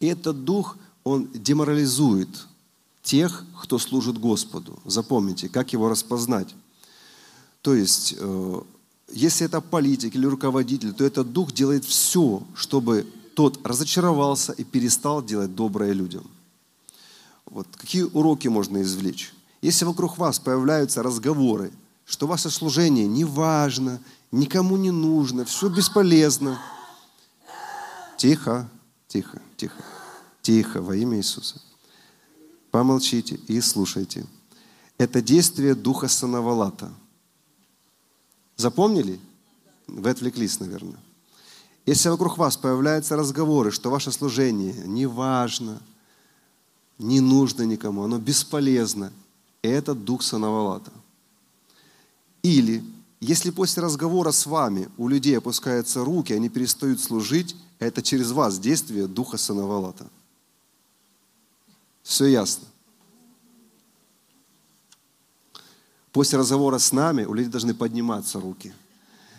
И 0.00 0.06
этот 0.06 0.44
дух, 0.44 0.76
он 1.04 1.28
деморализует 1.32 2.28
тех, 3.02 3.44
кто 3.60 3.78
служит 3.78 4.18
Господу. 4.18 4.78
Запомните, 4.84 5.48
как 5.48 5.72
его 5.72 5.88
распознать. 5.88 6.54
То 7.62 7.74
есть, 7.74 8.16
э, 8.18 8.60
если 9.12 9.46
это 9.46 9.60
политик 9.60 10.16
или 10.16 10.26
руководитель, 10.26 10.92
то 10.92 11.04
этот 11.04 11.32
дух 11.32 11.52
делает 11.52 11.84
все, 11.84 12.42
чтобы 12.54 13.06
тот 13.34 13.64
разочаровался 13.64 14.52
и 14.52 14.64
перестал 14.64 15.22
делать 15.22 15.54
доброе 15.54 15.92
людям. 15.92 16.28
Вот 17.46 17.68
какие 17.76 18.02
уроки 18.02 18.48
можно 18.48 18.82
извлечь? 18.82 19.32
Если 19.62 19.84
вокруг 19.84 20.18
вас 20.18 20.40
появляются 20.40 21.02
разговоры, 21.02 21.72
что 22.04 22.26
ваше 22.26 22.50
служение 22.50 23.06
не 23.06 23.24
важно, 23.24 24.00
никому 24.32 24.76
не 24.76 24.90
нужно, 24.90 25.44
все 25.44 25.68
бесполезно, 25.68 26.58
тихо, 28.16 28.68
тихо, 29.06 29.40
тихо, 29.56 29.84
тихо 30.42 30.82
во 30.82 30.96
имя 30.96 31.18
Иисуса. 31.18 31.60
Помолчите 32.72 33.36
и 33.46 33.60
слушайте. 33.60 34.26
Это 34.98 35.22
действие 35.22 35.76
Духа 35.76 36.08
Санавалата– 36.08 36.90
Запомнили? 38.62 39.18
Вы 39.88 40.10
отвлеклись, 40.10 40.60
наверное. 40.60 40.98
Если 41.84 42.08
вокруг 42.08 42.38
вас 42.38 42.56
появляются 42.56 43.16
разговоры, 43.16 43.72
что 43.72 43.90
ваше 43.90 44.12
служение 44.12 44.72
не 44.86 45.06
важно, 45.06 45.82
не 46.96 47.20
нужно 47.20 47.62
никому, 47.62 48.04
оно 48.04 48.18
бесполезно, 48.18 49.12
это 49.62 49.96
дух 49.96 50.22
Санавалата. 50.22 50.92
Или, 52.44 52.84
если 53.18 53.50
после 53.50 53.82
разговора 53.82 54.30
с 54.30 54.46
вами 54.46 54.88
у 54.96 55.08
людей 55.08 55.36
опускаются 55.36 56.04
руки, 56.04 56.32
они 56.32 56.48
перестают 56.48 57.00
служить, 57.00 57.56
это 57.80 58.00
через 58.00 58.30
вас 58.30 58.60
действие 58.60 59.08
духа 59.08 59.38
Санавалата. 59.38 60.06
Все 62.04 62.26
ясно. 62.26 62.68
После 66.12 66.38
разговора 66.38 66.78
с 66.78 66.92
нами 66.92 67.24
у 67.24 67.32
людей 67.32 67.50
должны 67.50 67.74
подниматься 67.74 68.38
руки. 68.38 68.74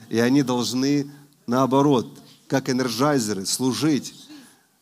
И 0.09 0.19
они 0.19 0.41
должны, 0.43 1.09
наоборот, 1.45 2.19
как 2.47 2.69
энерджайзеры, 2.69 3.45
служить. 3.45 4.13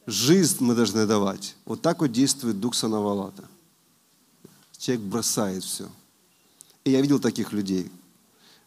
Жизнь 0.08 0.58
мы 0.62 0.73
должны 0.73 1.06
давать. 1.06 1.56
Вот 1.65 1.82
так 1.82 1.99
вот 1.99 2.12
действует 2.12 2.60
Дух 2.60 2.75
Санавалата. 2.75 3.43
Человек 4.77 5.06
бросает 5.06 5.63
все. 5.63 5.89
И 6.84 6.91
я 6.91 7.01
видел 7.01 7.19
таких 7.19 7.51
людей. 7.51 7.91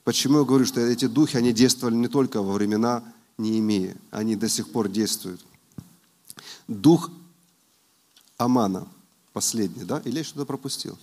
Почему 0.04 0.38
я 0.38 0.44
говорю, 0.44 0.66
что 0.66 0.80
эти 0.80 1.06
духи, 1.06 1.36
они 1.36 1.52
действовали 1.52 1.94
не 1.94 2.08
только 2.08 2.42
во 2.42 2.52
времена 2.52 3.02
Неемии, 3.38 3.96
они 4.10 4.36
до 4.36 4.48
сих 4.48 4.70
пор 4.70 4.88
действуют. 4.88 5.44
Дух 6.68 7.10
Амана, 8.36 8.86
последний, 9.32 9.84
да? 9.84 10.00
Или 10.04 10.18
я 10.18 10.24
что-то 10.24 10.44
пропустил? 10.44 10.98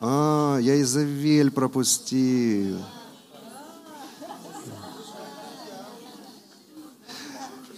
А, 0.00 0.58
я 0.58 0.80
Изавель 0.80 1.50
пропустил. 1.50 2.78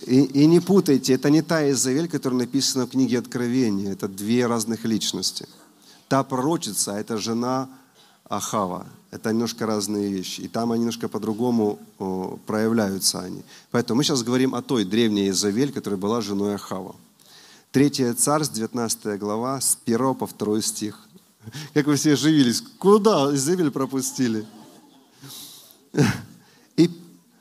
И, 0.06 0.24
и 0.24 0.46
не 0.46 0.60
путайте, 0.60 1.14
это 1.14 1.30
не 1.30 1.40
та 1.40 1.70
Изавель, 1.70 2.08
которая 2.08 2.40
написана 2.40 2.86
в 2.86 2.90
книге 2.90 3.18
Откровения. 3.18 3.92
Это 3.92 4.08
две 4.08 4.46
разных 4.46 4.84
личности. 4.84 5.46
Та 6.08 6.24
пророчица, 6.24 6.92
это 6.92 7.16
жена 7.16 7.68
Ахава. 8.28 8.86
Это 9.10 9.30
немножко 9.30 9.66
разные 9.66 10.10
вещи. 10.10 10.42
И 10.42 10.48
там 10.48 10.72
они 10.72 10.80
немножко 10.80 11.08
по-другому 11.08 11.78
проявляются 12.46 13.20
они. 13.20 13.42
Поэтому 13.70 13.98
мы 13.98 14.04
сейчас 14.04 14.22
говорим 14.22 14.54
о 14.54 14.62
той 14.62 14.84
древней 14.84 15.30
Изавель, 15.30 15.72
которая 15.72 15.98
была 15.98 16.20
женой 16.20 16.54
Ахава. 16.54 16.96
Третья 17.72 18.12
царств, 18.14 18.54
19 18.54 19.18
глава, 19.18 19.60
с 19.60 19.78
1 19.86 20.14
по 20.16 20.26
2 20.26 20.60
стих. 20.60 20.98
Как 21.74 21.86
вы 21.86 21.96
все 21.96 22.14
оживились. 22.14 22.62
Куда 22.78 23.34
Изавель 23.34 23.70
пропустили? 23.70 24.46
И, 26.76 26.90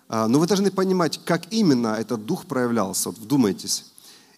а, 0.08 0.28
ну, 0.28 0.40
вы 0.40 0.48
должны 0.48 0.72
понимать, 0.72 1.20
как 1.24 1.52
именно 1.54 1.90
этот 1.90 2.26
дух 2.26 2.46
проявлялся. 2.46 3.10
Вот 3.10 3.20
вдумайтесь. 3.20 3.86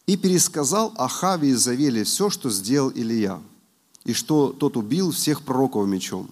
«И 0.08 0.18
пересказал 0.18 0.94
Ахаве 0.98 1.50
и 1.50 1.54
Завеле 1.54 2.04
все, 2.04 2.30
что 2.30 2.50
сделал 2.50 2.92
Илья, 2.94 3.40
и 4.04 4.14
что 4.14 4.52
тот 4.52 4.76
убил 4.76 5.12
всех 5.12 5.44
пророков 5.44 5.88
мечом. 5.88 6.30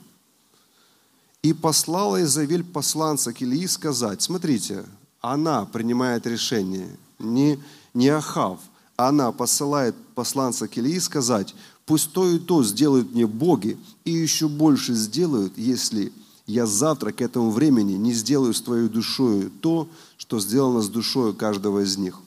И 1.43 1.53
послала 1.53 2.21
Изавель 2.23 2.63
посланца 2.63 3.31
к 3.31 3.41
Ильи 3.41 3.67
сказать, 3.67 4.21
смотрите, 4.21 4.83
она 5.21 5.65
принимает 5.65 6.27
решение, 6.27 6.89
не, 7.19 7.59
не 7.93 8.09
Ахав, 8.09 8.59
она 8.97 9.31
посылает 9.31 9.95
посланца 10.15 10.67
к 10.67 10.77
Ильи 10.77 10.99
сказать, 10.99 11.55
Пусть 11.89 12.11
то 12.11 12.29
и 12.29 12.37
то 12.37 12.63
сделают 12.63 13.15
мне 13.15 13.25
боги, 13.25 13.75
и 14.05 14.11
еще 14.11 14.47
больше 14.47 14.93
сделают, 14.93 15.57
если 15.57 16.13
я 16.45 16.67
завтра 16.67 17.11
к 17.11 17.19
этому 17.19 17.49
времени 17.49 17.93
не 17.93 18.13
сделаю 18.13 18.53
с 18.53 18.61
твоей 18.61 18.87
душою 18.87 19.49
то, 19.49 19.89
что 20.15 20.39
сделано 20.39 20.83
с 20.83 20.87
душою 20.87 21.33
каждого 21.33 21.79
из 21.79 21.97
них. 21.97 22.19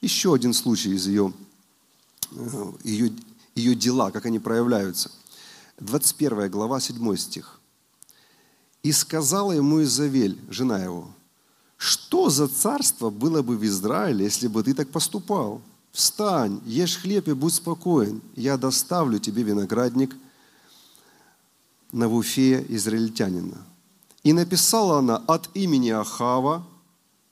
Еще 0.00 0.32
один 0.32 0.54
случай 0.54 0.90
из 0.90 1.08
ее, 1.08 1.32
э, 2.36 2.72
ее, 2.84 3.12
ее 3.56 3.74
дела, 3.74 4.12
как 4.12 4.26
они 4.26 4.38
проявляются. 4.38 5.10
21 5.80 6.48
глава, 6.48 6.78
7 6.78 7.16
стих. 7.16 7.58
«И 8.84 8.92
сказала 8.92 9.50
ему 9.50 9.82
Изавель, 9.82 10.38
жена 10.48 10.78
его, 10.78 11.10
что 11.78 12.30
за 12.30 12.46
царство 12.46 13.10
было 13.10 13.42
бы 13.42 13.56
в 13.56 13.64
Израиле, 13.64 14.24
если 14.24 14.46
бы 14.46 14.62
ты 14.62 14.72
так 14.72 14.88
поступал?» 14.90 15.62
Встань, 15.94 16.60
ешь 16.66 16.96
хлеб 16.96 17.28
и 17.28 17.34
будь 17.34 17.54
спокоен. 17.54 18.20
Я 18.34 18.56
доставлю 18.56 19.20
тебе 19.20 19.44
виноградник 19.44 20.16
Навуфея, 21.92 22.64
израильтянина. 22.68 23.64
И 24.24 24.32
написала 24.32 24.98
она 24.98 25.18
от 25.28 25.48
имени 25.54 25.90
Ахава 25.90 26.66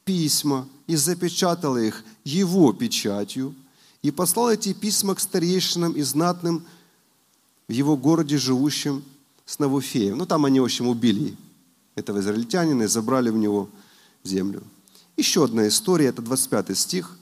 письма 0.05 0.68
и 0.87 0.94
запечатала 0.94 1.79
их 1.79 2.05
его 2.22 2.72
печатью 2.72 3.53
и 4.01 4.12
послала 4.12 4.51
эти 4.51 4.72
письма 4.72 5.16
к 5.16 5.20
старейшинам 5.20 5.94
и 5.94 6.03
знатным 6.03 6.64
в 7.66 7.72
его 7.72 7.96
городе, 7.96 8.38
живущим 8.38 9.03
с 9.44 9.59
Навуфеем. 9.59 10.18
Ну, 10.18 10.25
там 10.25 10.44
они, 10.44 10.61
в 10.61 10.64
общем, 10.64 10.87
убили 10.87 11.37
этого 11.96 12.20
израильтянина 12.20 12.85
и 12.85 12.87
забрали 12.87 13.31
в 13.31 13.37
него 13.37 13.68
землю. 14.22 14.62
Еще 15.16 15.42
одна 15.42 15.66
история, 15.66 16.07
это 16.07 16.22
25 16.22 16.79
стих 16.79 17.18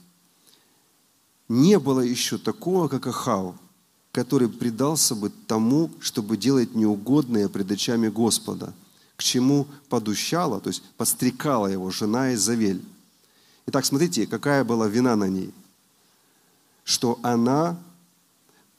не 1.51 1.79
было 1.79 1.99
еще 1.99 2.37
такого, 2.37 2.87
как 2.87 3.07
Ахав, 3.07 3.55
который 4.13 4.47
предался 4.47 5.15
бы 5.15 5.29
тому, 5.47 5.91
чтобы 5.99 6.37
делать 6.37 6.75
неугодное 6.75 7.49
пред 7.49 7.69
очами 7.71 8.07
Господа, 8.07 8.73
к 9.17 9.23
чему 9.23 9.67
подущала, 9.89 10.61
то 10.61 10.69
есть 10.69 10.81
подстрекала 10.95 11.67
его 11.67 11.91
жена 11.91 12.33
Изавель. 12.35 12.81
Итак, 13.65 13.85
смотрите, 13.85 14.27
какая 14.27 14.63
была 14.63 14.87
вина 14.87 15.17
на 15.17 15.27
ней. 15.27 15.53
Что 16.85 17.19
она 17.21 17.77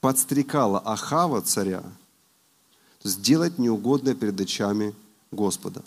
подстрекала 0.00 0.78
Ахава, 0.78 1.42
царя, 1.42 1.82
сделать 3.04 3.58
неугодное 3.58 4.14
перед 4.14 4.40
очами 4.40 4.94
Господа. 5.30 5.82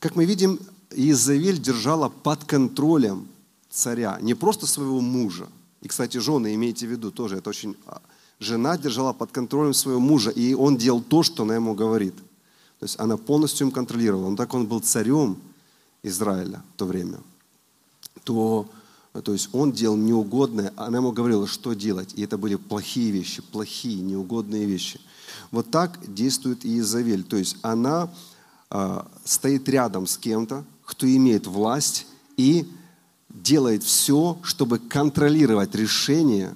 Как 0.00 0.16
мы 0.16 0.24
видим, 0.24 0.58
Изавель 0.90 1.62
держала 1.62 2.08
под 2.08 2.44
контролем 2.44 3.28
царя, 3.70 4.18
не 4.20 4.34
просто 4.34 4.66
своего 4.66 5.00
мужа, 5.00 5.48
и, 5.80 5.88
кстати, 5.88 6.18
жены, 6.18 6.54
имейте 6.54 6.86
в 6.86 6.90
виду, 6.90 7.10
тоже 7.10 7.36
это 7.36 7.50
очень... 7.50 7.76
А, 7.86 8.00
жена 8.40 8.78
держала 8.78 9.12
под 9.12 9.32
контролем 9.32 9.74
своего 9.74 10.00
мужа, 10.00 10.30
и 10.30 10.54
он 10.54 10.76
делал 10.76 11.00
то, 11.00 11.22
что 11.22 11.42
она 11.42 11.54
ему 11.54 11.74
говорит. 11.74 12.14
То 12.78 12.84
есть 12.84 12.98
она 12.98 13.16
полностью 13.16 13.66
им 13.66 13.72
контролировала. 13.72 14.30
Но 14.30 14.36
так 14.36 14.54
он 14.54 14.66
был 14.66 14.80
царем 14.80 15.38
Израиля 16.02 16.62
в 16.74 16.78
то 16.78 16.86
время, 16.86 17.18
то, 18.24 18.68
то 19.24 19.32
есть 19.32 19.48
он 19.52 19.72
делал 19.72 19.96
неугодное, 19.96 20.72
она 20.76 20.98
ему 20.98 21.12
говорила, 21.12 21.46
что 21.46 21.72
делать. 21.72 22.12
И 22.14 22.22
это 22.22 22.38
были 22.38 22.56
плохие 22.56 23.10
вещи, 23.10 23.42
плохие, 23.42 24.00
неугодные 24.02 24.66
вещи. 24.66 25.00
Вот 25.50 25.70
так 25.70 25.98
действует 26.12 26.64
и 26.64 26.78
Изавель. 26.78 27.24
То 27.24 27.36
есть 27.36 27.56
она 27.62 28.12
э, 28.70 29.02
стоит 29.24 29.68
рядом 29.68 30.06
с 30.06 30.18
кем-то, 30.18 30.64
кто 30.84 31.06
имеет 31.06 31.46
власть 31.46 32.06
и 32.36 32.70
делает 33.28 33.82
все, 33.82 34.38
чтобы 34.42 34.78
контролировать 34.78 35.74
решения 35.74 36.54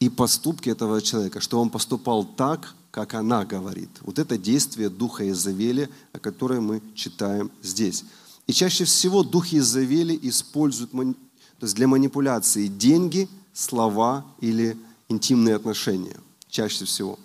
и 0.00 0.08
поступки 0.08 0.70
этого 0.70 1.02
человека, 1.02 1.40
чтобы 1.40 1.62
он 1.62 1.70
поступал 1.70 2.24
так, 2.24 2.74
как 2.90 3.14
она 3.14 3.44
говорит. 3.44 3.90
Вот 4.00 4.18
это 4.18 4.38
действие 4.38 4.88
духа 4.88 5.28
Изавели, 5.30 5.88
о 6.12 6.18
котором 6.18 6.66
мы 6.66 6.82
читаем 6.94 7.50
здесь. 7.62 8.04
И 8.46 8.52
чаще 8.52 8.84
всего 8.84 9.22
дух 9.22 9.52
Изавели 9.52 10.18
используют 10.22 10.92
то 10.92 11.64
есть 11.64 11.74
для 11.74 11.88
манипуляции 11.88 12.68
деньги, 12.68 13.28
слова 13.52 14.24
или 14.40 14.76
интимные 15.08 15.56
отношения. 15.56 16.16
Чаще 16.48 16.84
всего. 16.84 17.18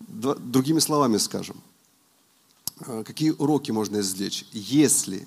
Другими 0.00 0.80
словами 0.80 1.16
скажем, 1.16 1.56
э, 2.80 3.04
какие 3.06 3.30
уроки 3.30 3.70
можно 3.70 4.00
извлечь? 4.00 4.44
Если 4.52 5.26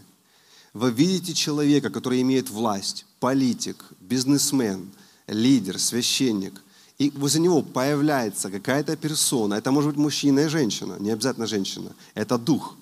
вы 0.73 0.91
видите 0.91 1.33
человека, 1.33 1.89
который 1.89 2.21
имеет 2.21 2.49
власть, 2.49 3.05
политик, 3.19 3.83
бизнесмен, 3.99 4.91
лидер, 5.27 5.79
священник, 5.79 6.61
и 6.97 7.11
возле 7.11 7.41
него 7.41 7.61
появляется 7.61 8.51
какая-то 8.51 8.97
персона, 8.97 9.55
это 9.55 9.71
может 9.71 9.91
быть 9.91 9.99
мужчина 9.99 10.41
и 10.41 10.47
женщина, 10.47 10.97
не 10.99 11.11
обязательно 11.11 11.47
женщина, 11.47 11.95
это 12.13 12.37
дух. 12.37 12.75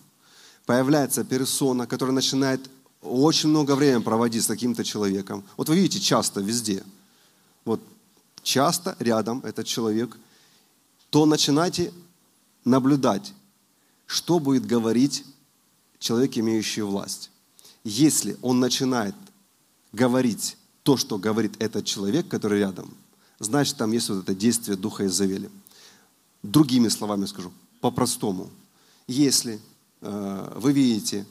Появляется 0.65 1.23
персона, 1.23 1.87
которая 1.87 2.15
начинает 2.15 2.69
очень 3.01 3.49
много 3.49 3.75
времени 3.75 4.01
проводить 4.01 4.43
с 4.43 4.47
каким-то 4.47 4.83
человеком. 4.83 5.43
Вот 5.55 5.69
вы 5.69 5.75
видите 5.75 5.99
часто 5.99 6.41
везде. 6.41 6.83
Вот 7.63 7.79
часто 8.41 8.95
рядом 8.99 9.41
этот 9.45 9.65
человек, 9.67 10.17
то 11.09 11.25
начинайте 11.25 11.93
наблюдать, 12.65 13.33
что 14.07 14.39
будет 14.39 14.65
говорить 14.65 15.23
человек, 15.99 16.37
имеющий 16.37 16.81
власть. 16.81 17.29
Если 17.89 18.37
он 18.41 18.59
начинает 18.59 19.15
говорить 19.93 20.57
то, 20.83 20.97
что 20.97 21.17
говорит 21.17 21.53
этот 21.59 21.85
человек, 21.85 22.27
который 22.27 22.59
рядом, 22.59 22.93
значит, 23.39 23.77
там 23.77 23.93
есть 23.93 24.09
вот 24.09 24.23
это 24.23 24.35
действие 24.35 24.75
Духа 24.75 25.05
Изавели. 25.05 25.49
Другими 26.43 26.89
словами 26.89 27.25
скажу, 27.27 27.53
по-простому. 27.79 28.49
Если 29.07 29.61
э, 30.01 30.53
вы 30.57 30.73
видите 30.73 31.25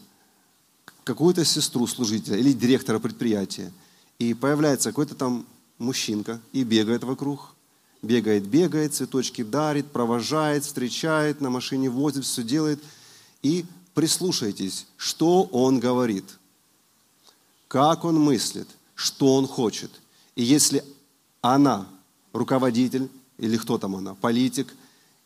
какую-то 1.04 1.44
сестру 1.44 1.86
служителя 1.86 2.38
или 2.38 2.54
директора 2.54 3.00
предприятия, 3.00 3.70
и 4.18 4.32
появляется 4.32 4.88
какой-то 4.88 5.14
там 5.14 5.44
мужчинка 5.76 6.40
и 6.52 6.64
бегает 6.64 7.04
вокруг, 7.04 7.54
бегает, 8.00 8.46
бегает, 8.46 8.94
цветочки 8.94 9.44
дарит, 9.44 9.92
провожает, 9.92 10.64
встречает, 10.64 11.42
на 11.42 11.50
машине 11.50 11.90
возит, 11.90 12.24
все 12.24 12.42
делает. 12.42 12.82
И 13.42 13.66
прислушайтесь, 13.92 14.86
что 14.96 15.42
он 15.52 15.80
говорит, 15.80 16.24
как 17.76 18.06
он 18.06 18.18
мыслит, 18.18 18.66
что 18.94 19.34
он 19.34 19.46
хочет. 19.46 19.90
И 20.34 20.42
если 20.42 20.82
она, 21.42 21.86
руководитель, 22.32 23.10
или 23.36 23.58
кто 23.58 23.76
там 23.76 23.96
она, 23.96 24.14
политик, 24.14 24.74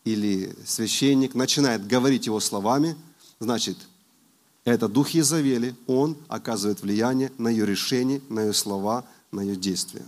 или 0.03 0.53
священник, 0.65 1.33
начинает 1.33 1.87
говорить 1.87 2.25
его 2.25 2.41
словами, 2.41 2.97
значит, 3.39 3.77
это 4.65 4.89
дух 4.89 5.11
Езавели, 5.11 5.77
он 5.87 6.17
оказывает 6.27 6.81
влияние 6.81 7.31
на 7.37 7.47
ее 7.47 7.65
решения, 7.65 8.21
на 8.27 8.41
ее 8.41 8.53
слова, 8.53 9.05
на 9.31 9.39
ее 9.39 9.55
действия. 9.55 10.05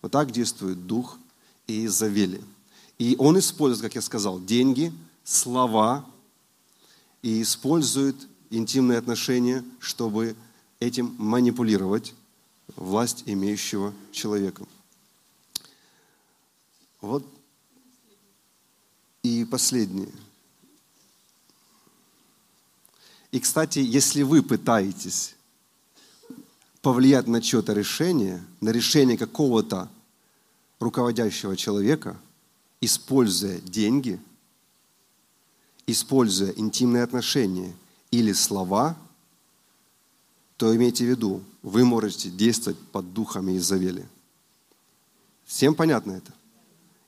Вот 0.00 0.12
так 0.12 0.30
действует 0.30 0.86
дух 0.86 1.18
Иезавели. 1.66 2.40
И 3.00 3.16
он 3.18 3.36
использует, 3.36 3.82
как 3.82 3.96
я 3.96 4.00
сказал, 4.00 4.40
деньги, 4.40 4.92
слова 5.24 6.06
и 7.20 7.42
использует 7.42 8.14
интимные 8.50 8.98
отношения, 8.98 9.64
чтобы 9.80 10.36
этим 10.80 11.14
манипулировать 11.18 12.14
власть 12.76 13.24
имеющего 13.26 13.92
человека. 14.12 14.64
Вот 17.00 17.24
и 19.22 19.44
последнее– 19.44 20.10
И, 23.34 23.40
кстати, 23.40 23.80
если 23.80 24.22
вы 24.22 24.44
пытаетесь 24.44 25.34
повлиять 26.82 27.26
на 27.26 27.42
чье-то 27.42 27.72
решение, 27.72 28.40
на 28.60 28.68
решение 28.68 29.18
какого-то 29.18 29.88
руководящего 30.78 31.56
человека, 31.56 32.16
используя 32.80 33.58
деньги, 33.58 34.20
используя 35.88 36.52
интимные 36.52 37.02
отношения 37.02 37.74
или 38.12 38.32
слова, 38.32 38.96
то 40.56 40.74
имейте 40.74 41.04
в 41.04 41.08
виду, 41.08 41.42
вы 41.62 41.84
можете 41.84 42.30
действовать 42.30 42.78
под 42.92 43.12
духами 43.12 43.56
Изавели. 43.56 44.06
Всем 45.44 45.74
понятно 45.74 46.12
это? 46.12 46.32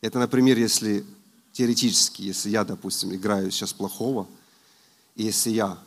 Это, 0.00 0.18
например, 0.18 0.58
если 0.58 1.04
теоретически, 1.52 2.22
если 2.22 2.50
я, 2.50 2.64
допустим, 2.64 3.14
играю 3.14 3.50
сейчас 3.50 3.72
плохого, 3.72 4.26
и 5.14 5.24
если 5.24 5.50
я 5.50 5.78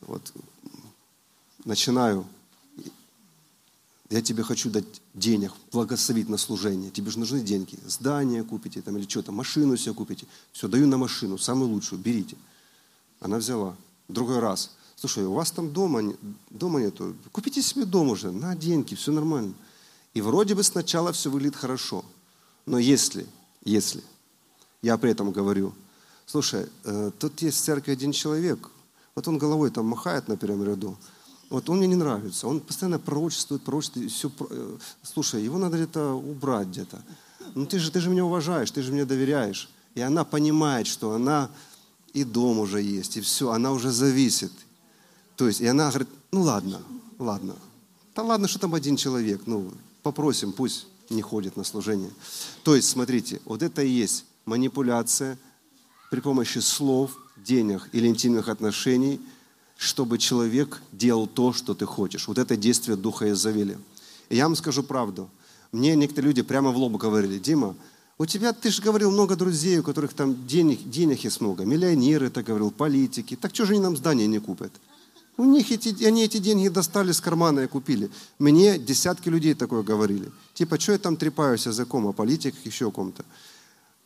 вот, 0.00 0.32
начинаю, 1.64 2.26
я 4.10 4.20
тебе 4.20 4.42
хочу 4.42 4.70
дать 4.70 4.84
денег, 5.14 5.52
благословить 5.72 6.28
на 6.28 6.36
служение. 6.36 6.90
Тебе 6.90 7.10
же 7.10 7.18
нужны 7.18 7.40
деньги. 7.40 7.78
Здание 7.86 8.44
купите 8.44 8.82
там, 8.82 8.98
или 8.98 9.08
что-то, 9.08 9.32
машину 9.32 9.76
себе 9.76 9.94
купите. 9.94 10.26
Все, 10.52 10.68
даю 10.68 10.86
на 10.86 10.98
машину, 10.98 11.38
самую 11.38 11.70
лучшую, 11.70 12.00
берите. 12.00 12.36
Она 13.20 13.38
взяла. 13.38 13.74
Другой 14.08 14.38
раз. 14.38 14.70
Слушай, 14.96 15.24
у 15.24 15.32
вас 15.32 15.50
там 15.50 15.72
дома, 15.72 16.14
дома 16.50 16.80
нету. 16.80 17.14
Купите 17.32 17.62
себе 17.62 17.84
дом 17.84 18.10
уже, 18.10 18.30
на 18.30 18.54
деньги, 18.54 18.94
все 18.94 19.12
нормально. 19.12 19.54
И 20.14 20.20
вроде 20.20 20.54
бы 20.54 20.62
сначала 20.62 21.12
все 21.12 21.30
выглядит 21.30 21.56
хорошо. 21.56 22.04
Но 22.66 22.78
если, 22.78 23.26
если 23.64 24.02
я 24.82 24.96
при 24.98 25.10
этом 25.10 25.32
говорю, 25.32 25.72
слушай, 26.26 26.66
э, 26.84 27.10
тут 27.18 27.42
есть 27.42 27.58
в 27.58 27.64
церкви 27.64 27.92
один 27.92 28.12
человек, 28.12 28.70
вот 29.14 29.28
он 29.28 29.38
головой 29.38 29.70
там 29.70 29.86
махает 29.86 30.28
на 30.28 30.36
первом 30.36 30.64
ряду. 30.64 30.96
Вот 31.50 31.68
он 31.68 31.78
мне 31.78 31.86
не 31.86 31.96
нравится. 31.96 32.46
Он 32.46 32.60
постоянно 32.60 32.98
пророчествует, 32.98 33.62
пророчествует. 33.62 34.10
Все, 34.10 34.30
э, 34.50 34.78
слушай, 35.02 35.42
его 35.42 35.58
надо 35.58 35.76
где-то 35.76 36.14
убрать 36.14 36.68
где-то. 36.68 37.02
Ну 37.54 37.66
ты 37.66 37.78
же, 37.78 37.90
ты 37.90 38.00
же 38.00 38.08
меня 38.08 38.24
уважаешь, 38.24 38.70
ты 38.70 38.82
же 38.82 38.92
мне 38.92 39.04
доверяешь. 39.04 39.68
И 39.94 40.00
она 40.00 40.24
понимает, 40.24 40.86
что 40.86 41.12
она 41.12 41.50
и 42.14 42.24
дом 42.24 42.58
уже 42.58 42.80
есть, 42.80 43.16
и 43.16 43.20
все, 43.20 43.50
она 43.50 43.72
уже 43.72 43.90
зависит. 43.90 44.52
То 45.42 45.48
есть, 45.48 45.60
и 45.60 45.66
она 45.66 45.88
говорит, 45.88 46.08
ну 46.30 46.42
ладно, 46.42 46.80
ладно. 47.18 47.56
Да 48.14 48.22
ладно, 48.22 48.46
что 48.46 48.60
там 48.60 48.76
один 48.76 48.94
человек, 48.94 49.42
ну 49.46 49.72
попросим, 50.04 50.52
пусть 50.52 50.86
не 51.10 51.20
ходит 51.20 51.56
на 51.56 51.64
служение. 51.64 52.12
То 52.62 52.76
есть, 52.76 52.88
смотрите, 52.88 53.40
вот 53.44 53.60
это 53.60 53.82
и 53.82 53.90
есть 53.90 54.24
манипуляция 54.44 55.36
при 56.12 56.20
помощи 56.20 56.58
слов, 56.58 57.18
денег 57.44 57.88
или 57.90 58.06
интимных 58.06 58.48
отношений, 58.48 59.20
чтобы 59.76 60.18
человек 60.18 60.80
делал 60.92 61.26
то, 61.26 61.52
что 61.52 61.74
ты 61.74 61.86
хочешь. 61.86 62.28
Вот 62.28 62.38
это 62.38 62.56
действие 62.56 62.96
Духа 62.96 63.28
Изавели. 63.32 63.76
И 64.28 64.36
я 64.36 64.44
вам 64.44 64.54
скажу 64.54 64.84
правду. 64.84 65.28
Мне 65.72 65.96
некоторые 65.96 66.28
люди 66.28 66.42
прямо 66.42 66.70
в 66.70 66.76
лоб 66.76 66.92
говорили, 66.98 67.40
Дима, 67.40 67.74
у 68.16 68.26
тебя, 68.26 68.52
ты 68.52 68.70
же 68.70 68.80
говорил, 68.80 69.10
много 69.10 69.34
друзей, 69.34 69.80
у 69.80 69.82
которых 69.82 70.14
там 70.14 70.46
денег, 70.46 70.88
денег 70.88 71.24
есть 71.24 71.40
много. 71.40 71.64
Миллионеры, 71.64 72.30
ты 72.30 72.44
говорил, 72.44 72.70
политики. 72.70 73.34
Так 73.34 73.52
что 73.52 73.66
же 73.66 73.72
они 73.72 73.82
нам 73.82 73.96
здания 73.96 74.28
не 74.28 74.38
купят? 74.38 74.70
У 75.36 75.44
них 75.44 75.70
эти, 75.72 76.04
они 76.04 76.24
эти 76.24 76.38
деньги 76.38 76.68
достали 76.68 77.12
с 77.12 77.20
кармана 77.20 77.60
и 77.60 77.66
купили. 77.66 78.10
Мне 78.38 78.78
десятки 78.78 79.28
людей 79.28 79.54
такое 79.54 79.82
говорили. 79.82 80.30
Типа, 80.54 80.78
что 80.78 80.92
я 80.92 80.98
там 80.98 81.16
трепаюсь 81.16 81.66
языком 81.66 82.06
о 82.06 82.12
политиках, 82.12 82.64
еще 82.66 82.88
о 82.88 82.90
ком-то. 82.90 83.24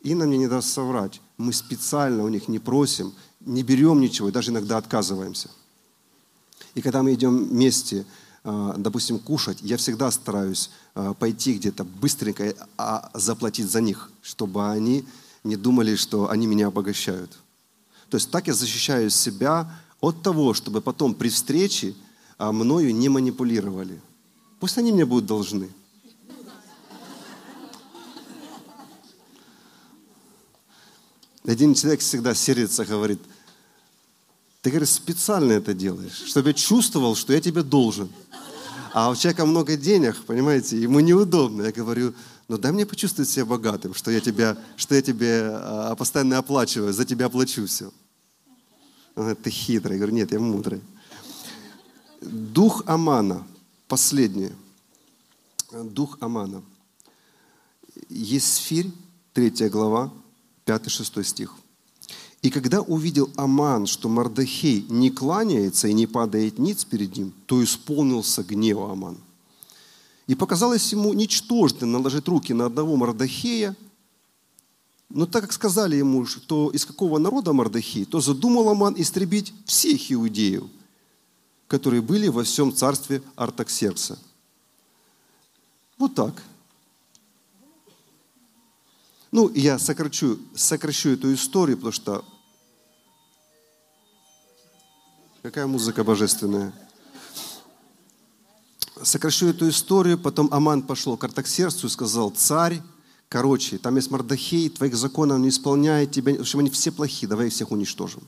Инна 0.01 0.25
мне 0.25 0.37
не 0.37 0.47
даст 0.47 0.69
соврать. 0.69 1.21
Мы 1.37 1.51
специально 1.51 2.23
у 2.23 2.29
них 2.29 2.47
не 2.47 2.59
просим, 2.59 3.13
не 3.41 3.63
берем 3.63 3.99
ничего, 3.99 4.31
даже 4.31 4.51
иногда 4.51 4.77
отказываемся. 4.77 5.49
И 6.75 6.81
когда 6.81 7.03
мы 7.03 7.13
идем 7.13 7.45
вместе, 7.45 8.05
а, 8.43 8.75
допустим, 8.77 9.19
кушать, 9.19 9.57
я 9.61 9.77
всегда 9.77 10.11
стараюсь 10.11 10.69
а, 10.95 11.13
пойти 11.13 11.55
где-то 11.55 11.83
быстренько 11.83 12.53
а 12.77 13.09
заплатить 13.13 13.69
за 13.69 13.81
них, 13.81 14.09
чтобы 14.21 14.69
они 14.69 15.05
не 15.43 15.55
думали, 15.55 15.95
что 15.95 16.29
они 16.29 16.47
меня 16.47 16.67
обогащают. 16.67 17.31
То 18.09 18.15
есть 18.15 18.31
так 18.31 18.47
я 18.47 18.53
защищаю 18.53 19.09
себя 19.09 19.69
от 19.99 20.21
того, 20.21 20.53
чтобы 20.53 20.81
потом 20.81 21.13
при 21.13 21.29
встрече 21.29 21.95
мною 22.39 22.93
не 22.93 23.09
манипулировали. 23.09 23.99
Пусть 24.59 24.77
они 24.77 24.91
мне 24.91 25.05
будут 25.05 25.25
должны. 25.25 25.69
Один 31.45 31.73
человек 31.73 32.01
всегда 32.01 32.33
сердится, 32.33 32.83
говорит, 32.83 33.21
ты, 34.61 34.69
говоришь, 34.69 34.89
специально 34.89 35.53
это 35.53 35.73
делаешь, 35.73 36.23
чтобы 36.25 36.49
я 36.49 36.53
чувствовал, 36.53 37.15
что 37.15 37.31
я 37.31 37.39
тебе 37.39 37.63
должен. 37.63 38.09
А 38.91 39.09
у 39.09 39.15
человека 39.15 39.45
много 39.45 39.77
денег, 39.77 40.17
понимаете, 40.25 40.81
ему 40.81 40.99
неудобно. 40.99 41.61
Я 41.63 41.71
говорю, 41.71 42.13
ну 42.49 42.57
дай 42.57 42.73
мне 42.73 42.85
почувствовать 42.85 43.29
себя 43.29 43.45
богатым, 43.45 43.93
что 43.93 44.11
я, 44.11 44.19
тебя, 44.19 44.57
что 44.75 44.95
я 44.95 45.01
тебе 45.01 45.51
а, 45.53 45.95
постоянно 45.95 46.37
оплачиваю, 46.37 46.91
за 46.91 47.05
тебя 47.05 47.29
плачу 47.29 47.65
все. 47.65 47.91
Он 49.17 49.23
говорит, 49.23 49.41
ты 49.41 49.49
хитрый. 49.49 49.93
Я 49.93 49.97
говорю, 49.97 50.15
нет, 50.15 50.31
я 50.31 50.39
мудрый. 50.39 50.79
Дух 52.21 52.83
Амана, 52.85 53.47
последнее. 53.87 54.55
Дух 55.71 56.19
Амана. 56.21 56.61
Есфирь, 58.09 58.91
третья 59.33 59.69
глава, 59.69 60.13
5-6 60.67 61.23
стих. 61.23 61.55
И 62.43 62.51
когда 62.51 62.81
увидел 62.81 63.31
Аман, 63.35 63.87
что 63.87 64.07
Мардахей 64.07 64.85
не 64.87 65.09
кланяется 65.09 65.87
и 65.87 65.93
не 65.93 66.05
падает 66.05 66.59
ниц 66.59 66.85
перед 66.85 67.17
ним, 67.17 67.33
то 67.47 67.63
исполнился 67.63 68.43
гнева 68.43 68.91
Аман. 68.91 69.17
И 70.27 70.35
показалось 70.35 70.91
ему 70.91 71.11
ничтожным 71.13 71.91
наложить 71.91 72.27
руки 72.27 72.53
на 72.53 72.67
одного 72.67 72.95
Мардахея 72.95 73.75
Но 75.09 75.25
так 75.25 75.43
как 75.43 75.53
сказали 75.53 75.95
ему, 75.95 76.25
что 76.25 76.69
из 76.69 76.85
какого 76.85 77.17
народа 77.17 77.53
Мардахи, 77.53 78.05
то 78.05 78.19
задумал 78.19 78.69
Аман 78.69 78.95
истребить 78.97 79.53
всех 79.65 80.11
иудеев, 80.11 80.65
которые 81.67 82.01
были 82.01 82.27
во 82.27 82.43
всем 82.43 82.75
царстве 82.75 83.23
Артаксеркса. 83.35 84.19
Вот 85.97 86.13
так. 86.13 86.43
Ну, 89.31 89.49
я 89.53 89.79
сокращу, 89.79 90.39
сокращу 90.55 91.09
эту 91.09 91.33
историю, 91.33 91.77
потому 91.77 91.91
что 91.93 92.25
какая 95.41 95.67
музыка 95.67 96.03
божественная. 96.03 96.73
Сокращу 99.01 99.47
эту 99.47 99.69
историю, 99.69 100.17
потом 100.17 100.49
Аман 100.51 100.81
пошел 100.81 101.15
к 101.17 101.23
Артаксерцу 101.23 101.87
и 101.87 101.89
сказал, 101.89 102.31
царь, 102.31 102.81
короче, 103.29 103.77
там 103.77 103.95
есть 103.95 104.11
Мардахей, 104.11 104.69
твоих 104.69 104.95
законов 104.95 105.39
не 105.39 105.49
исполняет 105.49 106.11
тебя, 106.11 106.35
в 106.35 106.41
общем, 106.41 106.59
они 106.59 106.69
все 106.69 106.91
плохие, 106.91 107.27
давай 107.27 107.47
их 107.47 107.53
всех 107.53 107.71
уничтожим. 107.71 108.23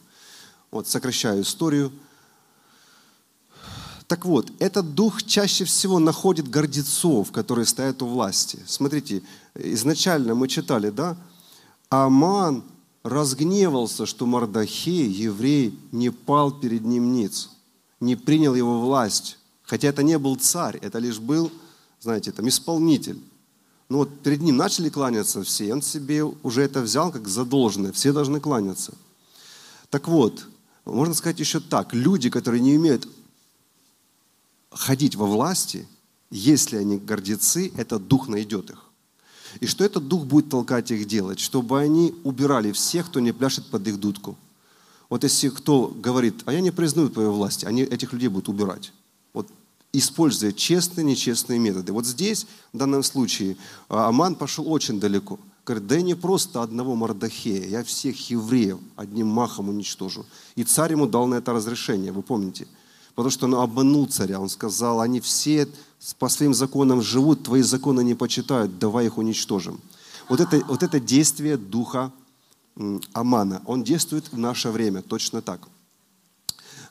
Вот, 0.72 0.88
сокращаю 0.88 1.42
историю. 1.42 1.92
Так 4.08 4.26
вот, 4.26 4.52
этот 4.58 4.96
дух 4.96 5.22
чаще 5.22 5.66
всего 5.66 6.00
находит 6.00 6.50
гордецов, 6.50 7.32
которые 7.32 7.66
стоят 7.66 8.02
у 8.02 8.08
власти. 8.08 8.60
Смотрите, 8.66 9.22
изначально 9.54 10.34
мы 10.34 10.48
читали, 10.48 10.90
да? 10.90 11.16
Аман 11.90 12.64
разгневался, 13.04 14.06
что 14.06 14.26
Мардахей, 14.26 15.08
еврей, 15.08 15.78
не 15.92 16.10
пал 16.10 16.52
перед 16.52 16.86
ним 16.86 17.14
ниц, 17.14 17.50
не 18.00 18.16
принял 18.16 18.56
его 18.56 18.82
власть. 18.82 19.38
Хотя 19.64 19.90
это 19.90 20.02
не 20.02 20.18
был 20.18 20.36
царь, 20.36 20.78
это 20.78 20.98
лишь 20.98 21.20
был, 21.20 21.52
знаете, 22.00 22.32
там 22.32 22.48
исполнитель. 22.48 23.22
Ну 23.90 23.98
вот 24.00 24.22
перед 24.22 24.42
ним 24.42 24.56
начали 24.56 24.90
кланяться 24.90 25.44
все, 25.44 25.74
он 25.74 25.82
себе 25.82 26.24
уже 26.24 26.62
это 26.62 26.82
взял 26.82 27.12
как 27.12 27.28
задолженное, 27.28 27.92
все 27.92 28.14
должны 28.14 28.40
кланяться. 28.40 28.94
Так 29.90 30.08
вот, 30.08 30.46
можно 30.86 31.16
сказать 31.16 31.40
еще 31.40 31.60
так, 31.60 31.94
люди, 31.94 32.30
которые 32.30 32.62
не 32.62 32.78
умеют 32.78 33.08
ходить 34.72 35.16
во 35.16 35.26
власти, 35.26 35.88
если 36.30 36.78
они 36.78 37.00
гордецы, 37.00 37.72
этот 37.76 38.08
дух 38.08 38.28
найдет 38.28 38.70
их. 38.70 38.86
И 39.60 39.66
что 39.66 39.84
этот 39.84 40.08
дух 40.08 40.26
будет 40.26 40.50
толкать 40.50 40.92
их 40.92 41.08
делать? 41.08 41.40
Чтобы 41.40 41.80
они 41.80 42.14
убирали 42.24 42.72
всех, 42.72 43.08
кто 43.08 43.20
не 43.20 43.32
пляшет 43.32 43.66
под 43.66 43.88
их 43.88 44.00
дудку. 44.00 44.38
Вот 45.10 45.24
если 45.24 45.50
кто 45.50 45.88
говорит, 45.88 46.44
а 46.46 46.54
я 46.54 46.62
не 46.62 46.70
признаю 46.70 47.10
твою 47.10 47.32
власть, 47.32 47.64
они 47.64 47.82
этих 47.82 48.14
людей 48.14 48.28
будут 48.28 48.50
убирать. 48.50 48.94
Используя 49.92 50.52
честные, 50.52 51.04
нечестные 51.04 51.60
методы. 51.60 51.92
Вот 51.94 52.06
здесь, 52.06 52.46
в 52.74 52.78
данном 52.78 53.04
случае, 53.04 53.58
а, 53.88 54.08
Аман 54.08 54.36
пошел 54.36 54.72
очень 54.72 55.00
далеко. 55.00 55.40
Говорит, 55.66 55.88
да 55.88 55.96
я 55.96 56.02
не 56.02 56.16
просто 56.16 56.62
одного 56.62 56.96
Мардахея, 56.96 57.68
я 57.68 57.84
всех 57.84 58.30
евреев 58.30 58.80
одним 58.96 59.28
махом 59.28 59.70
уничтожу. 59.70 60.26
И 60.56 60.64
царь 60.64 60.92
ему 60.92 61.08
дал 61.08 61.28
на 61.28 61.36
это 61.36 61.54
разрешение, 61.54 62.12
вы 62.12 62.22
помните– 62.22 62.68
потому 63.20 63.32
что 63.32 63.48
он 63.48 63.56
обманул 63.56 64.06
царя. 64.06 64.40
Он 64.40 64.48
сказал, 64.48 65.02
они 65.02 65.20
все 65.20 65.68
по 66.20 66.30
своим 66.30 66.54
законам 66.54 67.02
живут, 67.02 67.44
твои 67.44 67.62
законы 67.62 68.02
не 68.02 68.16
почитают, 68.16 68.80
давай 68.80 69.08
их 69.08 69.18
уничтожим. 69.18 69.82
Вот 70.30 70.40
это, 70.40 70.64
вот 70.68 70.84
это 70.84 71.02
действие 71.02 71.58
духа 71.58 72.14
Амана, 73.12 73.62
он 73.66 73.84
действует 73.84 74.32
в 74.32 74.38
наше 74.38 74.70
время 74.70 75.02
точно 75.02 75.42
так. 75.42 75.68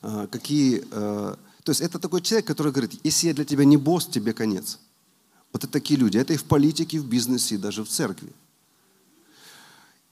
А, 0.02 0.26
какие, 0.26 0.84
э, 0.90 1.36
то 1.68 1.72
есть 1.72 1.82
это 1.82 1.98
такой 1.98 2.22
человек, 2.22 2.46
который 2.46 2.72
говорит, 2.72 2.98
если 3.04 3.26
я 3.26 3.34
для 3.34 3.44
тебя 3.44 3.66
не 3.66 3.76
босс, 3.76 4.06
тебе 4.06 4.32
конец. 4.32 4.78
Вот 5.52 5.64
это 5.64 5.72
такие 5.72 6.00
люди. 6.00 6.16
Это 6.16 6.32
и 6.32 6.38
в 6.38 6.44
политике, 6.44 6.96
и 6.96 7.00
в 7.00 7.06
бизнесе, 7.06 7.56
и 7.56 7.58
даже 7.58 7.84
в 7.84 7.88
церкви. 7.88 8.32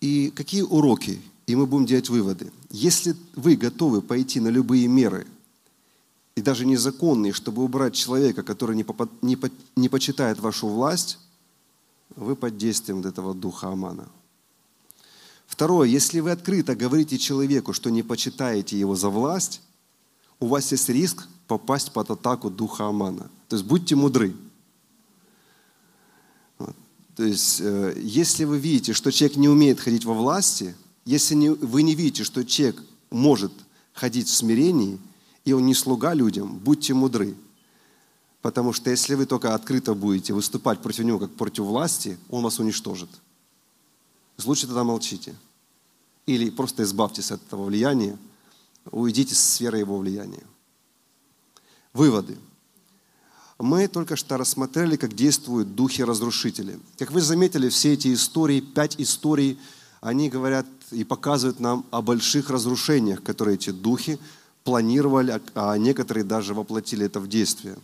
И 0.03 0.31
какие 0.37 0.61
уроки? 0.61 1.19
И 1.47 1.57
мы 1.57 1.67
будем 1.67 1.87
делать 1.87 2.11
выводы. 2.11 2.53
Если 2.69 3.17
вы 3.35 3.57
готовы 3.57 4.03
пойти 4.03 4.39
на 4.39 4.49
любые 4.49 4.87
меры– 4.87 5.27
и 6.35 6.43
даже 6.43 6.67
незаконный, 6.67 7.33
чтобы 7.33 7.65
убрать 7.65 7.95
человека, 7.95 8.43
который 8.43 8.77
не, 8.77 8.85
попад, 8.85 9.09
не, 9.23 9.37
по, 9.37 9.49
не 9.75 9.89
почитает 9.89 10.39
вашу 10.39 10.69
власть, 10.69 11.19
вы 12.15 12.37
под 12.37 12.59
действием 12.59 12.99
вот 12.99 13.07
этого 13.07 13.35
духа 13.35 13.69
Амана. 13.69 14.07
Второе, 15.47 15.89
если 15.89 16.21
вы 16.21 16.33
открыто 16.33 16.77
говорите 16.77 17.17
человеку, 17.17 17.73
что 17.73 17.89
не 17.89 18.03
почитаете 18.03 18.79
его 18.79 18.95
за 18.95 19.09
власть, 19.09 19.63
у 20.39 20.49
вас 20.49 20.71
есть 20.73 20.91
риск 20.91 21.27
попасть 21.47 21.93
под 21.93 22.11
атаку 22.11 22.51
духа 22.51 22.89
Амана. 22.89 23.31
То 23.49 23.57
есть 23.57 23.67
будьте 23.67 23.95
мудры. 23.97 24.35
То 27.17 27.25
есть, 27.25 27.61
э, 27.61 27.95
если 28.03 28.45
вы 28.45 28.59
видите, 28.59 28.93
что 28.93 29.11
человек 29.11 29.39
не 29.39 29.49
умеет 29.49 29.81
ходить 29.81 30.05
во 30.05 30.13
власти, 30.13 30.75
если 31.07 31.49
вы 31.49 31.83
не 31.83 31.95
видите, 31.95 32.25
что 32.25 32.45
человек 32.45 32.83
может 33.11 33.53
ходить 33.95 34.29
в 34.29 34.35
смирении– 34.35 34.99
и 35.47 35.53
он 35.53 35.65
не 35.65 35.75
слуга 35.75 36.13
людям, 36.13 36.59
будьте 36.59 36.93
мудры. 36.93 37.35
Потому 38.43 38.73
что 38.73 38.91
если 38.91 39.15
вы 39.15 39.27
только 39.27 39.55
открыто 39.55 39.95
будете 39.95 40.35
выступать 40.35 40.83
против 40.83 41.05
него, 41.05 41.21
как 41.21 41.33
против 41.35 41.65
власти, 41.65 42.19
он 42.29 42.43
вас 42.43 42.59
уничтожит. 42.59 43.09
Лучше 44.45 44.67
тогда 44.67 44.85
молчите. 44.85 45.35
Или 46.27 46.51
просто 46.51 46.83
избавьтесь 46.83 47.31
от 47.31 47.41
этого 47.47 47.65
влияния, 47.65 48.19
уйдите 48.91 49.37
с 49.37 49.41
сферы 49.41 49.79
его 49.79 49.97
влияния. 49.99 50.43
Выводы. 51.97 52.37
Мы 53.59 53.89
только 53.89 54.17
что 54.17 54.37
рассмотрели, 54.37 54.97
как 54.97 55.15
действуют 55.15 55.75
духи-разрушители. 55.75 56.79
Как 56.99 57.11
вы 57.11 57.23
заметили, 57.23 57.71
все 57.71 57.95
эти 57.95 58.13
истории, 58.13 58.61
пять 58.61 58.97
историй, 58.99 59.59
они 60.03 60.29
говорят 60.29 60.67
и 60.91 61.05
показывают 61.05 61.59
нам 61.59 61.87
о 61.91 62.03
больших 62.03 62.51
разрушениях, 62.51 63.23
которые 63.23 63.55
эти 63.55 63.71
духи 63.71 64.19
планировали, 64.63 65.41
а 65.55 65.79
некоторые 65.79 66.25
даже 66.25 66.53
воплотили 66.53 67.07
это 67.07 67.19
в 67.19 67.29
действие. 67.29 67.79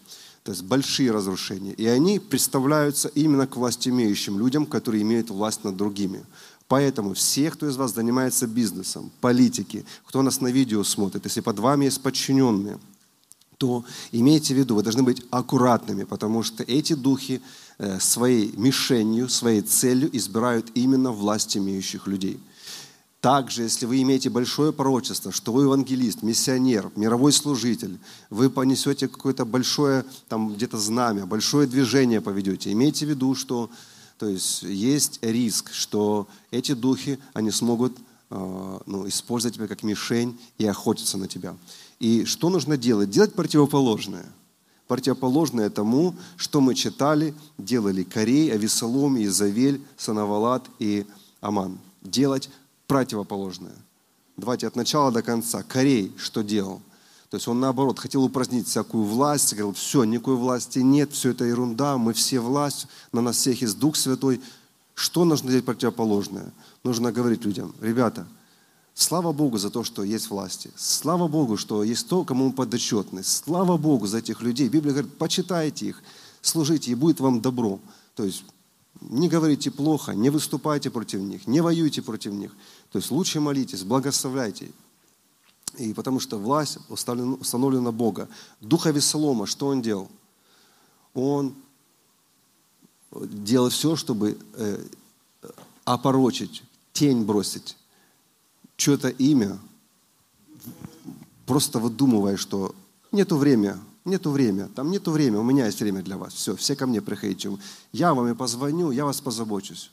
То 0.44 0.52
есть 0.52 0.62
большие 0.62 1.10
разрушения. 1.10 1.72
И 1.72 1.86
они 1.86 2.18
представляются 2.18 3.08
именно 3.08 3.46
к 3.46 3.56
власть 3.56 3.88
имеющим 3.88 4.38
людям, 4.38 4.66
которые 4.66 5.02
имеют 5.04 5.30
власть 5.30 5.64
над 5.64 5.78
другими. 5.78 6.22
Поэтому 6.68 7.14
все, 7.14 7.50
кто 7.50 7.66
из 7.66 7.76
вас 7.76 7.94
занимается 7.94 8.46
бизнесом, 8.46 9.10
политики, 9.22 9.86
кто 10.04 10.20
нас 10.20 10.42
на 10.42 10.48
видео 10.48 10.84
смотрит, 10.84 11.24
если 11.24 11.40
под 11.40 11.58
вами 11.60 11.86
есть 11.86 12.02
подчиненные, 12.02 12.78
то 13.62 13.84
имейте 14.12 14.54
в 14.54 14.58
виду, 14.58 14.74
вы 14.74 14.82
должны 14.82 15.02
быть 15.02 15.22
аккуратными, 15.30 16.04
потому 16.04 16.42
что 16.42 16.64
эти 16.64 16.94
духи 16.94 17.40
э, 17.78 18.00
своей 18.00 18.52
мишенью, 18.56 19.28
своей 19.28 19.62
целью 19.62 20.08
избирают 20.16 20.66
именно 20.74 21.12
власть 21.12 21.56
имеющих 21.56 22.08
людей– 22.08 22.40
также, 23.22 23.62
если 23.62 23.86
вы 23.86 24.02
имеете 24.02 24.30
большое 24.30 24.72
пророчество, 24.72 25.30
что 25.30 25.52
вы 25.52 25.62
евангелист, 25.62 26.24
миссионер, 26.24 26.90
мировой 26.96 27.32
служитель, 27.32 28.00
вы 28.30 28.50
понесете 28.50 29.06
какое-то 29.06 29.44
большое, 29.44 30.04
там 30.28 30.52
где-то 30.52 30.76
знамя, 30.76 31.24
большое 31.24 31.68
движение 31.68 32.20
поведете, 32.20 32.72
имейте 32.72 33.06
в 33.06 33.10
виду, 33.10 33.36
что 33.36 33.70
то 34.18 34.28
есть, 34.28 34.64
есть 34.64 35.20
риск, 35.22 35.72
что 35.72 36.26
эти 36.50 36.72
духи, 36.74 37.20
они 37.32 37.52
смогут 37.52 37.96
э, 38.30 38.78
ну, 38.86 39.06
использовать 39.06 39.54
тебя 39.54 39.68
как 39.68 39.84
мишень 39.84 40.36
и 40.58 40.66
охотиться 40.66 41.16
на 41.16 41.28
тебя. 41.28 41.54
И 42.02 42.24
что 42.24 42.50
нужно 42.50 42.76
делать? 42.76 43.10
Делать 43.10 43.32
противоположное. 43.32 44.26
Противоположное 44.88 45.70
тому, 45.70 46.16
что 46.36 46.60
мы 46.60 46.74
читали, 46.74 47.32
делали 47.58 48.02
Корей, 48.02 48.52
Авесолом, 48.52 49.22
Изавель, 49.22 49.80
Санавалат 49.96 50.64
и 50.80 51.06
Аман. 51.40 51.78
Делать 52.02 52.50
противоположное. 52.88 53.76
Давайте 54.36 54.66
от 54.66 54.74
начала 54.74 55.12
до 55.12 55.22
конца. 55.22 55.62
Корей 55.62 56.12
что 56.18 56.42
делал? 56.42 56.82
То 57.30 57.36
есть 57.36 57.46
он 57.46 57.60
наоборот 57.60 58.00
хотел 58.00 58.24
упразднить 58.24 58.66
всякую 58.66 59.04
власть, 59.04 59.54
говорил, 59.54 59.72
все, 59.72 60.02
никакой 60.02 60.34
власти 60.34 60.80
нет, 60.80 61.12
все 61.12 61.30
это 61.30 61.44
ерунда, 61.44 61.98
мы 61.98 62.14
все 62.14 62.40
власть, 62.40 62.88
на 63.12 63.20
нас 63.20 63.36
всех 63.36 63.62
есть 63.62 63.78
Дух 63.78 63.94
Святой. 63.94 64.40
Что 64.94 65.24
нужно 65.24 65.50
делать 65.50 65.64
противоположное? 65.64 66.52
Нужно 66.82 67.12
говорить 67.12 67.44
людям, 67.44 67.72
ребята, 67.80 68.26
слава 68.94 69.32
Богу 69.32 69.58
за 69.58 69.70
то, 69.70 69.84
что 69.84 70.02
есть 70.02 70.30
власти. 70.30 70.70
Слава 70.76 71.28
Богу, 71.28 71.56
что 71.56 71.82
есть 71.82 72.08
то, 72.08 72.24
кому 72.24 72.48
мы 72.48 72.52
подотчетны. 72.52 73.22
Слава 73.22 73.76
Богу 73.76 74.06
за 74.06 74.18
этих 74.18 74.42
людей. 74.42 74.68
Библия 74.68 74.92
говорит, 74.92 75.18
почитайте 75.18 75.86
их, 75.86 76.02
служите, 76.40 76.90
и 76.90 76.94
будет 76.94 77.20
вам 77.20 77.40
добро. 77.40 77.80
То 78.14 78.24
есть 78.24 78.44
не 79.00 79.28
говорите 79.28 79.70
плохо, 79.70 80.12
не 80.12 80.30
выступайте 80.30 80.90
против 80.90 81.20
них, 81.20 81.46
не 81.46 81.60
воюйте 81.60 82.02
против 82.02 82.32
них. 82.32 82.52
То 82.90 82.98
есть 82.98 83.10
лучше 83.10 83.40
молитесь, 83.40 83.82
благословляйте. 83.82 84.70
И 85.78 85.94
потому 85.94 86.20
что 86.20 86.38
власть 86.38 86.78
установлена 86.88 87.92
Бога. 87.92 88.28
Духа 88.60 88.90
Весолома, 88.90 89.46
что 89.46 89.68
он 89.68 89.80
делал? 89.80 90.10
Он 91.14 91.54
делал 93.10 93.70
все, 93.70 93.96
чтобы 93.96 94.38
э, 94.54 94.84
опорочить, 95.84 96.62
тень 96.92 97.24
бросить, 97.24 97.76
что-то 98.82 99.08
имя, 99.08 99.58
просто 101.46 101.78
выдумывая, 101.78 102.36
что 102.36 102.74
нету 103.12 103.36
времени, 103.36 103.74
нету 104.04 104.30
времени, 104.30 104.68
там 104.74 104.90
нету 104.90 105.12
времени, 105.12 105.38
у 105.38 105.44
меня 105.44 105.66
есть 105.66 105.80
время 105.80 106.02
для 106.02 106.16
вас. 106.18 106.34
Все, 106.34 106.56
все 106.56 106.74
ко 106.74 106.86
мне 106.86 107.00
приходите. 107.00 107.56
Я 107.92 108.12
вам 108.12 108.28
и 108.28 108.34
позвоню, 108.34 108.90
я 108.90 109.04
вас 109.04 109.20
позабочусь. 109.20 109.90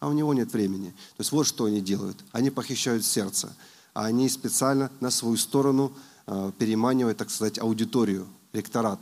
а 0.00 0.08
у 0.08 0.12
него 0.12 0.34
нет 0.34 0.52
времени. 0.52 0.90
То 1.16 1.20
есть 1.20 1.32
вот 1.32 1.46
что 1.46 1.64
они 1.64 1.80
делают. 1.80 2.18
Они 2.32 2.50
похищают 2.50 3.04
сердце, 3.04 3.54
а 3.94 4.04
они 4.04 4.28
специально 4.28 4.90
на 5.00 5.10
свою 5.10 5.36
сторону 5.36 5.92
э, 6.26 6.52
переманивают, 6.58 7.18
так 7.18 7.30
сказать, 7.30 7.58
аудиторию, 7.58 8.26
ректорат. 8.52 8.98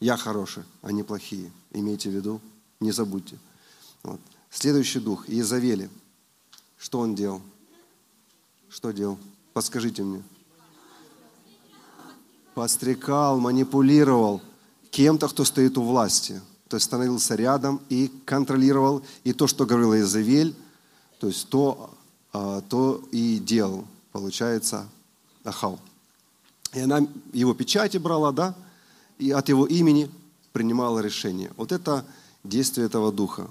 Я 0.00 0.16
хороший, 0.16 0.64
они 0.82 1.02
плохие. 1.02 1.50
Имейте 1.72 2.10
в 2.10 2.14
виду, 2.14 2.40
не 2.80 2.92
забудьте. 2.92 3.38
Вот. 4.02 4.20
Следующий 4.50 5.00
дух, 5.00 5.28
Иезавели. 5.28 5.88
Что 6.76 7.00
он 7.00 7.14
делал? 7.14 7.42
Что 8.74 8.90
делал? 8.90 9.18
Подскажите 9.52 10.02
мне. 10.02 10.22
Подстрекал, 12.54 13.38
манипулировал 13.38 14.40
кем-то, 14.90 15.28
кто 15.28 15.44
стоит 15.44 15.78
у 15.78 15.82
власти– 15.82 16.40
то 16.74 16.76
есть 16.76 16.86
становился 16.86 17.36
рядом 17.36 17.80
и 17.88 18.10
контролировал, 18.24 19.04
и 19.22 19.32
то, 19.32 19.46
что 19.46 19.64
говорила 19.64 20.00
Изавель, 20.00 20.56
то 21.20 21.28
есть 21.28 21.48
то, 21.48 21.90
а, 22.32 22.62
то 22.62 23.00
и 23.12 23.38
делал, 23.38 23.84
получается, 24.10 24.88
Ахав. 25.44 25.78
И 26.72 26.80
она 26.80 27.06
его 27.32 27.54
печати 27.54 27.98
брала, 27.98 28.32
да, 28.32 28.56
и 29.18 29.30
от 29.30 29.48
его 29.48 29.66
имени 29.66 30.10
принимала 30.52 30.98
решение. 30.98 31.52
Вот 31.56 31.70
это 31.70 32.04
действие 32.42 32.86
этого 32.86 33.12
духа. 33.12 33.48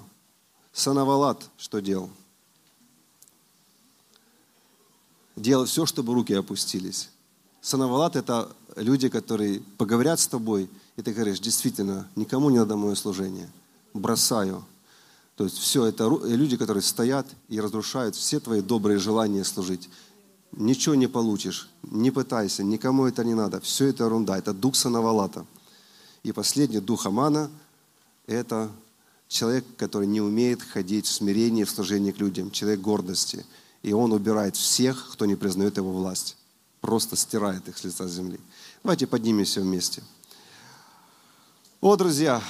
Санавалат 0.74 1.48
что 1.56 1.80
делал? 1.80 2.10
Делал 5.36 5.64
все, 5.66 5.86
чтобы 5.86 6.14
руки 6.14 6.32
опустились. 6.32 7.10
Санавалат– 7.60 8.16
это 8.16 8.54
люди, 8.76 9.08
которые 9.08 9.60
поговорят 9.78 10.20
с 10.20 10.26
тобой– 10.26 10.68
и 10.96 11.02
ты 11.02 11.12
говоришь, 11.12 11.40
действительно, 11.40 12.08
никому 12.14 12.50
не 12.50 12.58
надо 12.58 12.76
мое 12.76 12.94
служение, 12.94 13.50
бросаю. 13.92 14.64
То 15.36 15.44
есть 15.44 15.58
все 15.58 15.86
это 15.86 16.08
люди, 16.24 16.56
которые 16.56 16.82
стоят 16.82 17.26
и 17.48 17.60
разрушают 17.60 18.14
все 18.14 18.38
твои 18.38 18.60
добрые 18.60 18.98
желания 18.98 19.44
служить. 19.44 19.88
Ничего 20.52 20.94
не 20.94 21.08
получишь, 21.08 21.68
не 21.82 22.12
пытайся, 22.12 22.62
никому 22.62 23.06
это 23.06 23.24
не 23.24 23.34
надо. 23.34 23.60
Все 23.60 23.86
это 23.86 24.04
ерунда, 24.04 24.38
это 24.38 24.54
дух 24.54 24.76
Санавалата. 24.76 25.44
И 26.22 26.30
последний 26.30 26.78
дух 26.78 27.06
Амана– 27.06 27.50
это 28.28 28.70
человек, 29.26 29.64
который 29.76 30.06
не 30.06 30.20
умеет 30.20 30.62
ходить 30.62 31.06
в 31.06 31.12
смирении, 31.12 31.64
в 31.64 31.70
служении 31.70 32.12
к 32.12 32.18
людям, 32.18 32.52
человек 32.52 32.80
гордости. 32.80 33.44
И 33.84 33.92
он 33.92 34.12
убирает 34.12 34.56
всех, 34.56 35.10
кто 35.12 35.26
не 35.26 35.36
признает 35.36 35.76
его 35.76 35.92
власть. 35.92 36.38
Просто 36.80 37.16
стирает 37.16 37.68
их 37.68 37.76
с 37.76 37.84
лица 37.84 38.08
земли. 38.08 38.40
Давайте 38.82 39.06
поднимемся 39.06 39.60
вместе. 39.60 40.02
О, 41.82 41.94
друзья, 41.94 42.42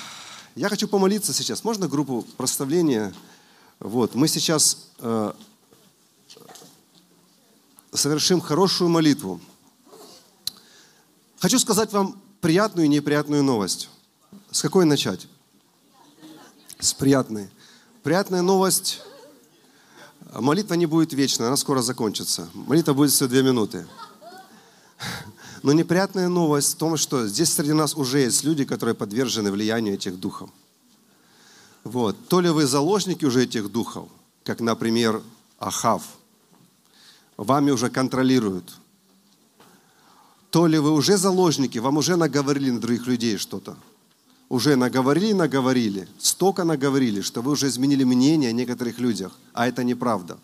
я 0.55 0.69
хочу 0.69 0.87
помолиться 0.87 1.33
сейчас. 1.33 1.65
Можно 1.65 1.89
группу 1.89 2.23
проставления? 2.37 3.13
Вот, 3.81 4.15
мы 4.15 4.29
сейчас 4.29 4.91
э, 5.01 5.33
совершим 7.93 8.41
хорошую 8.41 8.89
молитву. 8.89 9.41
Хочу 11.41 11.59
сказать 11.59 11.93
вам 11.93 12.23
приятную 12.41 12.87
и 12.87 12.89
неприятную 12.89 13.43
новость. 13.43 13.89
С 14.53 14.63
какой 14.63 14.85
начать? 14.85 15.27
С 16.79 16.95
приятной. 16.95 17.51
Приятная 18.05 18.43
новость. 18.43 19.03
Молитва 20.35 20.75
не 20.75 20.87
будет 20.87 21.13
вечной, 21.13 21.47
она 21.47 21.57
скоро 21.57 21.81
закончится. 21.81 22.49
Молитва 22.55 22.93
будет 22.93 23.13
все 23.13 23.29
две 23.29 23.43
минуты. 23.43 23.87
Но 25.63 25.73
неприятная 25.73 26.29
новость 26.29 26.75
в 26.75 26.77
том, 26.77 26.97
что 26.97 27.27
здесь 27.27 27.53
среди 27.53 27.73
нас 27.73 27.97
уже 27.97 28.19
есть 28.19 28.45
люди, 28.45 28.65
которые 28.65 28.95
подвержены 28.95 29.51
влиянию 29.51 29.95
этих 29.95 30.19
духов. 30.19 30.51
Вот. 31.85 32.17
То 32.29 32.41
ли 32.41 32.51
вы 32.51 32.67
заложники 32.67 33.25
уже 33.25 33.45
этих 33.45 33.71
духов, 33.71 34.09
как, 34.43 34.61
например, 34.61 35.23
Ахав, 35.59 36.03
вами 37.37 37.71
уже 37.71 37.89
контролируют. 37.89 38.77
То 40.51 40.67
ли 40.67 40.79
вы 40.79 40.93
уже 40.93 41.17
заложники, 41.17 41.79
вам 41.79 41.97
уже 41.97 42.17
наговорили 42.17 42.71
на 42.71 42.81
других 42.81 43.07
людей 43.07 43.39
что-то. 43.39 43.77
Уже 44.49 44.77
наговорили, 44.77 45.33
наговорили, 45.33 46.09
столько 46.19 46.65
наговорили, 46.65 47.23
что 47.23 47.43
вы 47.43 47.53
уже 47.53 47.69
изменили 47.69 48.05
мнение 48.05 48.51
о 48.51 48.53
некоторых 48.53 48.99
людях, 48.99 49.39
а 49.53 49.67
это 49.67 49.83
неправда. 49.85 50.39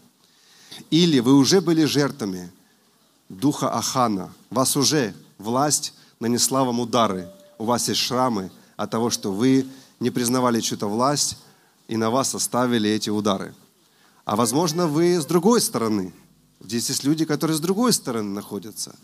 Или 0.90 1.20
вы 1.20 1.34
уже 1.34 1.60
были 1.60 1.84
жертвами, 1.84 2.50
духа 3.28 3.70
Ахана. 3.70 4.32
Вас 4.50 4.76
уже 4.76 5.14
власть 5.38 5.94
нанесла 6.18 6.64
вам 6.64 6.80
удары. 6.80 7.28
У 7.58 7.64
вас 7.64 7.88
есть 7.88 8.00
шрамы 8.00 8.50
от 8.76 8.90
того, 8.90 9.10
что 9.10 9.32
вы 9.32 9.66
не 10.00 10.10
признавали 10.10 10.60
чью-то 10.60 10.88
власть, 10.88 11.36
и 11.88 11.96
на 11.96 12.10
вас 12.10 12.34
оставили 12.34 12.88
эти 12.88 13.10
удары. 13.10 13.54
А 14.24 14.36
возможно, 14.36 14.86
вы 14.86 15.20
с 15.20 15.26
другой 15.26 15.60
стороны. 15.60 16.12
Здесь 16.60 16.88
есть 16.88 17.04
люди, 17.04 17.24
которые 17.24 17.56
с 17.56 17.60
другой 17.60 17.92
стороны 17.92 18.30
находятся, 18.30 18.94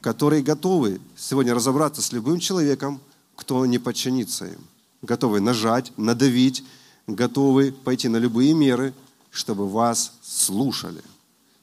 которые 0.00 0.42
готовы 0.42 1.00
сегодня 1.16 1.54
разобраться 1.54 2.02
с 2.02 2.12
любым 2.12 2.38
человеком, 2.38 3.00
кто 3.38 3.64
не 3.66 3.78
подчинится 3.78 4.46
им. 4.46 4.58
Готовы 5.00 5.38
нажать, 5.38 5.92
надавить, 5.96 6.64
готовы 7.06 7.70
пойти 7.70 8.08
на 8.08 8.16
любые 8.16 8.52
меры, 8.52 8.92
чтобы 9.30 9.68
вас 9.68 10.12
слушали. 10.22 11.00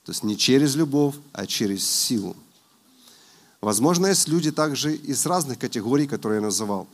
То 0.05 0.13
есть 0.13 0.23
не 0.23 0.37
через 0.37 0.75
любовь, 0.75 1.15
а 1.33 1.45
через 1.45 1.85
силу. 1.85 2.33
Возможно, 3.59 4.07
есть 4.07 4.29
люди 4.29 4.51
также 4.51 4.95
из 4.95 5.25
разных 5.25 5.59
категорий, 5.59 6.07
которые 6.07 6.37
я 6.37 6.45
называл. 6.45 6.87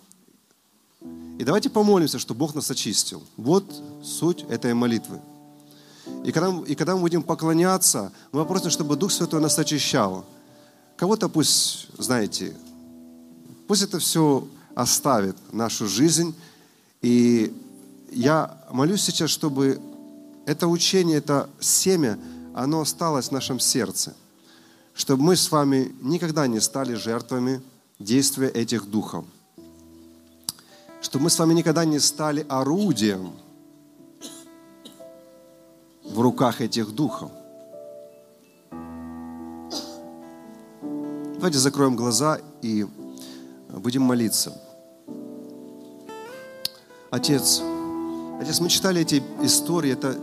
И 1.37 1.43
давайте 1.43 1.69
помолимся, 1.69 2.17
чтобы 2.17 2.39
Бог 2.39 2.55
нас 2.55 2.71
очистил. 2.71 3.21
Вот 3.37 3.65
суть 4.03 4.45
этой 4.49 4.73
молитвы. 4.73 5.21
И 6.25 6.31
когда, 6.31 6.59
и 6.65 6.73
когда 6.73 6.95
мы 6.95 7.01
будем 7.01 7.21
поклоняться, 7.21 8.11
мы 8.31 8.41
попросим, 8.41 8.71
чтобы 8.71 8.95
Дух 8.95 9.11
Святой 9.11 9.41
нас 9.41 9.59
очищал. 9.59 10.25
Кого-то 10.97 11.29
пусть, 11.29 11.87
знаете, 11.99 12.55
пусть 13.67 13.83
это 13.83 13.99
все 13.99 14.47
оставит 14.75 15.35
нашу 15.53 15.87
жизнь. 15.87 16.35
И 17.01 17.53
я 18.11 18.57
молюсь 18.71 19.03
сейчас, 19.03 19.29
чтобы 19.29 19.79
это 20.45 20.67
учение, 20.67 21.17
это 21.17 21.49
семя, 21.59 22.19
оно 22.53 22.81
осталось 22.81 23.29
в 23.29 23.31
нашем 23.31 23.59
сердце, 23.59 24.13
чтобы 24.93 25.23
мы 25.23 25.35
с 25.35 25.51
вами 25.51 25.93
никогда 26.01 26.47
не 26.47 26.59
стали 26.59 26.93
жертвами 26.93 27.61
действия 27.99 28.49
этих 28.49 28.89
духов, 28.89 29.25
чтобы 31.01 31.25
мы 31.25 31.29
с 31.29 31.39
вами 31.39 31.53
никогда 31.53 31.85
не 31.85 31.99
стали 31.99 32.45
орудием 32.49 33.33
в 36.03 36.19
руках 36.19 36.61
этих 36.61 36.91
духов. 36.91 37.31
Давайте 41.35 41.57
закроем 41.57 41.95
глаза 41.95 42.39
и 42.61 42.85
будем 43.71 44.03
молиться. 44.03 44.53
Отец, 47.09 47.61
Отец, 48.39 48.59
мы 48.59 48.69
читали 48.69 49.01
эти 49.01 49.21
истории, 49.41 49.91
это 49.91 50.15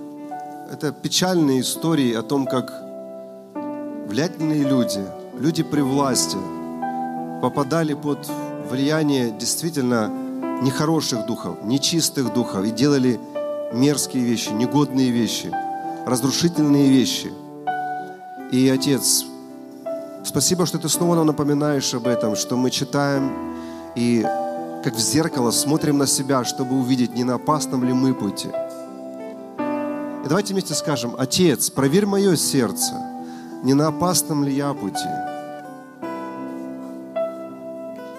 это 0.70 0.92
печальные 0.92 1.62
истории 1.62 2.12
о 2.12 2.22
том, 2.22 2.46
как 2.46 2.70
влиятельные 4.06 4.64
люди, 4.64 5.00
люди 5.38 5.62
при 5.62 5.80
власти, 5.80 6.36
попадали 7.40 7.94
под 7.94 8.18
влияние 8.70 9.30
действительно 9.30 10.08
нехороших 10.62 11.24
духов, 11.26 11.64
нечистых 11.64 12.34
духов 12.34 12.66
и 12.66 12.70
делали 12.70 13.18
мерзкие 13.72 14.24
вещи, 14.24 14.50
негодные 14.50 15.10
вещи, 15.10 15.50
разрушительные 16.06 16.90
вещи. 16.90 17.32
И, 18.52 18.68
Отец, 18.68 19.24
спасибо, 20.28 20.66
что 20.66 20.78
Ты 20.78 20.88
снова 20.88 21.16
нам 21.16 21.26
напоминаешь 21.26 21.94
об 21.94 22.06
этом, 22.06 22.36
что 22.36 22.56
мы 22.56 22.70
читаем 22.70 23.54
и 23.96 24.24
как 24.84 24.94
в 24.94 25.00
зеркало 25.00 25.50
смотрим 25.50 25.98
на 25.98 26.06
себя, 26.06 26.44
чтобы 26.44 26.76
увидеть, 26.76 27.14
не 27.14 27.24
на 27.24 27.34
опасном 27.34 27.84
ли 27.84 27.92
мы 27.92 28.14
пути– 28.14 28.48
и 30.24 30.28
давайте 30.28 30.52
вместе 30.52 30.74
скажем, 30.74 31.14
Отец, 31.16 31.70
проверь 31.70 32.04
мое 32.04 32.36
сердце, 32.36 32.92
не 33.62 33.72
на 33.72 33.88
опасном 33.88 34.44
ли 34.44 34.52
я 34.52 34.74
пути. 34.74 35.08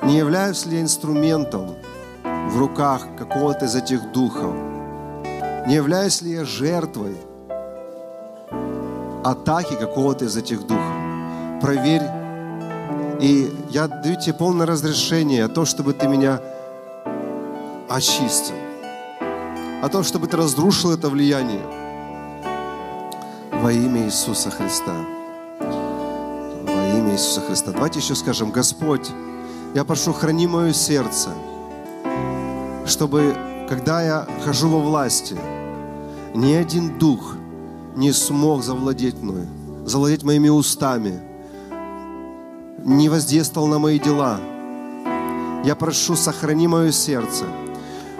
Не 0.02 0.18
являюсь 0.18 0.66
ли 0.66 0.78
я 0.78 0.82
инструментом 0.82 1.76
в 2.24 2.58
руках 2.58 3.06
какого-то 3.18 3.66
из 3.66 3.76
этих 3.76 4.12
духов? 4.12 4.56
Не 5.68 5.76
являюсь 5.76 6.22
ли 6.22 6.32
я 6.32 6.46
жертвой 6.46 7.16
атаки 9.24 9.76
какого-то 9.76 10.26
из 10.26 10.36
этих 10.38 10.66
духов? 10.66 10.99
Проверь. 11.62 12.04
И 13.20 13.54
я 13.70 13.88
даю 13.88 14.20
тебе 14.20 14.34
полное 14.34 14.66
разрешение 14.66 15.44
о 15.44 15.50
том, 15.50 15.66
чтобы 15.66 15.94
ты 15.94 16.08
меня 16.08 16.42
очистил. 17.90 18.56
О 19.82 19.90
том, 19.90 20.04
чтобы 20.04 20.28
ты 20.28 20.38
разрушил 20.38 20.92
это 20.92 21.10
влияние 21.10 21.62
во 23.62 23.72
имя 23.72 24.06
Иисуса 24.06 24.50
Христа. 24.50 24.96
Во 25.60 26.98
имя 26.98 27.14
Иисуса 27.14 27.42
Христа. 27.42 27.72
Давайте 27.72 28.00
еще 28.00 28.16
скажем, 28.16 28.52
Господь, 28.52 29.10
я 29.76 29.84
прошу, 29.84 30.14
храни 30.14 30.48
мое 30.48 30.74
сердце, 30.74 31.30
чтобы, 32.86 33.36
когда 33.68 34.02
я 34.02 34.28
хожу 34.46 34.70
во 34.70 34.80
власти, 34.80 35.36
ни 36.34 36.54
один 36.54 36.98
дух 36.98 37.36
не 37.96 38.12
смог 38.14 38.64
завладеть 38.64 39.22
мной, 39.22 39.46
завладеть 39.86 40.24
моими 40.24 40.50
устами, 40.50 41.29
не 42.84 43.10
воздействовал 43.10 43.68
на 43.68 43.80
мои 43.80 44.00
дела. 44.00 44.40
Я 45.64 45.76
прошу, 45.76 46.16
сохрани 46.16 46.68
мое 46.68 46.92
сердце, 46.92 47.46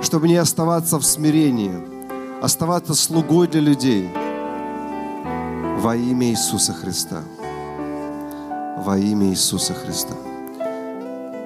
чтобы 0.02 0.28
не 0.28 0.36
оставаться 0.36 0.98
в 0.98 1.06
смирении, 1.06 1.74
оставаться 2.42 2.94
слугой 2.94 3.48
для 3.48 3.62
людей 3.62 4.10
во 5.80 5.96
имя 5.96 6.28
Иисуса 6.32 6.74
Христа. 6.74 7.24
Во 8.84 8.98
имя 8.98 9.28
Иисуса 9.28 9.74
Христа. 9.74 10.14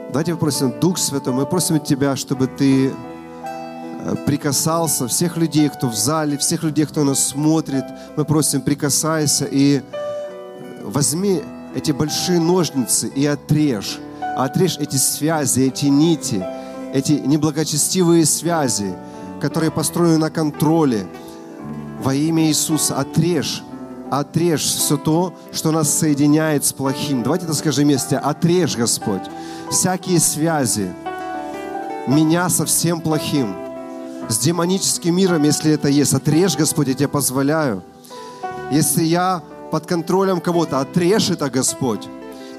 Давайте 0.10 0.34
попросим, 0.34 0.72
Дух 0.80 0.98
Святой, 0.98 1.34
мы 1.34 1.46
просим 1.46 1.80
Тебя, 1.80 2.16
чтобы 2.16 2.48
Ты 2.48 2.92
э, 2.92 4.16
прикасался 4.28 5.08
всех 5.08 5.38
людей, 5.38 5.70
кто 5.70 5.88
в 5.88 5.96
зале, 5.96 6.38
всех 6.38 6.64
людей, 6.64 6.86
кто 6.86 7.04
нас 7.04 7.28
смотрит. 7.28 7.86
Мы 8.16 8.24
просим, 8.24 8.62
прикасайся 8.62 9.46
и 9.46 9.82
возьми 10.84 11.42
эти 11.76 11.92
большие 11.92 12.40
ножницы 12.40 13.08
и 13.08 13.26
отрежь. 13.26 14.00
Отрежь 14.36 14.78
эти 14.80 14.96
связи, 14.96 15.62
эти 15.62 15.86
нити, 15.86 16.44
эти 16.94 17.14
неблагочестивые 17.14 18.26
связи, 18.26 18.94
которые 19.42 19.72
построены 19.72 20.18
на 20.18 20.30
контроле. 20.30 21.06
Во 22.02 22.14
имя 22.14 22.48
Иисуса 22.48 22.98
отрежь 22.98 23.64
отрежь 24.20 24.62
все 24.62 24.98
то, 24.98 25.34
что 25.52 25.72
нас 25.72 25.90
соединяет 25.90 26.66
с 26.66 26.74
плохим. 26.74 27.24
Давайте 27.24 27.46
это 27.46 27.54
скажем 27.54 27.86
вместе. 27.86 28.18
Отрежь, 28.18 28.76
Господь, 28.76 29.24
всякие 29.72 30.20
связи 30.20 30.94
меня 32.08 32.50
со 32.50 32.66
всем 32.66 33.02
плохим, 33.02 33.56
с 34.30 34.38
демоническим 34.38 35.16
миром, 35.16 35.44
если 35.44 35.72
это 35.72 35.88
есть. 35.88 36.14
Отрежь, 36.14 36.56
Господь, 36.56 36.88
я 36.88 36.94
тебе 36.94 37.08
позволяю. 37.08 37.82
Если 38.72 39.04
я 39.04 39.42
под 39.74 39.88
контролем 39.88 40.40
кого-то, 40.40 40.82
отрежь 40.82 41.32
это, 41.32 41.50
Господь. 41.50 42.08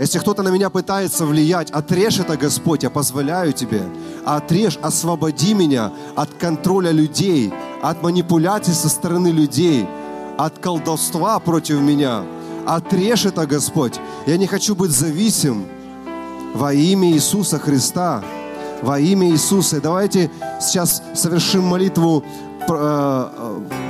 Если 0.01 0.19
кто-то 0.19 0.43
на 0.43 0.49
меня 0.49 0.69
пытается 0.69 1.25
влиять, 1.25 1.71
отрежь 1.71 2.19
это, 2.19 2.37
Господь, 2.37 2.83
я 2.83 2.91
позволяю 2.91 3.53
Тебе. 3.53 3.83
Отрежь, 4.27 4.81
освободи 4.83 5.55
меня 5.55 5.93
от 6.17 6.35
контроля 6.35 6.91
людей, 6.91 7.55
от 7.83 8.03
манипуляций 8.03 8.75
со 8.75 8.89
стороны 8.89 9.29
людей– 9.29 9.87
от 10.37 10.59
колдовства 10.59 11.39
против 11.39 11.81
меня. 11.81 12.25
Отрежь 12.67 13.27
это, 13.27 13.47
Господь. 13.47 14.01
Я 14.27 14.37
не 14.37 14.49
хочу 14.49 14.75
быть 14.75 14.91
зависим 14.91 15.67
во 16.53 16.73
имя 16.73 17.11
Иисуса 17.11 17.61
Христа. 17.61 18.25
Во 18.83 18.99
имя 18.99 19.31
Иисуса. 19.31 19.81
давайте 19.81 20.33
сейчас 20.61 21.01
совершим 21.15 21.63
молитву 21.63 22.25
э, 22.69 23.29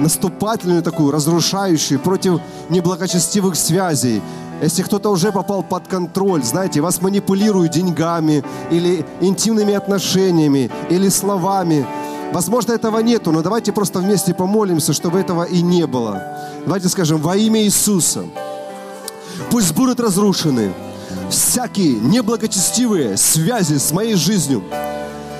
наступательную 0.00 0.82
такую, 0.82 1.10
разрушающую 1.10 2.00
против 2.00 2.40
неблагочестивых 2.70 3.56
связей. 3.56 4.22
Если 4.62 4.82
кто-то 4.82 5.10
уже 5.10 5.32
попал 5.32 5.62
под 5.62 5.88
контроль, 5.88 6.42
знаете, 6.42 6.80
вас 6.80 7.02
манипулируют 7.02 7.72
деньгами 7.72 8.44
или 8.70 9.04
интимными 9.20 9.74
отношениями, 9.74 10.70
или 10.90 11.08
словами, 11.08 11.86
Возможно, 12.32 12.72
этого 12.72 12.98
нету, 12.98 13.30
но 13.30 13.42
давайте 13.42 13.72
просто 13.72 14.00
вместе 14.00 14.34
помолимся, 14.34 14.92
чтобы 14.92 15.20
этого 15.20 15.44
и 15.44 15.62
не 15.62 15.86
было. 15.86 16.20
Давайте 16.64 16.88
скажем, 16.88 17.20
во 17.20 17.36
имя 17.36 17.62
Иисуса, 17.62 18.24
пусть 19.52 19.72
будут 19.72 20.00
разрушены 20.00 20.72
всякие 21.30 22.00
неблагочестивые 22.00 23.16
связи 23.16 23.78
с 23.78 23.92
моей 23.92 24.16
жизнью 24.16 24.64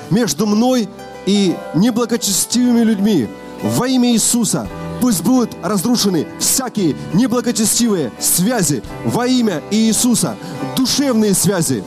между 0.09 0.45
мной 0.45 0.87
и 1.25 1.57
неблагочестивыми 1.73 2.81
людьми. 2.81 3.27
Во 3.65 3.87
имя 3.87 4.11
Иисуса 4.11 4.67
пусть 5.01 5.23
будут 5.23 5.49
разрушены 5.63 6.27
всякие 6.39 6.95
неблагочестивые 7.13 8.11
связи 8.19 8.83
во 9.05 9.25
имя 9.25 9.63
Иисуса, 9.71 10.35
душевные 10.77 11.33
связи, 11.33 11.83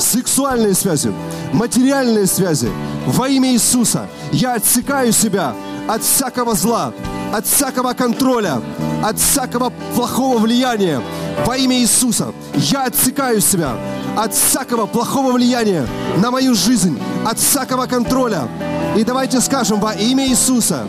сексуальные 0.00 0.74
связи, 0.74 1.12
материальные 1.52 2.26
связи. 2.26 2.68
Во 3.06 3.28
имя 3.28 3.52
Иисуса 3.52 4.08
я 4.32 4.54
отсекаю 4.54 5.12
себя 5.12 5.54
от 5.86 6.02
всякого 6.02 6.54
зла, 6.54 6.92
от 7.32 7.46
всякого 7.46 7.92
контроля, 7.92 8.60
от 9.04 9.16
всякого 9.20 9.72
плохого 9.94 10.38
влияния. 10.38 11.00
Во 11.46 11.56
имя 11.56 11.78
Иисуса 11.78 12.32
я 12.54 12.86
отсекаю 12.86 13.40
себя 13.40 13.76
от 14.16 14.34
всякого 14.34 14.86
плохого 14.86 15.30
влияния 15.30 15.86
на 16.18 16.32
мою 16.32 16.56
жизнь, 16.56 16.98
от 17.24 17.38
всякого 17.38 17.86
контроля. 17.86 18.48
И 18.96 19.04
давайте 19.04 19.40
скажем 19.40 19.80
во 19.80 19.92
имя 19.92 20.26
Иисуса, 20.28 20.86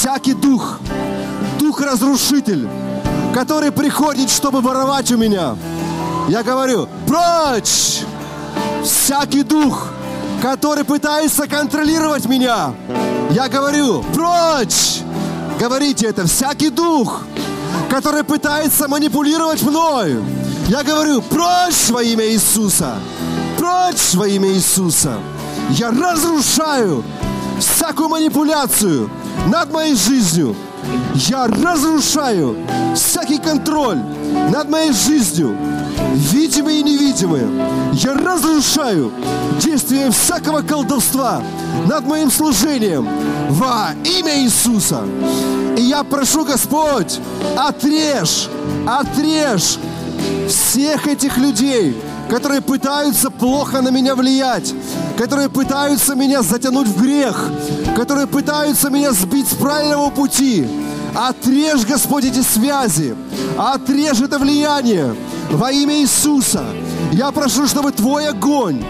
всякий 0.00 0.32
дух, 0.32 0.78
дух-разрушитель, 1.58 2.66
который 3.34 3.70
приходит, 3.70 4.30
чтобы 4.30 4.62
воровать 4.62 5.12
у 5.12 5.18
меня, 5.18 5.56
я 6.26 6.42
говорю, 6.42 6.88
прочь! 7.06 8.00
Всякий 8.82 9.42
дух, 9.42 9.88
который 10.40 10.84
пытается 10.84 11.46
контролировать 11.46 12.24
меня. 12.24 12.72
Я 13.30 13.50
говорю, 13.50 14.02
прочь! 14.14 15.02
Говорите 15.60 16.06
это, 16.06 16.26
всякий 16.26 16.70
дух, 16.70 17.20
который 17.90 18.24
пытается 18.24 18.88
манипулировать 18.88 19.60
мной. 19.62 20.16
Я 20.68 20.82
говорю, 20.82 21.20
прочь 21.20 21.90
во 21.90 22.02
имя 22.02 22.26
Иисуса. 22.26 22.94
Прочь 23.58 24.14
во 24.14 24.26
имя 24.26 24.48
Иисуса. 24.48 25.18
Я 25.68 25.90
разрушаю 25.90 27.04
всякую 27.58 28.08
манипуляцию 28.08 29.10
над 29.48 29.72
моей 29.72 29.94
жизнью. 29.94 30.56
Я 31.14 31.46
разрушаю 31.46 32.56
всякий 32.94 33.38
контроль 33.38 33.98
над 34.50 34.68
моей 34.68 34.92
жизнью 34.92 35.56
видимые 36.14 36.80
и 36.80 36.82
невидимые. 36.82 37.46
Я 37.92 38.14
разрушаю 38.14 39.12
действие 39.60 40.10
всякого 40.10 40.62
колдовства 40.62 41.42
над 41.86 42.06
моим 42.06 42.30
служением 42.30 43.08
во 43.50 43.90
имя 44.04 44.42
Иисуса. 44.42 45.04
И 45.76 45.82
я 45.82 46.04
прошу, 46.04 46.44
Господь, 46.44 47.18
отрежь, 47.56 48.48
отрежь 48.86 49.78
всех 50.48 51.06
этих 51.06 51.36
людей, 51.38 51.96
которые 52.30 52.60
пытаются 52.60 53.28
плохо 53.28 53.82
на 53.82 53.88
меня 53.90 54.14
влиять, 54.14 54.72
которые 55.18 55.48
пытаются 55.48 56.14
меня 56.14 56.42
затянуть 56.42 56.86
в 56.86 57.02
грех, 57.02 57.50
которые 57.96 58.28
пытаются 58.28 58.88
меня 58.88 59.12
сбить 59.12 59.48
с 59.48 59.54
правильного 59.54 60.10
пути. 60.10 60.66
Отрежь, 61.12 61.84
Господь, 61.84 62.24
эти 62.24 62.40
связи, 62.40 63.16
отрежь 63.58 64.20
это 64.20 64.38
влияние, 64.38 65.16
во 65.50 65.72
имя 65.72 66.00
Иисуса. 66.00 66.64
Я 67.10 67.32
прошу, 67.32 67.66
чтобы 67.66 67.90
Твой 67.90 68.28
огонь 68.28 68.80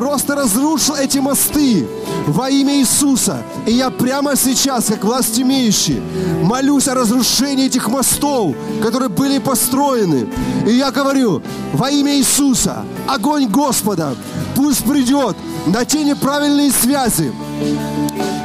просто 0.00 0.34
разрушил 0.34 0.94
эти 0.94 1.18
мосты 1.18 1.86
во 2.26 2.48
имя 2.48 2.78
Иисуса. 2.80 3.42
И 3.66 3.72
я 3.72 3.90
прямо 3.90 4.34
сейчас, 4.34 4.86
как 4.86 5.04
власть 5.04 5.38
имеющий, 5.38 6.00
молюсь 6.42 6.88
о 6.88 6.94
разрушении 6.94 7.66
этих 7.66 7.86
мостов, 7.88 8.56
которые 8.82 9.10
были 9.10 9.38
построены. 9.38 10.26
И 10.66 10.70
я 10.70 10.90
говорю, 10.90 11.42
во 11.74 11.90
имя 11.90 12.16
Иисуса, 12.16 12.82
огонь 13.06 13.46
Господа, 13.48 14.14
пусть 14.56 14.84
придет 14.84 15.36
на 15.66 15.84
те 15.84 16.02
неправильные 16.02 16.72
связи. 16.72 17.30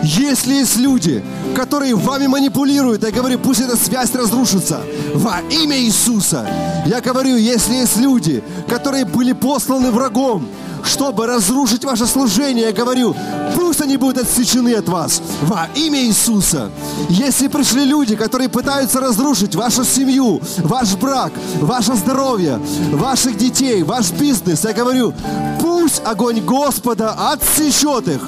Если 0.04 0.56
есть 0.56 0.76
люди, 0.76 1.24
которые 1.56 1.96
вами 1.96 2.28
манипулируют, 2.28 3.04
я 3.04 3.12
говорю, 3.12 3.40
пусть 3.40 3.62
эта 3.62 3.78
связь 3.78 4.14
разрушится 4.14 4.82
во 5.14 5.40
имя 5.50 5.80
Иисуса. 5.80 6.46
Я 6.86 7.00
говорю, 7.00 7.38
если 7.38 7.76
есть 7.76 7.96
люди, 7.96 8.44
которые 8.68 9.06
были 9.06 9.32
посланы 9.32 9.92
врагом, 9.92 10.50
чтобы 10.86 11.26
разрушить 11.26 11.84
ваше 11.84 12.06
служение, 12.06 12.68
я 12.68 12.72
говорю, 12.72 13.16
пусть 13.56 13.82
они 13.82 13.98
будут 13.98 14.24
отсечены 14.24 14.76
от 14.76 14.88
вас 14.88 15.22
во 15.42 15.68
имя 15.76 16.04
Иисуса. 16.06 16.72
Если 17.10 17.48
пришли 17.48 17.86
люди, 17.86 18.16
которые 18.16 18.50
пытаются 18.50 19.00
разрушить 19.00 19.56
вашу 19.56 19.84
семью, 19.84 20.42
ваш 20.58 20.96
брак, 20.96 21.34
ваше 21.60 21.96
здоровье, 21.96 22.60
ваших 22.92 23.38
детей, 23.38 23.84
ваш 23.84 24.12
бизнес, 24.12 24.64
я 24.64 24.74
говорю, 24.74 25.14
пусть 25.60 26.02
огонь 26.06 26.42
Господа 26.42 27.32
отсечет 27.32 28.08
их. 28.08 28.22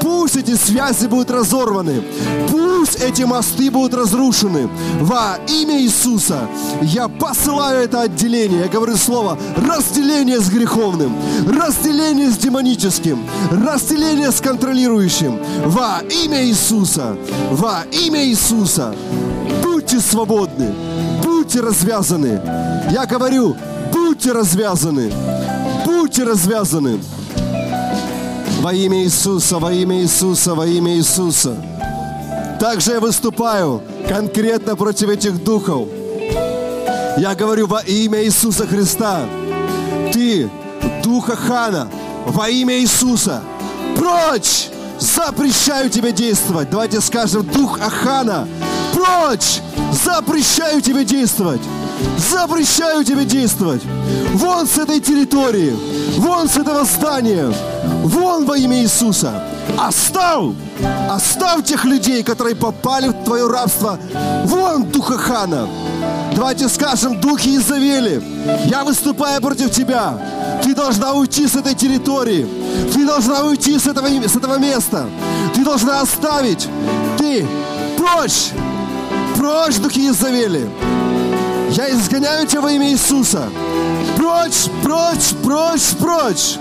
Пусть 0.00 0.36
эти 0.36 0.54
связи 0.54 1.06
будут 1.06 1.30
разорваны. 1.30 2.02
Пусть 2.50 2.77
эти 2.96 3.22
мосты 3.22 3.70
будут 3.70 3.94
разрушены. 3.94 4.68
Во 5.00 5.38
имя 5.48 5.80
Иисуса 5.80 6.48
я 6.82 7.08
посылаю 7.08 7.84
это 7.84 8.02
отделение. 8.02 8.60
Я 8.60 8.68
говорю 8.68 8.96
слово 8.96 9.38
разделение 9.56 10.40
с 10.40 10.48
греховным, 10.48 11.16
разделение 11.46 12.30
с 12.30 12.36
демоническим, 12.36 13.24
разделение 13.50 14.30
с 14.30 14.40
контролирующим. 14.40 15.38
Во 15.66 16.00
имя 16.24 16.44
Иисуса. 16.44 17.16
Во 17.52 17.84
имя 17.92 18.24
Иисуса. 18.24 18.94
Будьте 19.62 20.00
свободны. 20.00 20.74
Будьте 21.22 21.60
развязаны. 21.60 22.40
Я 22.90 23.06
говорю, 23.06 23.56
будьте 23.92 24.32
развязаны. 24.32 25.12
Будьте 25.84 26.24
развязаны. 26.24 27.00
Во 28.60 28.74
имя 28.74 29.04
Иисуса, 29.04 29.58
во 29.58 29.72
имя 29.72 30.02
Иисуса, 30.02 30.54
во 30.54 30.66
имя 30.66 30.96
Иисуса. 30.96 31.56
Также 32.60 32.92
я 32.92 33.00
выступаю 33.00 33.82
конкретно 34.08 34.74
против 34.74 35.08
этих 35.08 35.42
духов. 35.44 35.88
Я 37.16 37.34
говорю 37.34 37.66
во 37.66 37.80
имя 37.80 38.24
Иисуса 38.24 38.66
Христа. 38.66 39.20
Ты, 40.12 40.50
духа 41.04 41.36
Хана, 41.36 41.88
во 42.26 42.48
имя 42.48 42.78
Иисуса, 42.80 43.42
прочь! 43.96 44.68
Запрещаю 44.98 45.90
тебе 45.90 46.10
действовать. 46.10 46.70
Давайте 46.70 47.00
скажем, 47.00 47.46
дух 47.46 47.78
Ахана, 47.80 48.48
прочь! 48.92 49.60
Запрещаю 50.04 50.80
тебе 50.80 51.04
действовать. 51.04 51.60
Запрещаю 52.30 53.04
тебе 53.04 53.24
действовать. 53.24 53.82
Вон 54.34 54.66
с 54.66 54.78
этой 54.78 55.00
территории. 55.00 55.76
Вон 56.16 56.48
с 56.48 56.56
этого 56.56 56.84
здания. 56.84 57.52
Вон 58.02 58.44
во 58.44 58.56
имя 58.56 58.80
Иисуса. 58.82 59.44
Оставь! 59.78 60.54
Оставь 61.08 61.64
тех 61.64 61.84
людей, 61.84 62.22
которые 62.24 62.56
попали 62.56 63.08
в 63.08 63.24
твое 63.24 63.48
рабство. 63.48 63.98
Вон 64.44 64.84
духа 64.84 65.16
Хана. 65.16 65.68
Давайте 66.34 66.68
скажем, 66.68 67.20
духи 67.20 67.56
Изавели, 67.56 68.22
я 68.66 68.84
выступаю 68.84 69.40
против 69.40 69.70
тебя. 69.70 70.18
Ты 70.62 70.74
должна 70.74 71.12
уйти 71.12 71.46
с 71.46 71.56
этой 71.56 71.74
территории. 71.74 72.46
Ты 72.92 73.06
должна 73.06 73.42
уйти 73.44 73.78
с 73.78 73.86
этого, 73.86 74.08
с 74.08 74.36
этого 74.36 74.58
места. 74.58 75.06
Ты 75.54 75.64
должна 75.64 76.00
оставить. 76.00 76.68
Ты 77.16 77.46
прочь. 77.96 78.50
Прочь, 79.36 79.76
духи 79.76 80.08
Изавели. 80.10 80.68
Я 81.70 81.90
изгоняю 81.90 82.46
тебя 82.46 82.62
во 82.62 82.70
имя 82.70 82.90
Иисуса. 82.90 83.48
Прочь, 84.16 84.68
прочь, 84.82 85.34
прочь, 85.42 85.90
прочь. 85.98 86.58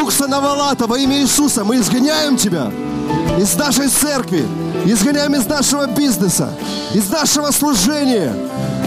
Дух 0.00 0.12
Санавалата 0.12 0.86
во 0.86 0.98
имя 0.98 1.20
Иисуса, 1.20 1.62
мы 1.62 1.76
изгоняем 1.76 2.38
тебя 2.38 2.72
из 3.38 3.54
нашей 3.54 3.88
церкви, 3.88 4.48
изгоняем 4.86 5.34
из 5.34 5.44
нашего 5.44 5.86
бизнеса, 5.86 6.48
из 6.94 7.10
нашего 7.10 7.50
служения. 7.50 8.34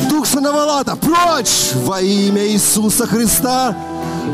Дух 0.10 0.26
Санавалата, 0.26 0.96
прочь 0.96 1.74
во 1.86 2.02
имя 2.02 2.48
Иисуса 2.48 3.06
Христа. 3.06 3.78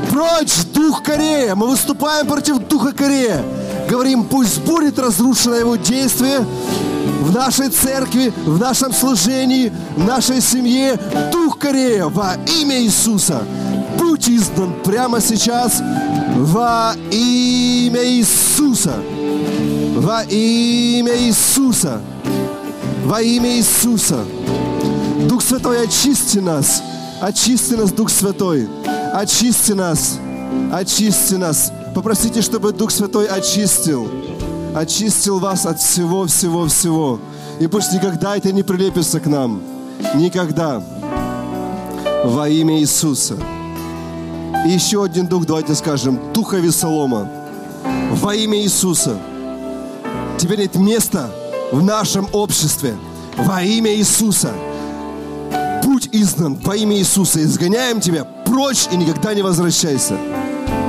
Прочь, 0.09 0.53
Дух 0.73 1.03
Корея. 1.03 1.53
Мы 1.53 1.67
выступаем 1.67 2.25
против 2.25 2.59
Духа 2.59 2.93
Корея. 2.93 3.43
Говорим, 3.89 4.23
пусть 4.23 4.61
будет 4.61 4.97
разрушено 4.99 5.55
его 5.55 5.75
действие 5.75 6.45
в 7.19 7.35
нашей 7.35 7.67
церкви, 7.67 8.31
в 8.45 8.57
нашем 8.57 8.93
служении, 8.93 9.73
в 9.97 10.05
нашей 10.05 10.41
семье. 10.41 10.97
Дух 11.33 11.59
Корея 11.59 12.05
во 12.05 12.37
имя 12.61 12.79
Иисуса. 12.79 13.41
Будь 13.97 14.29
изгнан 14.29 14.73
прямо 14.85 15.19
сейчас 15.19 15.81
во 16.39 16.95
имя 17.11 18.01
Иисуса. 18.05 18.95
Во 19.97 20.23
имя 20.23 21.17
Иисуса. 21.17 22.01
Во 23.03 23.21
имя 23.21 23.57
Иисуса. 23.57 24.23
Дух 25.27 25.41
Святой, 25.41 25.83
очисти 25.83 26.39
нас. 26.39 26.81
Очисти 27.21 27.73
нас, 27.73 27.91
Дух 27.91 28.09
Святой. 28.09 28.69
Очисти 29.13 29.73
нас. 29.73 30.17
Очисти 30.71 31.35
нас. 31.35 31.73
Попросите, 31.93 32.41
чтобы 32.41 32.71
Дух 32.71 32.91
Святой 32.91 33.27
очистил. 33.27 34.07
Очистил 34.73 35.39
вас 35.39 35.65
от 35.65 35.81
всего, 35.81 36.25
всего, 36.25 36.67
всего. 36.67 37.19
И 37.59 37.67
пусть 37.67 37.91
никогда 37.91 38.37
это 38.37 38.53
не 38.53 38.63
прилепится 38.63 39.19
к 39.19 39.25
нам. 39.25 39.61
Никогда. 40.15 40.81
Во 42.23 42.47
имя 42.47 42.79
Иисуса. 42.79 43.35
И 44.65 44.71
еще 44.71 45.03
один 45.03 45.27
дух, 45.27 45.45
давайте 45.45 45.73
скажем, 45.73 46.19
духа 46.33 46.57
Весолома. 46.57 47.29
Во 48.11 48.35
имя 48.35 48.59
Иисуса. 48.59 49.17
Теперь 50.37 50.59
нет 50.59 50.75
места 50.75 51.29
в 51.71 51.83
нашем 51.83 52.27
обществе. 52.33 52.95
Во 53.37 53.61
имя 53.63 53.95
Иисуса. 53.95 54.53
Будь 55.83 56.09
изгнан 56.11 56.55
во 56.55 56.75
имя 56.75 56.97
Иисуса. 56.97 57.41
Изгоняем 57.41 58.01
тебя 58.01 58.25
прочь 58.45 58.87
и 58.91 58.97
никогда 58.97 59.33
не 59.33 59.41
возвращайся. 59.41 60.17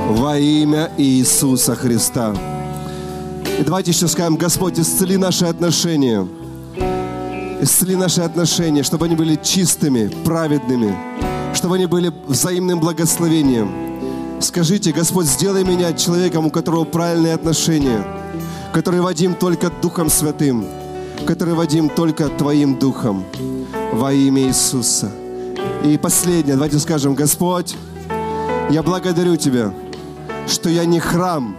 Во 0.09 0.37
имя 0.37 0.91
Иисуса 0.97 1.75
Христа. 1.75 2.35
И 3.59 3.63
давайте 3.63 3.91
еще 3.91 4.07
скажем, 4.07 4.35
Господь, 4.35 4.79
исцели 4.79 5.17
наши 5.17 5.45
отношения. 5.45 6.27
Исцели 7.61 7.95
наши 7.95 8.21
отношения, 8.21 8.83
чтобы 8.83 9.05
они 9.05 9.15
были 9.15 9.35
чистыми, 9.35 10.07
праведными, 10.25 10.95
чтобы 11.53 11.75
они 11.75 11.85
были 11.85 12.11
взаимным 12.27 12.79
благословением. 12.79 13.71
Скажите, 14.39 14.91
Господь, 14.91 15.27
сделай 15.27 15.63
меня 15.63 15.93
человеком, 15.93 16.47
у 16.47 16.49
которого 16.49 16.83
правильные 16.83 17.33
отношения, 17.33 18.03
который 18.73 19.01
водим 19.01 19.35
только 19.35 19.69
Духом 19.69 20.09
Святым, 20.09 20.65
который 21.27 21.53
водим 21.53 21.89
только 21.89 22.29
Твоим 22.29 22.79
Духом 22.79 23.23
во 23.93 24.13
имя 24.13 24.43
Иисуса. 24.43 25.11
И 25.83 25.97
последнее, 25.97 26.55
давайте 26.55 26.79
скажем, 26.79 27.13
Господь, 27.13 27.75
я 28.69 28.81
благодарю 28.81 29.35
Тебя, 29.35 29.73
что 30.47 30.69
я 30.69 30.85
не 30.85 30.99
храм 30.99 31.55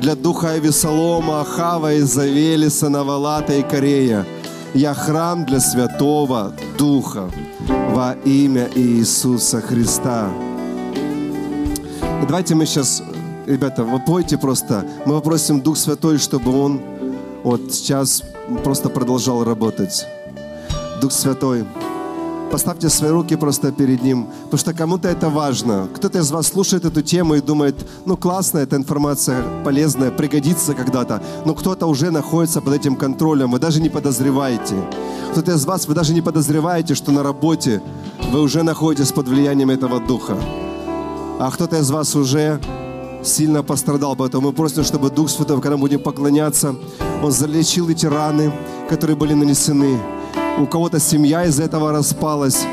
для 0.00 0.16
духа 0.16 0.50
Авесолома, 0.50 1.42
Ахава, 1.42 1.96
Изавели, 1.98 2.68
Санавалата 2.68 3.54
и 3.54 3.62
Корея. 3.62 4.26
Я 4.74 4.92
храм 4.94 5.44
для 5.44 5.60
Святого 5.60 6.52
Духа 6.76 7.30
во 7.68 8.16
имя 8.24 8.68
Иисуса 8.74 9.60
Христа. 9.60 10.28
И 12.22 12.26
давайте 12.26 12.54
мы 12.54 12.66
сейчас, 12.66 13.02
ребята, 13.46 13.84
вы 13.84 14.00
пойте 14.00 14.38
просто. 14.38 14.86
Мы 15.06 15.14
попросим 15.14 15.60
Дух 15.60 15.76
Святой, 15.76 16.18
чтобы 16.18 16.58
Он 16.58 16.80
вот 17.42 17.72
сейчас 17.72 18.22
просто 18.62 18.88
продолжал 18.88 19.44
работать. 19.44 20.06
Дух 21.00 21.12
Святой, 21.12 21.64
поставьте 22.54 22.88
свои 22.88 23.10
руки 23.10 23.34
просто 23.34 23.72
перед 23.72 24.04
Ним, 24.04 24.28
потому 24.44 24.58
что 24.58 24.72
кому-то 24.72 25.08
это 25.08 25.28
важно. 25.28 25.88
Кто-то 25.92 26.20
из 26.20 26.30
вас 26.30 26.46
слушает 26.46 26.84
эту 26.84 27.02
тему 27.02 27.34
и 27.34 27.40
думает, 27.40 27.74
ну 28.06 28.16
классно, 28.16 28.58
эта 28.58 28.76
информация 28.76 29.42
полезная, 29.64 30.12
пригодится 30.12 30.72
когда-то, 30.72 31.20
но 31.44 31.54
кто-то 31.54 31.88
уже 31.88 32.12
находится 32.12 32.60
под 32.60 32.74
этим 32.74 32.94
контролем, 32.94 33.50
вы 33.50 33.58
даже 33.58 33.80
не 33.80 33.88
подозреваете. 33.88 34.76
Кто-то 35.32 35.50
из 35.50 35.64
вас, 35.66 35.88
вы 35.88 35.94
даже 35.94 36.14
не 36.14 36.22
подозреваете, 36.22 36.94
что 36.94 37.10
на 37.10 37.24
работе 37.24 37.82
вы 38.30 38.40
уже 38.40 38.62
находитесь 38.62 39.10
под 39.10 39.26
влиянием 39.26 39.70
этого 39.70 39.98
духа. 39.98 40.36
А 41.40 41.50
кто-то 41.50 41.80
из 41.80 41.90
вас 41.90 42.14
уже 42.14 42.60
сильно 43.24 43.64
пострадал. 43.64 44.14
Поэтому 44.14 44.50
мы 44.50 44.52
просим, 44.52 44.84
чтобы 44.84 45.10
Дух 45.10 45.28
Святой, 45.28 45.60
когда 45.60 45.76
мы 45.76 45.80
будем 45.80 45.98
поклоняться, 45.98 46.76
Он 47.20 47.32
залечил 47.32 47.88
эти 47.88 48.06
раны, 48.06 48.52
которые 48.88 49.16
были 49.16 49.34
нанесены. 49.34 49.98
У 50.56 50.66
кого-то 50.66 51.00
семья 51.00 51.44
из 51.44 51.58
этого 51.58 51.90
распалась, 51.90 52.64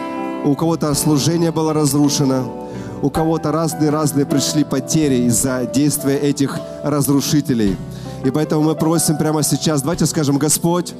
у 0.46 0.54
кого-то 0.54 0.94
служение 0.94 1.52
было 1.52 1.74
разрушено, 1.74 2.70
у 3.02 3.10
кого-то 3.10 3.52
разные-разные 3.52 4.28
пришли 4.28 4.64
потери 4.64 5.26
из-за 5.26 5.66
действия 5.66 6.16
этих 6.16 6.60
разрушителей. 6.84 7.76
И 8.24 8.30
поэтому 8.30 8.62
мы 8.62 8.76
просим 8.76 9.18
прямо 9.18 9.42
сейчас, 9.42 9.82
давайте 9.82 10.06
скажем, 10.06 10.38
Господь, 10.38 10.94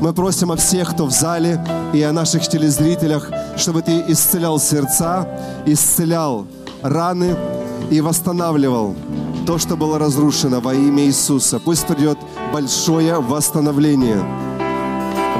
мы 0.00 0.12
просим 0.12 0.52
о 0.52 0.56
всех, 0.56 0.92
кто 0.92 1.06
в 1.06 1.10
зале, 1.10 1.60
и 1.92 2.00
о 2.02 2.12
наших 2.12 2.46
телезрителях, 2.46 3.28
чтобы 3.56 3.82
Ты 3.82 4.04
исцелял 4.06 4.60
сердца, 4.60 5.26
исцелял 5.66 6.46
раны 6.82 7.34
и 7.90 8.00
восстанавливал 8.00 8.94
то, 9.44 9.58
что 9.58 9.76
было 9.76 9.98
разрушено 9.98 10.60
во 10.60 10.72
имя 10.72 11.04
Иисуса. 11.04 11.58
Пусть 11.58 11.84
придет 11.84 12.18
большое 12.52 13.18
восстановление 13.20 14.22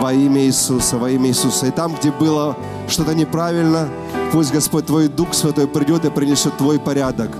во 0.00 0.12
имя 0.12 0.42
Иисуса, 0.42 0.98
во 0.98 1.10
имя 1.10 1.28
Иисуса. 1.28 1.66
И 1.66 1.70
там, 1.70 1.94
где 1.94 2.10
было 2.10 2.56
что-то 2.88 3.14
неправильно, 3.14 3.88
пусть 4.32 4.52
Господь 4.52 4.86
Твой 4.86 5.08
Дух 5.08 5.34
Святой 5.34 5.66
придет 5.66 6.04
и 6.04 6.10
принесет 6.10 6.56
Твой 6.56 6.78
порядок 6.78 7.30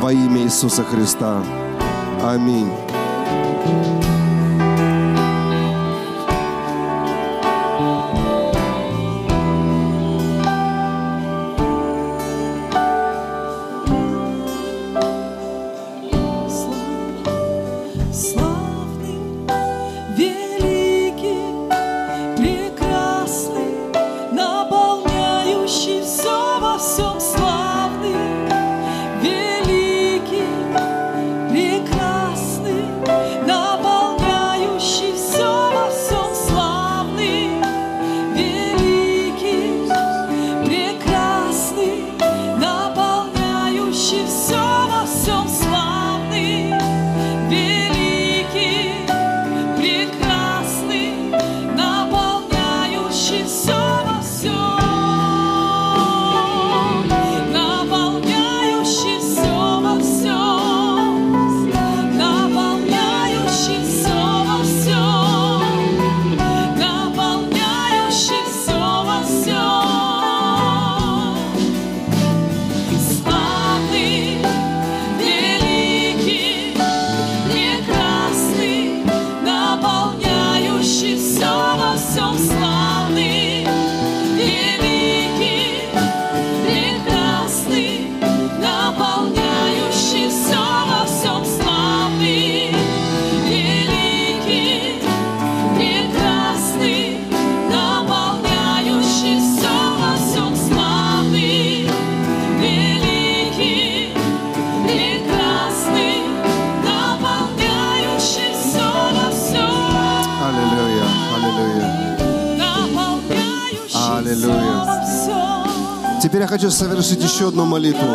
во 0.00 0.12
имя 0.12 0.42
Иисуса 0.42 0.84
Христа. 0.84 1.42
Аминь. 2.22 2.70
Я 116.46 116.50
хочу 116.50 116.70
совершить 116.70 117.24
еще 117.24 117.48
одну 117.48 117.64
молитву. 117.64 118.06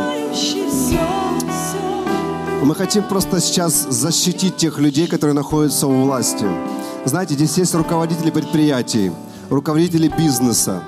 Мы 2.63 2.75
хотим 2.75 3.03
просто 3.03 3.41
сейчас 3.41 3.87
защитить 3.89 4.55
тех 4.55 4.79
людей, 4.79 5.07
которые 5.07 5.33
находятся 5.33 5.87
у 5.87 6.03
власти. 6.03 6.45
Знаете, 7.03 7.33
здесь 7.33 7.57
есть 7.57 7.75
руководители 7.75 8.31
предприятий, 8.31 9.11
руководители 9.49 10.07
бизнеса. 10.07 10.81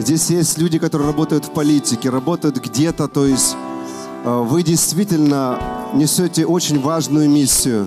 Здесь 0.00 0.28
есть 0.30 0.58
люди, 0.58 0.80
которые 0.80 1.06
работают 1.06 1.44
в 1.44 1.50
политике, 1.50 2.10
работают 2.10 2.56
где-то. 2.56 3.06
То 3.06 3.26
есть 3.26 3.54
э, 4.24 4.44
вы 4.48 4.64
действительно 4.64 5.60
несете 5.94 6.46
очень 6.46 6.80
важную 6.80 7.30
миссию. 7.30 7.86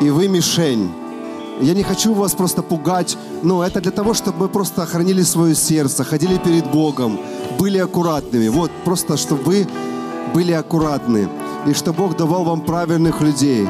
И 0.00 0.08
вы 0.10 0.28
мишень. 0.28 0.88
Я 1.60 1.74
не 1.74 1.82
хочу 1.82 2.14
вас 2.14 2.34
просто 2.34 2.62
пугать, 2.62 3.18
но 3.42 3.64
это 3.64 3.80
для 3.80 3.90
того, 3.90 4.14
чтобы 4.14 4.38
мы 4.38 4.48
просто 4.48 4.84
охранили 4.84 5.22
свое 5.22 5.56
сердце, 5.56 6.04
ходили 6.04 6.38
перед 6.38 6.70
Богом, 6.70 7.18
были 7.58 7.78
аккуратными. 7.78 8.48
Вот, 8.48 8.70
просто 8.84 9.16
чтобы 9.16 9.42
вы 9.42 9.66
были 10.34 10.52
аккуратны. 10.52 11.28
И 11.66 11.74
что 11.74 11.92
Бог 11.92 12.16
давал 12.16 12.44
вам 12.44 12.60
правильных 12.62 13.20
людей. 13.20 13.68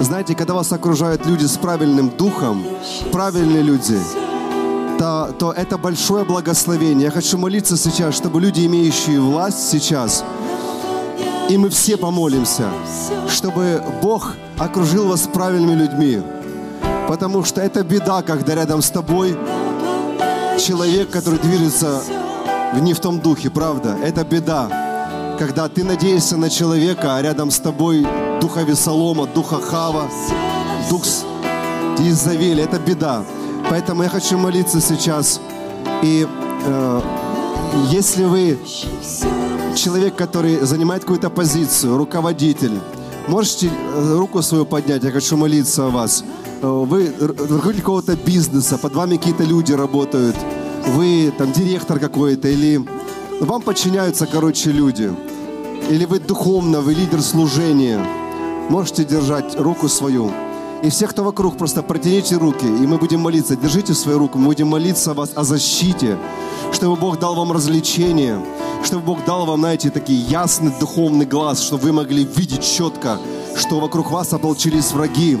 Знаете, 0.00 0.34
когда 0.34 0.54
вас 0.54 0.72
окружают 0.72 1.26
люди 1.26 1.44
с 1.44 1.56
правильным 1.56 2.10
духом, 2.10 2.64
правильные 3.12 3.62
люди, 3.62 3.98
то, 4.98 5.34
то 5.38 5.52
это 5.52 5.78
большое 5.78 6.24
благословение. 6.24 7.04
Я 7.04 7.10
хочу 7.10 7.38
молиться 7.38 7.76
сейчас, 7.76 8.14
чтобы 8.14 8.40
люди, 8.40 8.66
имеющие 8.66 9.20
власть 9.20 9.70
сейчас, 9.70 10.24
и 11.48 11.58
мы 11.58 11.68
все 11.68 11.96
помолимся, 11.96 12.68
чтобы 13.28 13.82
Бог 14.02 14.32
окружил 14.58 15.06
вас 15.08 15.28
правильными 15.32 15.82
людьми. 15.82 16.22
Потому 17.06 17.44
что 17.44 17.60
это 17.60 17.84
беда, 17.84 18.22
когда 18.22 18.54
рядом 18.54 18.80
с 18.80 18.90
тобой 18.90 19.36
человек, 20.58 21.10
который 21.10 21.38
движется 21.38 22.02
не 22.80 22.92
в 22.92 23.00
том 23.00 23.20
духе, 23.20 23.50
правда? 23.50 23.96
Это 24.02 24.24
беда. 24.24 24.68
Когда 25.38 25.68
ты 25.68 25.84
надеешься 25.84 26.36
на 26.36 26.50
человека, 26.50 27.16
а 27.16 27.22
рядом 27.22 27.50
с 27.50 27.58
тобой 27.58 28.06
духа 28.40 28.62
Весолома, 28.62 29.26
духа 29.26 29.60
Хава, 29.60 30.08
дух 30.90 31.04
Изавеля, 31.98 32.64
это 32.64 32.78
беда. 32.78 33.24
Поэтому 33.70 34.02
я 34.02 34.08
хочу 34.08 34.38
молиться 34.38 34.80
сейчас. 34.80 35.40
И 36.02 36.26
э, 36.66 37.00
если 37.90 38.24
вы 38.24 38.58
человек, 39.74 40.14
который 40.16 40.60
занимает 40.60 41.02
какую-то 41.02 41.30
позицию, 41.30 41.96
руководитель, 41.96 42.78
можете 43.28 43.68
э, 43.68 44.16
руку 44.16 44.42
свою 44.42 44.66
поднять, 44.66 45.02
я 45.02 45.10
хочу 45.10 45.36
молиться 45.36 45.86
о 45.86 45.90
вас. 45.90 46.24
Э, 46.62 46.66
Вы 46.66 47.12
руководитель 47.18 47.80
какого-то 47.80 48.16
бизнеса, 48.16 48.78
под 48.78 48.94
вами 48.94 49.16
какие-то 49.16 49.44
люди 49.44 49.72
работают, 49.72 50.36
вы 50.86 51.32
там 51.36 51.52
директор 51.52 51.98
какой-то, 51.98 52.48
или 52.48 52.80
вам 53.40 53.62
подчиняются, 53.62 54.26
короче, 54.26 54.70
люди, 54.70 55.12
или 55.90 56.04
вы 56.04 56.18
духовно, 56.18 56.80
вы 56.80 56.94
лидер 56.94 57.22
служения, 57.22 58.04
можете 58.68 59.04
держать 59.04 59.58
руку 59.58 59.88
свою. 59.88 60.30
И 60.82 60.90
все, 60.90 61.06
кто 61.06 61.24
вокруг, 61.24 61.56
просто 61.56 61.82
протяните 61.82 62.36
руки, 62.36 62.66
и 62.66 62.86
мы 62.86 62.98
будем 62.98 63.20
молиться. 63.20 63.56
Держите 63.56 63.94
свою 63.94 64.18
руку, 64.18 64.38
мы 64.38 64.46
будем 64.46 64.68
молиться 64.68 65.14
вас 65.14 65.30
о 65.34 65.42
защите, 65.42 66.18
чтобы 66.72 66.96
Бог 66.96 67.18
дал 67.18 67.34
вам 67.34 67.52
развлечение, 67.52 68.38
чтобы 68.82 69.02
Бог 69.02 69.24
дал 69.24 69.46
вам, 69.46 69.60
знаете, 69.60 69.90
такие 69.90 70.20
ясный 70.20 70.72
духовный 70.78 71.24
глаз, 71.24 71.62
чтобы 71.62 71.84
вы 71.84 71.92
могли 71.92 72.24
видеть 72.24 72.62
четко, 72.62 73.18
что 73.56 73.80
вокруг 73.80 74.10
вас 74.10 74.32
ополчились 74.34 74.92
враги, 74.92 75.38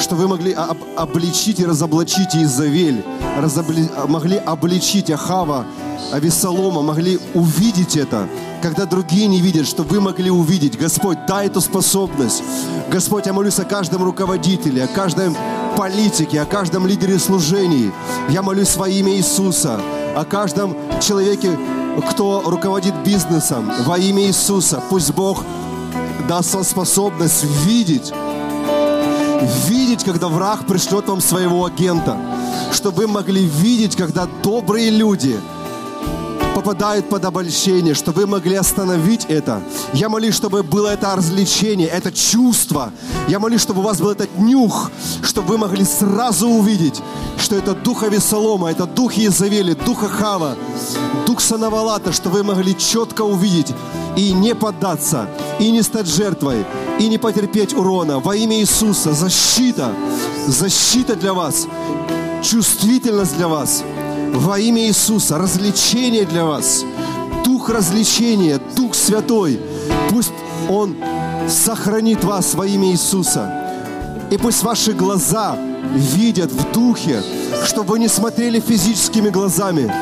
что 0.00 0.14
вы 0.16 0.28
могли 0.28 0.52
об- 0.52 0.82
обличить 0.96 1.60
и 1.60 1.66
разоблачить 1.66 2.34
Изавель, 2.34 3.04
разобле- 3.40 3.90
могли 4.08 4.36
обличить 4.36 5.10
Ахава, 5.10 5.64
Авесолома, 6.12 6.82
могли 6.82 7.18
увидеть 7.34 7.96
это, 7.96 8.28
когда 8.62 8.84
другие 8.86 9.26
не 9.28 9.40
видят, 9.40 9.66
чтобы 9.66 9.90
вы 9.90 10.00
могли 10.00 10.30
увидеть. 10.30 10.78
Господь, 10.78 11.18
дай 11.26 11.46
эту 11.46 11.60
способность. 11.60 12.42
Господь, 12.90 13.26
я 13.26 13.32
молюсь 13.32 13.58
о 13.58 13.64
каждом 13.64 14.02
руководителе, 14.04 14.84
о 14.84 14.88
каждом 14.88 15.36
политике, 15.76 16.40
о 16.40 16.44
каждом 16.44 16.86
лидере 16.86 17.18
служений. 17.18 17.90
Я 18.28 18.42
молюсь 18.42 18.76
во 18.76 18.88
имя 18.88 19.12
Иисуса, 19.16 19.80
о 20.14 20.24
каждом 20.24 20.76
человеке, 21.00 21.58
кто 22.10 22.42
руководит 22.44 22.94
бизнесом, 23.04 23.70
во 23.86 23.96
имя 23.98 24.24
Иисуса. 24.26 24.82
Пусть 24.90 25.12
Бог 25.14 25.42
даст 26.28 26.52
вам 26.54 26.64
способность 26.64 27.44
видеть 27.64 28.12
видеть, 29.66 30.04
когда 30.04 30.28
враг 30.28 30.66
пришлет 30.66 31.08
вам 31.08 31.20
своего 31.20 31.64
агента, 31.64 32.16
чтобы 32.72 33.02
вы 33.02 33.06
могли 33.08 33.44
видеть, 33.44 33.96
когда 33.96 34.26
добрые 34.42 34.90
люди 34.90 35.38
попадают 36.54 37.08
под 37.08 37.24
обольщение, 37.24 37.94
чтобы 37.94 38.22
вы 38.22 38.26
могли 38.26 38.56
остановить 38.56 39.24
это. 39.26 39.62
Я 39.94 40.08
молюсь, 40.08 40.34
чтобы 40.34 40.62
было 40.62 40.88
это 40.88 41.14
развлечение, 41.16 41.88
это 41.88 42.12
чувство. 42.12 42.92
Я 43.28 43.38
молюсь, 43.38 43.62
чтобы 43.62 43.80
у 43.80 43.84
вас 43.84 43.98
был 43.98 44.10
этот 44.10 44.38
нюх, 44.38 44.90
чтобы 45.22 45.48
вы 45.48 45.58
могли 45.58 45.84
сразу 45.84 46.48
увидеть, 46.48 47.00
что 47.38 47.56
это 47.56 47.74
дух 47.74 48.02
Авесолома, 48.02 48.70
это 48.70 48.86
дух 48.86 49.14
Иезавели, 49.16 49.74
дух 49.74 50.02
Ахава, 50.04 50.56
дух 51.26 51.40
Санавалата, 51.40 52.12
что 52.12 52.28
вы 52.28 52.42
могли 52.42 52.76
четко 52.76 53.22
увидеть 53.22 53.74
и 54.16 54.32
не 54.32 54.54
поддаться, 54.54 55.28
и 55.58 55.70
не 55.70 55.82
стать 55.82 56.06
жертвой, 56.06 56.64
и 56.98 57.08
не 57.08 57.18
потерпеть 57.18 57.74
урона. 57.74 58.18
Во 58.18 58.34
имя 58.34 58.60
Иисуса 58.60 59.12
защита, 59.12 59.92
защита 60.46 61.16
для 61.16 61.34
вас, 61.34 61.66
чувствительность 62.42 63.36
для 63.36 63.48
вас. 63.48 63.82
Во 64.34 64.58
имя 64.58 64.82
Иисуса 64.86 65.38
развлечение 65.38 66.24
для 66.24 66.44
вас. 66.44 66.84
Дух 67.44 67.68
развлечения, 67.68 68.60
Дух 68.76 68.94
Святой. 68.94 69.60
Пусть 70.10 70.32
Он 70.68 70.96
сохранит 71.48 72.24
вас 72.24 72.54
во 72.54 72.66
имя 72.66 72.90
Иисуса. 72.92 73.50
И 74.30 74.38
пусть 74.38 74.62
ваши 74.62 74.92
глаза 74.92 75.56
видят 75.82 76.50
в 76.50 76.72
духе, 76.72 77.22
чтобы 77.64 77.92
вы 77.92 77.98
не 77.98 78.08
смотрели 78.08 78.60
физическими 78.60 79.28
глазами, 79.28 79.92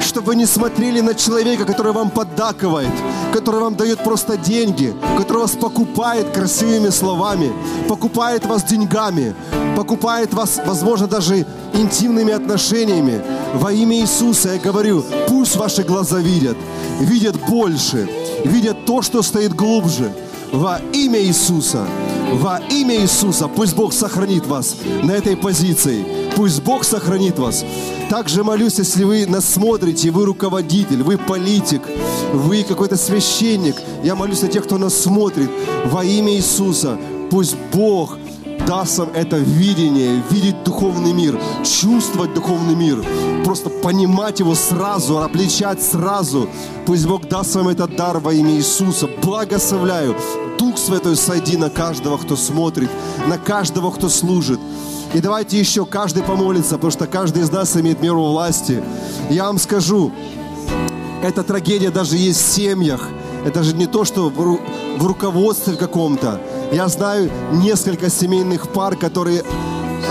чтобы 0.00 0.28
вы 0.28 0.36
не 0.36 0.46
смотрели 0.46 1.00
на 1.00 1.14
человека, 1.14 1.64
который 1.64 1.92
вам 1.92 2.10
поддакивает, 2.10 2.92
который 3.32 3.60
вам 3.60 3.74
дает 3.74 4.02
просто 4.04 4.36
деньги, 4.36 4.94
который 5.16 5.42
вас 5.42 5.52
покупает 5.52 6.30
красивыми 6.30 6.90
словами, 6.90 7.52
покупает 7.88 8.44
вас 8.46 8.64
деньгами, 8.64 9.34
покупает 9.76 10.34
вас, 10.34 10.60
возможно, 10.66 11.06
даже 11.06 11.46
интимными 11.72 12.32
отношениями. 12.32 13.22
Во 13.54 13.72
имя 13.72 13.96
Иисуса 13.96 14.50
я 14.50 14.58
говорю, 14.58 15.04
пусть 15.28 15.56
ваши 15.56 15.82
глаза 15.82 16.18
видят, 16.18 16.56
видят 17.00 17.36
больше, 17.48 18.08
видят 18.44 18.84
то, 18.84 19.02
что 19.02 19.22
стоит 19.22 19.54
глубже. 19.54 20.12
Во 20.52 20.80
имя 20.92 21.20
Иисуса. 21.22 21.86
Во 22.32 22.60
имя 22.70 22.94
Иисуса 23.02 23.48
пусть 23.48 23.74
Бог 23.74 23.92
сохранит 23.92 24.46
вас 24.46 24.76
на 25.02 25.12
этой 25.12 25.36
позиции. 25.36 26.04
Пусть 26.36 26.62
Бог 26.62 26.84
сохранит 26.84 27.38
вас. 27.38 27.64
Также 28.08 28.44
молюсь, 28.44 28.78
если 28.78 29.04
вы 29.04 29.26
нас 29.26 29.44
смотрите, 29.44 30.10
вы 30.10 30.24
руководитель, 30.24 31.02
вы 31.02 31.18
политик, 31.18 31.82
вы 32.32 32.62
какой-то 32.62 32.96
священник. 32.96 33.76
Я 34.04 34.14
молюсь 34.14 34.44
о 34.44 34.48
тех, 34.48 34.64
кто 34.64 34.78
нас 34.78 34.94
смотрит. 34.94 35.50
Во 35.86 36.04
имя 36.04 36.32
Иисуса 36.34 36.98
пусть 37.30 37.56
Бог 37.72 38.16
даст 38.70 38.98
вам 38.98 39.10
это 39.14 39.36
видение, 39.36 40.22
видеть 40.30 40.62
духовный 40.62 41.12
мир, 41.12 41.36
чувствовать 41.64 42.34
духовный 42.34 42.76
мир, 42.76 43.04
просто 43.44 43.68
понимать 43.68 44.38
его 44.38 44.54
сразу, 44.54 45.18
обличать 45.18 45.82
сразу. 45.82 46.48
Пусть 46.86 47.04
Бог 47.04 47.26
даст 47.26 47.56
вам 47.56 47.66
этот 47.66 47.96
дар 47.96 48.20
во 48.20 48.32
имя 48.32 48.52
Иисуса. 48.52 49.08
Благословляю. 49.24 50.14
Дух 50.56 50.78
Святой 50.78 51.16
сойди 51.16 51.56
на 51.56 51.68
каждого, 51.68 52.16
кто 52.16 52.36
смотрит, 52.36 52.90
на 53.26 53.38
каждого, 53.38 53.90
кто 53.90 54.08
служит. 54.08 54.60
И 55.14 55.20
давайте 55.20 55.58
еще 55.58 55.84
каждый 55.84 56.22
помолится, 56.22 56.76
потому 56.76 56.92
что 56.92 57.08
каждый 57.08 57.42
из 57.42 57.50
нас 57.50 57.76
имеет 57.76 58.00
меру 58.00 58.22
власти. 58.22 58.84
Я 59.30 59.46
вам 59.46 59.58
скажу, 59.58 60.12
эта 61.24 61.42
трагедия 61.42 61.90
даже 61.90 62.16
есть 62.16 62.40
в 62.40 62.52
семьях. 62.52 63.08
Это 63.44 63.64
же 63.64 63.74
не 63.74 63.86
то, 63.86 64.04
что 64.04 64.28
в 64.30 65.06
руководстве 65.06 65.74
каком-то. 65.74 66.40
Я 66.72 66.86
знаю 66.86 67.30
несколько 67.52 68.08
семейных 68.08 68.68
пар, 68.68 68.94
которые 68.94 69.42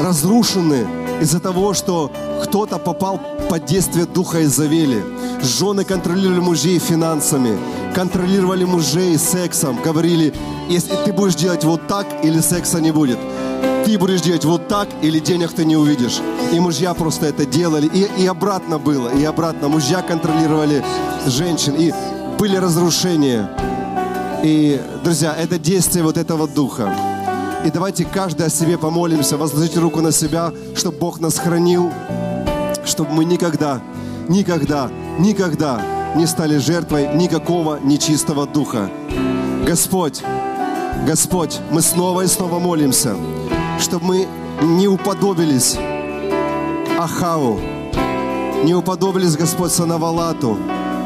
разрушены 0.04 0.86
из-за 1.22 1.40
того, 1.40 1.74
что 1.74 2.12
кто-то 2.44 2.78
попал 2.78 3.22
под 3.50 3.66
действие 3.66 4.06
духа 4.06 4.44
Изавели. 4.44 5.02
Жены 5.42 5.86
контролировали 5.86 6.42
мужей 6.42 6.78
финансами, 6.80 7.58
контролировали 7.96 8.66
мужей 8.66 9.18
сексом, 9.18 9.82
говорили, 9.82 10.34
если 10.68 10.96
ты 11.06 11.14
будешь 11.14 11.36
делать 11.36 11.64
вот 11.64 11.88
так, 11.88 12.06
или 12.24 12.42
секса 12.42 12.82
не 12.82 12.92
будет. 12.92 13.20
Ты 13.86 13.98
будешь 13.98 14.22
делать 14.22 14.44
вот 14.44 14.68
так, 14.68 14.90
или 15.02 15.20
денег 15.20 15.54
ты 15.54 15.64
не 15.64 15.78
увидишь. 15.78 16.20
И 16.52 16.60
мужья 16.60 16.94
просто 16.94 17.28
это 17.28 17.46
делали. 17.46 17.88
И, 17.88 18.06
и 18.22 18.28
обратно 18.28 18.80
было, 18.80 19.08
и 19.08 19.24
обратно. 19.24 19.70
Мужья 19.70 20.02
контролировали 20.02 20.84
женщин, 21.26 21.76
и 21.78 21.94
были 22.38 22.58
разрушения. 22.58 23.50
И, 24.44 24.82
друзья, 25.04 25.36
это 25.36 25.58
действие 25.60 26.04
вот 26.04 26.18
этого 26.18 26.48
духа. 26.48 26.96
И 27.66 27.72
давайте 27.72 28.06
каждый 28.06 28.46
о 28.46 28.50
себе 28.50 28.78
помолимся, 28.78 29.38
возложите 29.38 29.80
руку 29.80 30.02
на 30.02 30.12
себя, 30.12 30.54
чтобы 30.76 30.98
Бог 30.98 31.20
нас 31.20 31.38
хранил, 31.38 31.92
чтобы 32.86 33.12
мы 33.12 33.26
никогда 33.26 33.82
никогда, 34.30 34.90
никогда 35.18 35.82
не 36.16 36.26
стали 36.26 36.58
жертвой 36.58 37.16
никакого 37.16 37.80
нечистого 37.80 38.46
духа. 38.46 38.90
Господь, 39.66 40.22
Господь, 41.06 41.60
мы 41.72 41.82
снова 41.82 42.22
и 42.22 42.28
снова 42.28 42.60
молимся, 42.60 43.16
чтобы 43.80 44.06
мы 44.06 44.28
не 44.62 44.88
уподобились 44.88 45.78
Ахаву, 46.98 47.60
не 48.64 48.74
уподобились, 48.76 49.36
Господь, 49.36 49.72
Санавалату, 49.72 50.58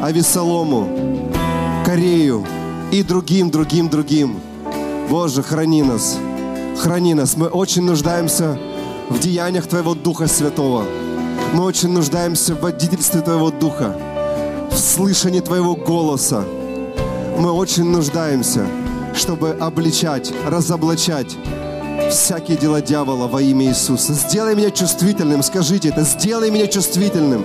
Авесолому, 0.02 0.88
Корею 1.84 2.44
и 2.94 3.02
другим, 3.02 3.50
другим, 3.50 3.88
другим. 3.88 4.40
Боже, 5.10 5.42
храни 5.42 5.82
нас, 5.82 6.16
храни 6.78 7.14
нас. 7.14 7.36
Мы 7.36 7.48
очень 7.48 7.82
нуждаемся 7.82 8.56
в 9.10 9.18
деяниях 9.18 9.66
Твоего 9.66 9.94
Духа 9.96 10.28
Святого. 10.28 10.84
Мы 11.54 11.64
очень 11.64 11.88
нуждаемся 11.88 12.54
в 12.54 12.60
водительстве 12.60 13.20
Твоего 13.20 13.50
Духа, 13.50 13.96
в 14.70 14.78
слышании 14.78 15.40
Твоего 15.40 15.74
голоса. 15.74 16.44
Мы 17.36 17.50
очень 17.50 17.82
нуждаемся, 17.82 18.64
чтобы 19.12 19.50
обличать, 19.50 20.32
разоблачать 20.46 21.36
всякие 22.12 22.56
дела 22.56 22.80
дьявола 22.80 23.26
во 23.26 23.42
имя 23.42 23.66
Иисуса. 23.66 24.12
Сделай 24.12 24.54
меня 24.54 24.70
чувствительным, 24.70 25.42
скажите 25.42 25.88
это, 25.88 26.02
сделай 26.02 26.48
меня 26.48 26.68
чувствительным 26.68 27.44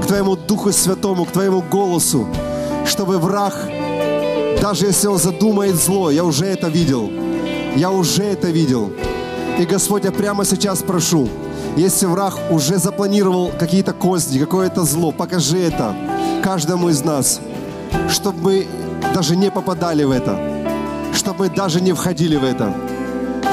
к 0.00 0.06
Твоему 0.06 0.36
Духу 0.36 0.70
Святому, 0.70 1.24
к 1.24 1.32
Твоему 1.32 1.62
голосу, 1.62 2.28
чтобы 2.86 3.18
враг, 3.18 3.54
даже 4.64 4.86
если 4.86 5.08
он 5.08 5.18
задумает 5.18 5.76
зло, 5.76 6.10
я 6.10 6.24
уже 6.24 6.46
это 6.46 6.68
видел, 6.68 7.10
я 7.76 7.90
уже 7.90 8.22
это 8.22 8.48
видел. 8.48 8.90
И, 9.58 9.66
Господь, 9.66 10.04
я 10.04 10.10
прямо 10.10 10.46
сейчас 10.46 10.82
прошу, 10.82 11.28
если 11.76 12.06
враг 12.06 12.34
уже 12.50 12.78
запланировал 12.78 13.52
какие-то 13.58 13.92
козни, 13.92 14.38
какое-то 14.38 14.84
зло, 14.84 15.12
покажи 15.12 15.58
это 15.58 15.94
каждому 16.42 16.88
из 16.88 17.04
нас, 17.04 17.42
чтобы 18.08 18.40
мы 18.40 18.66
даже 19.12 19.36
не 19.36 19.50
попадали 19.50 20.02
в 20.04 20.10
это, 20.10 20.34
чтобы 21.12 21.40
мы 21.40 21.48
даже 21.50 21.82
не 21.82 21.92
входили 21.92 22.36
в 22.36 22.44
это, 22.44 22.72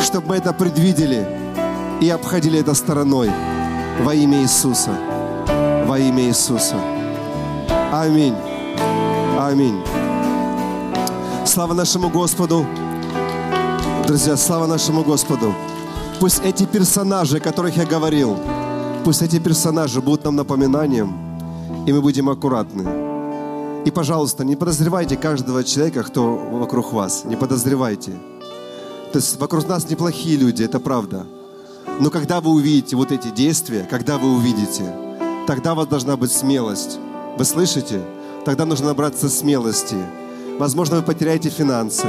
чтобы 0.02 0.28
мы 0.30 0.36
это 0.38 0.54
предвидели 0.54 1.28
и 2.00 2.10
обходили 2.10 2.62
это 2.62 2.74
стороной 2.74 3.30
во 4.02 4.14
имя 4.14 4.44
Иисуса. 4.44 4.92
Во 5.88 6.00
имя 6.00 6.24
Иисуса. 6.24 6.78
Аминь. 7.92 8.36
Аминь. 9.38 9.84
Слава 11.52 11.74
нашему 11.74 12.10
Господу. 12.10 12.66
Друзья, 14.08 14.38
слава 14.38 14.68
нашему 14.68 15.04
Господу. 15.04 15.54
Пусть 16.22 16.40
эти 16.46 16.66
персонажи, 16.66 17.38
о 17.38 17.40
которых 17.42 17.76
я 17.76 17.86
говорил, 17.86 18.38
пусть 19.04 19.22
эти 19.22 19.38
персонажи 19.38 20.00
будут 20.00 20.24
нам 20.24 20.38
напоминанием, 20.38 21.14
и 21.86 21.92
мы 21.92 22.00
будем 22.00 22.30
аккуратны. 22.30 22.88
И, 23.84 23.92
пожалуйста, 23.92 24.46
не 24.46 24.56
подозревайте 24.56 25.18
каждого 25.18 25.66
человека, 25.66 26.04
кто 26.04 26.38
вокруг 26.38 26.94
вас. 26.94 27.26
Не 27.26 27.36
подозревайте. 27.36 28.14
То 29.12 29.20
есть 29.20 29.38
вокруг 29.38 29.68
нас 29.68 29.90
неплохие 29.90 30.38
люди, 30.38 30.64
это 30.64 30.80
правда. 30.80 31.28
Но 32.00 32.10
когда 32.10 32.40
вы 32.40 32.52
увидите 32.52 32.96
вот 32.96 33.12
эти 33.12 33.28
действия, 33.28 33.86
когда 33.90 34.18
вы 34.18 34.32
увидите, 34.32 34.86
тогда 35.48 35.74
у 35.74 35.76
вас 35.76 35.88
должна 35.88 36.16
быть 36.16 36.32
смелость. 36.32 36.98
Вы 37.38 37.44
слышите? 37.44 38.00
Тогда 38.46 38.64
нужно 38.64 38.88
набраться 38.88 39.28
смелости. 39.28 39.98
Возможно, 40.62 40.98
вы 40.98 41.02
потеряете 41.02 41.50
финансы. 41.50 42.06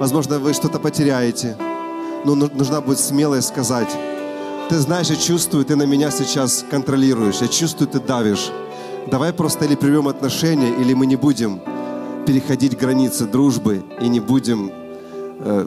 Возможно, 0.00 0.40
вы 0.40 0.52
что-то 0.52 0.80
потеряете. 0.80 1.56
Но 2.24 2.34
ну- 2.34 2.50
нужна 2.52 2.80
будет 2.80 2.98
смелость 2.98 3.46
сказать, 3.46 3.88
ты 4.68 4.80
знаешь, 4.80 5.10
я 5.10 5.14
чувствую, 5.14 5.64
ты 5.64 5.76
на 5.76 5.84
меня 5.84 6.10
сейчас 6.10 6.64
контролируешь. 6.68 7.36
Я 7.40 7.46
чувствую, 7.46 7.86
ты 7.86 8.00
давишь. 8.00 8.50
Давай 9.12 9.32
просто 9.32 9.66
или 9.66 9.76
примем 9.76 10.08
отношения, 10.08 10.74
или 10.74 10.92
мы 10.92 11.06
не 11.06 11.14
будем 11.14 11.60
переходить 12.26 12.76
границы 12.76 13.26
дружбы 13.26 13.84
и 14.00 14.08
не 14.08 14.18
будем 14.18 14.72
э, 15.38 15.66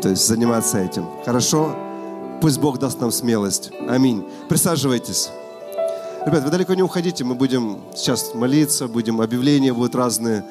то 0.00 0.08
есть 0.08 0.26
заниматься 0.26 0.78
этим. 0.78 1.06
Хорошо? 1.26 1.76
Пусть 2.40 2.58
Бог 2.58 2.78
даст 2.78 2.98
нам 3.02 3.10
смелость. 3.10 3.72
Аминь. 3.90 4.24
Присаживайтесь. 4.48 5.28
Ребят, 6.24 6.44
вы 6.44 6.50
далеко 6.50 6.72
не 6.72 6.82
уходите, 6.82 7.24
мы 7.24 7.34
будем 7.34 7.80
сейчас 7.94 8.34
молиться, 8.34 8.88
будем 8.88 9.20
объявления 9.20 9.74
будут 9.74 9.94
разные. 9.94 10.46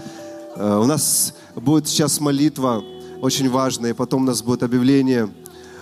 Э, 0.56 0.80
У 0.80 0.86
нас 0.86 1.34
будет 1.56 1.88
сейчас 1.88 2.20
молитва 2.20 2.84
очень 3.22 3.50
важная, 3.50 3.92
и 3.92 3.94
потом 3.94 4.24
у 4.24 4.26
нас 4.26 4.42
будет 4.44 4.64
объявление. 4.64 5.30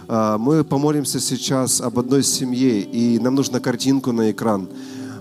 Э, 0.08 0.38
Мы 0.38 0.64
помолимся 0.64 1.20
сейчас 1.20 1.82
об 1.82 2.00
одной 2.00 2.24
семье, 2.24 2.82
и 2.82 3.20
нам 3.20 3.36
нужно 3.36 3.60
картинку 3.60 4.12
на 4.12 4.32
экран. 4.32 4.70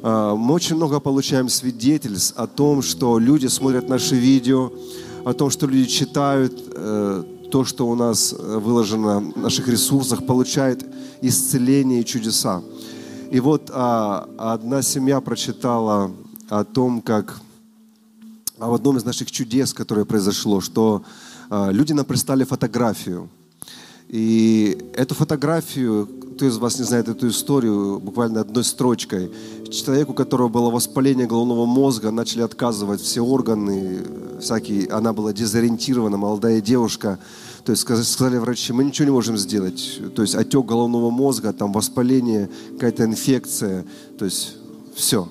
Э, 0.02 0.34
Мы 0.36 0.54
очень 0.54 0.76
много 0.76 1.00
получаем 1.00 1.48
свидетельств 1.48 2.34
о 2.36 2.46
том, 2.46 2.82
что 2.82 3.18
люди 3.18 3.48
смотрят 3.48 3.88
наши 3.88 4.14
видео, 4.14 4.72
о 5.24 5.32
том, 5.32 5.50
что 5.50 5.66
люди 5.66 5.88
читают 5.88 6.54
то, 7.50 7.64
что 7.64 7.88
у 7.88 7.96
нас 7.96 8.32
выложено 8.32 9.32
в 9.34 9.36
наших 9.36 9.68
ресурсах, 9.68 10.24
получают 10.24 10.86
исцеление 11.20 12.00
и 12.00 12.04
чудеса. 12.04 12.62
И 13.30 13.40
вот 13.40 13.70
а, 13.74 14.28
одна 14.38 14.82
семья 14.82 15.20
прочитала 15.20 16.12
о 16.48 16.64
том, 16.64 17.02
как 17.02 17.40
в 18.68 18.74
одном 18.74 18.96
из 18.96 19.04
наших 19.04 19.30
чудес, 19.30 19.72
которое 19.72 20.04
произошло, 20.04 20.60
что 20.60 21.02
а, 21.48 21.70
люди 21.70 21.92
нам 21.92 22.04
прислали 22.04 22.44
фотографию. 22.44 23.28
И 24.08 24.76
эту 24.94 25.14
фотографию, 25.14 26.08
кто 26.34 26.44
из 26.44 26.56
вас 26.58 26.78
не 26.78 26.84
знает 26.84 27.08
эту 27.08 27.28
историю, 27.28 28.00
буквально 28.00 28.40
одной 28.40 28.64
строчкой, 28.64 29.30
человеку, 29.70 30.12
у 30.12 30.14
которого 30.14 30.48
было 30.48 30.70
воспаление 30.70 31.26
головного 31.26 31.64
мозга, 31.64 32.10
начали 32.10 32.42
отказывать 32.42 33.00
все 33.00 33.20
органы, 33.20 34.00
всякие, 34.40 34.88
она 34.88 35.12
была 35.12 35.32
дезориентирована, 35.32 36.16
молодая 36.16 36.60
девушка, 36.60 37.20
то 37.64 37.72
есть 37.72 37.82
сказали 37.82 38.38
врачи, 38.38 38.72
мы 38.72 38.84
ничего 38.84 39.04
не 39.06 39.12
можем 39.12 39.36
сделать, 39.36 40.00
то 40.16 40.22
есть 40.22 40.34
отек 40.34 40.66
головного 40.66 41.10
мозга, 41.10 41.52
там 41.52 41.72
воспаление, 41.72 42.50
какая-то 42.72 43.04
инфекция, 43.04 43.84
то 44.18 44.24
есть 44.24 44.56
все. 44.96 45.28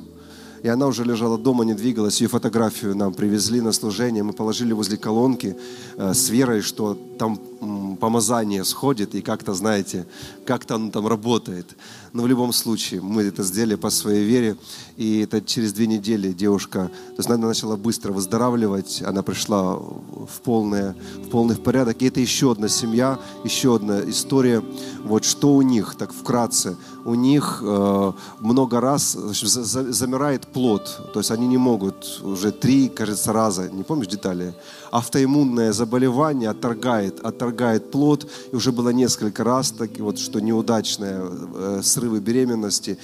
И 0.64 0.68
она 0.68 0.88
уже 0.88 1.04
лежала 1.04 1.38
дома, 1.38 1.64
не 1.64 1.74
двигалась. 1.74 2.22
Ее 2.22 2.28
фотографию 2.28 2.96
нам 2.96 3.14
привезли 3.14 3.62
на 3.62 3.72
служение. 3.72 4.24
Мы 4.24 4.34
положили 4.34 4.74
возле 4.74 4.98
колонки 4.98 5.56
э, 5.98 6.14
с 6.14 6.30
верой, 6.30 6.62
что 6.62 6.98
там 7.18 7.40
м, 7.62 7.98
помазание 7.98 8.64
сходит 8.64 9.16
и 9.16 9.22
как-то, 9.22 9.54
знаете, 9.54 10.06
как-то 10.50 10.76
оно 10.76 10.90
там 10.90 11.06
работает. 11.06 11.78
Но 12.12 12.24
в 12.24 12.28
любом 12.28 12.54
случае 12.54 13.02
мы 13.02 13.22
это 13.22 13.44
сделали 13.44 13.76
по 13.76 13.92
своей 13.92 14.26
вере. 14.26 14.56
И 14.98 15.20
это 15.20 15.42
через 15.42 15.74
две 15.74 15.86
недели 15.86 16.34
девушка, 16.34 16.90
то 16.90 17.18
есть 17.18 17.30
она 17.30 17.48
начала 17.48 17.76
быстро 17.78 18.14
выздоравливать. 18.14 19.04
Она 19.06 19.22
пришла 19.22 19.76
в, 19.76 20.42
полное, 20.44 20.96
в 21.26 21.30
полный 21.30 21.56
порядок. 21.56 22.02
И 22.02 22.08
это 22.08 22.20
еще 22.20 22.52
одна 22.52 22.68
семья, 22.68 23.20
еще 23.44 23.76
одна 23.76 24.02
история. 24.10 24.64
Вот 25.04 25.24
что 25.24 25.54
у 25.54 25.62
них, 25.62 25.94
так 26.00 26.12
вкратце. 26.14 26.76
У 27.06 27.14
них 27.14 27.62
э, 27.64 28.12
много 28.40 28.82
раз 28.82 29.14
замирает 29.14 30.48
плод. 30.48 31.12
То 31.14 31.20
есть 31.20 31.32
они 31.32 31.48
не 31.48 31.58
могут 31.58 32.22
уже 32.24 32.52
три, 32.52 32.90
кажется, 32.90 33.34
раза, 33.34 33.70
не 33.70 33.84
помнишь 33.84 34.08
детали, 34.08 34.56
автоиммунное 34.92 35.72
заболевание 35.74 36.50
отторгает, 36.50 37.20
отторгает 37.20 37.92
плод. 37.92 38.30
И 38.52 38.56
уже 38.56 38.72
было 38.72 38.90
несколько 38.90 39.44
раз, 39.44 39.72
так, 39.72 39.98
вот, 40.00 40.20
что 40.20 40.40
неудачные 40.40 41.22
э, 41.22 41.82
срывы 41.84 42.20
беременности. 42.20 42.98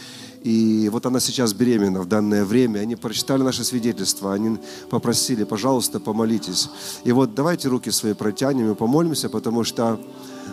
И 0.43 0.89
вот 0.91 1.05
она 1.07 1.19
сейчас 1.19 1.53
беременна 1.53 2.01
в 2.01 2.07
данное 2.07 2.45
время. 2.45 2.79
Они 2.79 2.95
прочитали 2.95 3.41
наше 3.41 3.63
свидетельство, 3.63 4.33
они 4.33 4.57
попросили, 4.89 5.43
пожалуйста, 5.43 5.99
помолитесь. 5.99 6.69
И 7.03 7.11
вот 7.11 7.33
давайте 7.33 7.67
руки 7.67 7.89
свои 7.89 8.13
протянем 8.13 8.71
и 8.71 8.75
помолимся, 8.75 9.27
потому 9.29 9.63
что, 9.63 9.99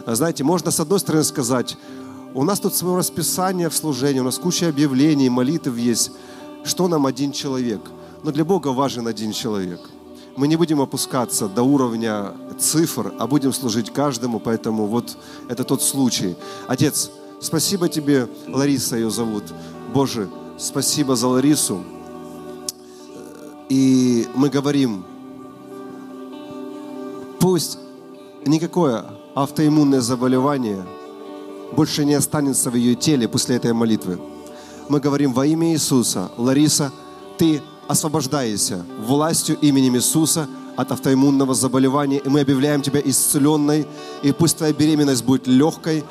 знаете, 0.07 0.45
можно 0.45 0.71
с 0.71 0.81
одной 0.81 0.99
стороны 0.99 1.25
сказать, 1.25 1.77
у 2.35 2.45
нас 2.45 2.61
тут 2.61 2.75
свое 2.75 2.97
расписание 2.97 3.69
в 3.69 3.77
служении, 3.77 4.21
у 4.21 4.25
нас 4.25 4.39
куча 4.39 4.69
объявлений, 4.69 5.29
молитв 5.29 5.77
есть. 5.77 6.11
Что 6.65 6.89
нам 6.89 7.05
один 7.05 7.33
человек? 7.33 7.81
Но 8.23 8.31
для 8.31 8.45
Бога 8.45 8.69
важен 8.69 9.07
один 9.07 9.33
человек. 9.33 9.81
Мы 10.37 10.49
не 10.49 10.57
будем 10.57 10.81
опускаться 10.81 11.49
до 11.49 11.63
уровня 11.63 12.33
цифр, 12.59 13.13
а 13.19 13.27
будем 13.27 13.53
служить 13.53 13.93
каждому, 13.93 14.41
поэтому 14.41 14.87
вот 14.87 15.17
это 15.49 15.65
тот 15.65 15.83
случай. 15.83 16.37
Отец, 16.69 17.11
спасибо 17.41 17.89
тебе, 17.89 18.29
Лариса 18.49 18.97
ее 18.97 19.11
зовут. 19.11 19.45
Боже, 19.93 20.29
спасибо 20.59 21.17
за 21.17 21.29
Ларису. 21.29 21.83
И 23.69 24.27
мы 24.35 24.49
говорим, 24.49 25.05
пусть 27.39 27.79
никакое 28.47 29.05
автоиммунное 29.35 30.01
заболевание 30.01 30.85
больше 31.73 32.05
не 32.05 32.15
останется 32.15 32.71
в 32.71 32.75
ее 32.75 32.95
теле 32.95 33.29
после 33.29 33.57
этой 33.57 33.73
молитвы. 33.73 34.19
Мы 34.89 35.01
говорим 35.01 35.33
во 35.33 35.47
имя 35.47 35.73
Иисуса, 35.73 36.31
Лариса, 36.37 36.93
ты 37.39 37.63
освобождаешься 37.89 38.85
властью 38.99 39.59
именем 39.61 39.97
Иисуса 39.97 40.49
от 40.77 40.93
автоиммунного 40.93 41.55
заболевания, 41.55 42.19
и 42.19 42.29
мы 42.29 42.41
объявляем 42.41 42.83
тебя 42.83 43.01
исцеленной, 43.05 43.87
и 44.23 44.33
пусть 44.33 44.57
твоя 44.57 44.73
беременность 44.73 45.25
будет 45.25 45.47
легкой, 45.47 46.05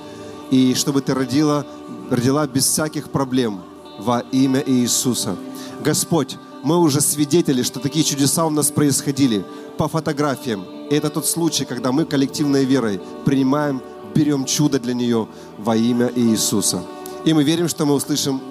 и 0.52 0.74
чтобы 0.76 1.02
ты 1.02 1.14
родила, 1.14 1.66
родила 2.10 2.46
без 2.46 2.66
всяких 2.66 3.10
проблем 3.10 3.62
во 4.00 4.20
имя 4.32 4.64
Иисуса. 4.66 5.36
Господь, 5.84 6.38
мы 6.64 6.78
уже 6.78 7.02
свидетели, 7.02 7.64
что 7.64 7.80
такие 7.80 8.06
чудеса 8.06 8.46
у 8.46 8.50
нас 8.50 8.70
происходили 8.70 9.44
по 9.78 9.88
фотографиям. 9.88 10.64
И 10.90 10.96
это 10.96 11.10
тот 11.10 11.26
случай, 11.26 11.66
когда 11.66 11.92
мы 11.92 12.06
коллективной 12.06 12.66
верой 12.66 13.02
принимаем, 13.26 13.82
берем 14.14 14.46
чудо 14.46 14.80
для 14.80 14.94
нее 14.94 15.28
во 15.58 15.76
имя 15.76 16.12
Иисуса. 16.16 16.84
И 17.26 17.34
мы 17.34 17.44
верим, 17.44 17.68
что 17.68 17.86
мы 17.86 17.94
услышим 17.94 18.42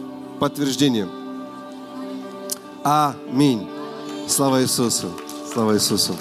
подтверждение. 0.40 1.06
Аминь. 2.82 3.68
Слава 4.26 4.62
Иисусу. 4.62 5.08
Слава 5.52 5.74
Иисусу. 5.74 6.14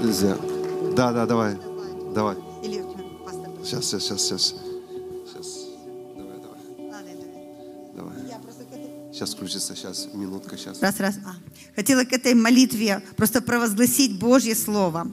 Друзья. 0.00 0.36
Да, 0.94 1.12
да, 1.12 1.26
давай. 1.26 1.56
Давай. 2.14 2.36
Сейчас, 3.64 3.84
сейчас, 3.86 4.02
сейчас. 4.04 4.20
Сейчас. 4.20 4.67
Сейчас 9.18 9.34
включится, 9.34 9.74
сейчас, 9.74 10.06
минутка, 10.14 10.56
сейчас. 10.56 10.80
Раз, 10.80 11.00
раз. 11.00 11.16
А. 11.26 11.34
Хотела 11.74 12.04
к 12.04 12.12
этой 12.12 12.34
молитве 12.34 13.02
просто 13.16 13.42
провозгласить 13.42 14.16
Божье 14.16 14.54
Слово. 14.54 15.08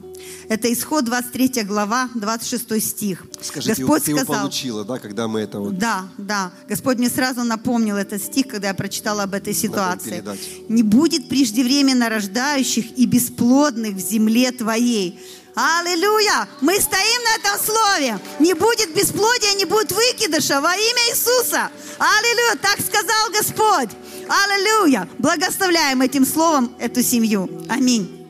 Это 0.48 0.72
исход 0.72 1.06
23 1.06 1.64
глава, 1.64 2.08
26 2.14 2.80
стих. 2.80 3.24
Скажите, 3.40 3.74
Господь 3.74 4.04
ты 4.04 4.12
его 4.12 4.20
сказал, 4.20 4.42
получила, 4.42 4.84
да, 4.84 5.00
когда 5.00 5.26
мы 5.26 5.40
это 5.40 5.58
вот... 5.58 5.76
Да, 5.76 6.04
да. 6.18 6.52
Господь 6.68 6.98
мне 6.98 7.10
сразу 7.10 7.42
напомнил 7.42 7.96
этот 7.96 8.22
стих, 8.22 8.46
когда 8.46 8.68
я 8.68 8.74
прочитала 8.74 9.24
об 9.24 9.34
этой 9.34 9.54
ситуации. 9.54 10.22
Не 10.68 10.84
будет 10.84 11.28
преждевременно 11.28 12.08
рождающих 12.08 12.96
и 12.96 13.06
бесплодных 13.06 13.96
в 13.96 13.98
земле 13.98 14.52
твоей. 14.52 15.18
Аллилуйя! 15.56 16.46
Мы 16.60 16.78
стоим 16.78 17.22
на 17.24 17.36
этом 17.36 17.58
слове. 17.58 18.18
Не 18.40 18.52
будет 18.52 18.94
бесплодия, 18.94 19.54
не 19.54 19.64
будет 19.64 19.90
выкидыша 19.90 20.60
во 20.60 20.74
имя 20.74 21.10
Иисуса. 21.10 21.70
Аллилуйя! 21.98 22.56
Так 22.60 22.78
сказал 22.78 23.30
Господь. 23.32 23.88
Аллилуйя! 24.28 25.08
Благословляем 25.16 26.02
этим 26.02 26.26
словом 26.26 26.76
эту 26.78 27.02
семью. 27.02 27.48
Аминь. 27.70 28.25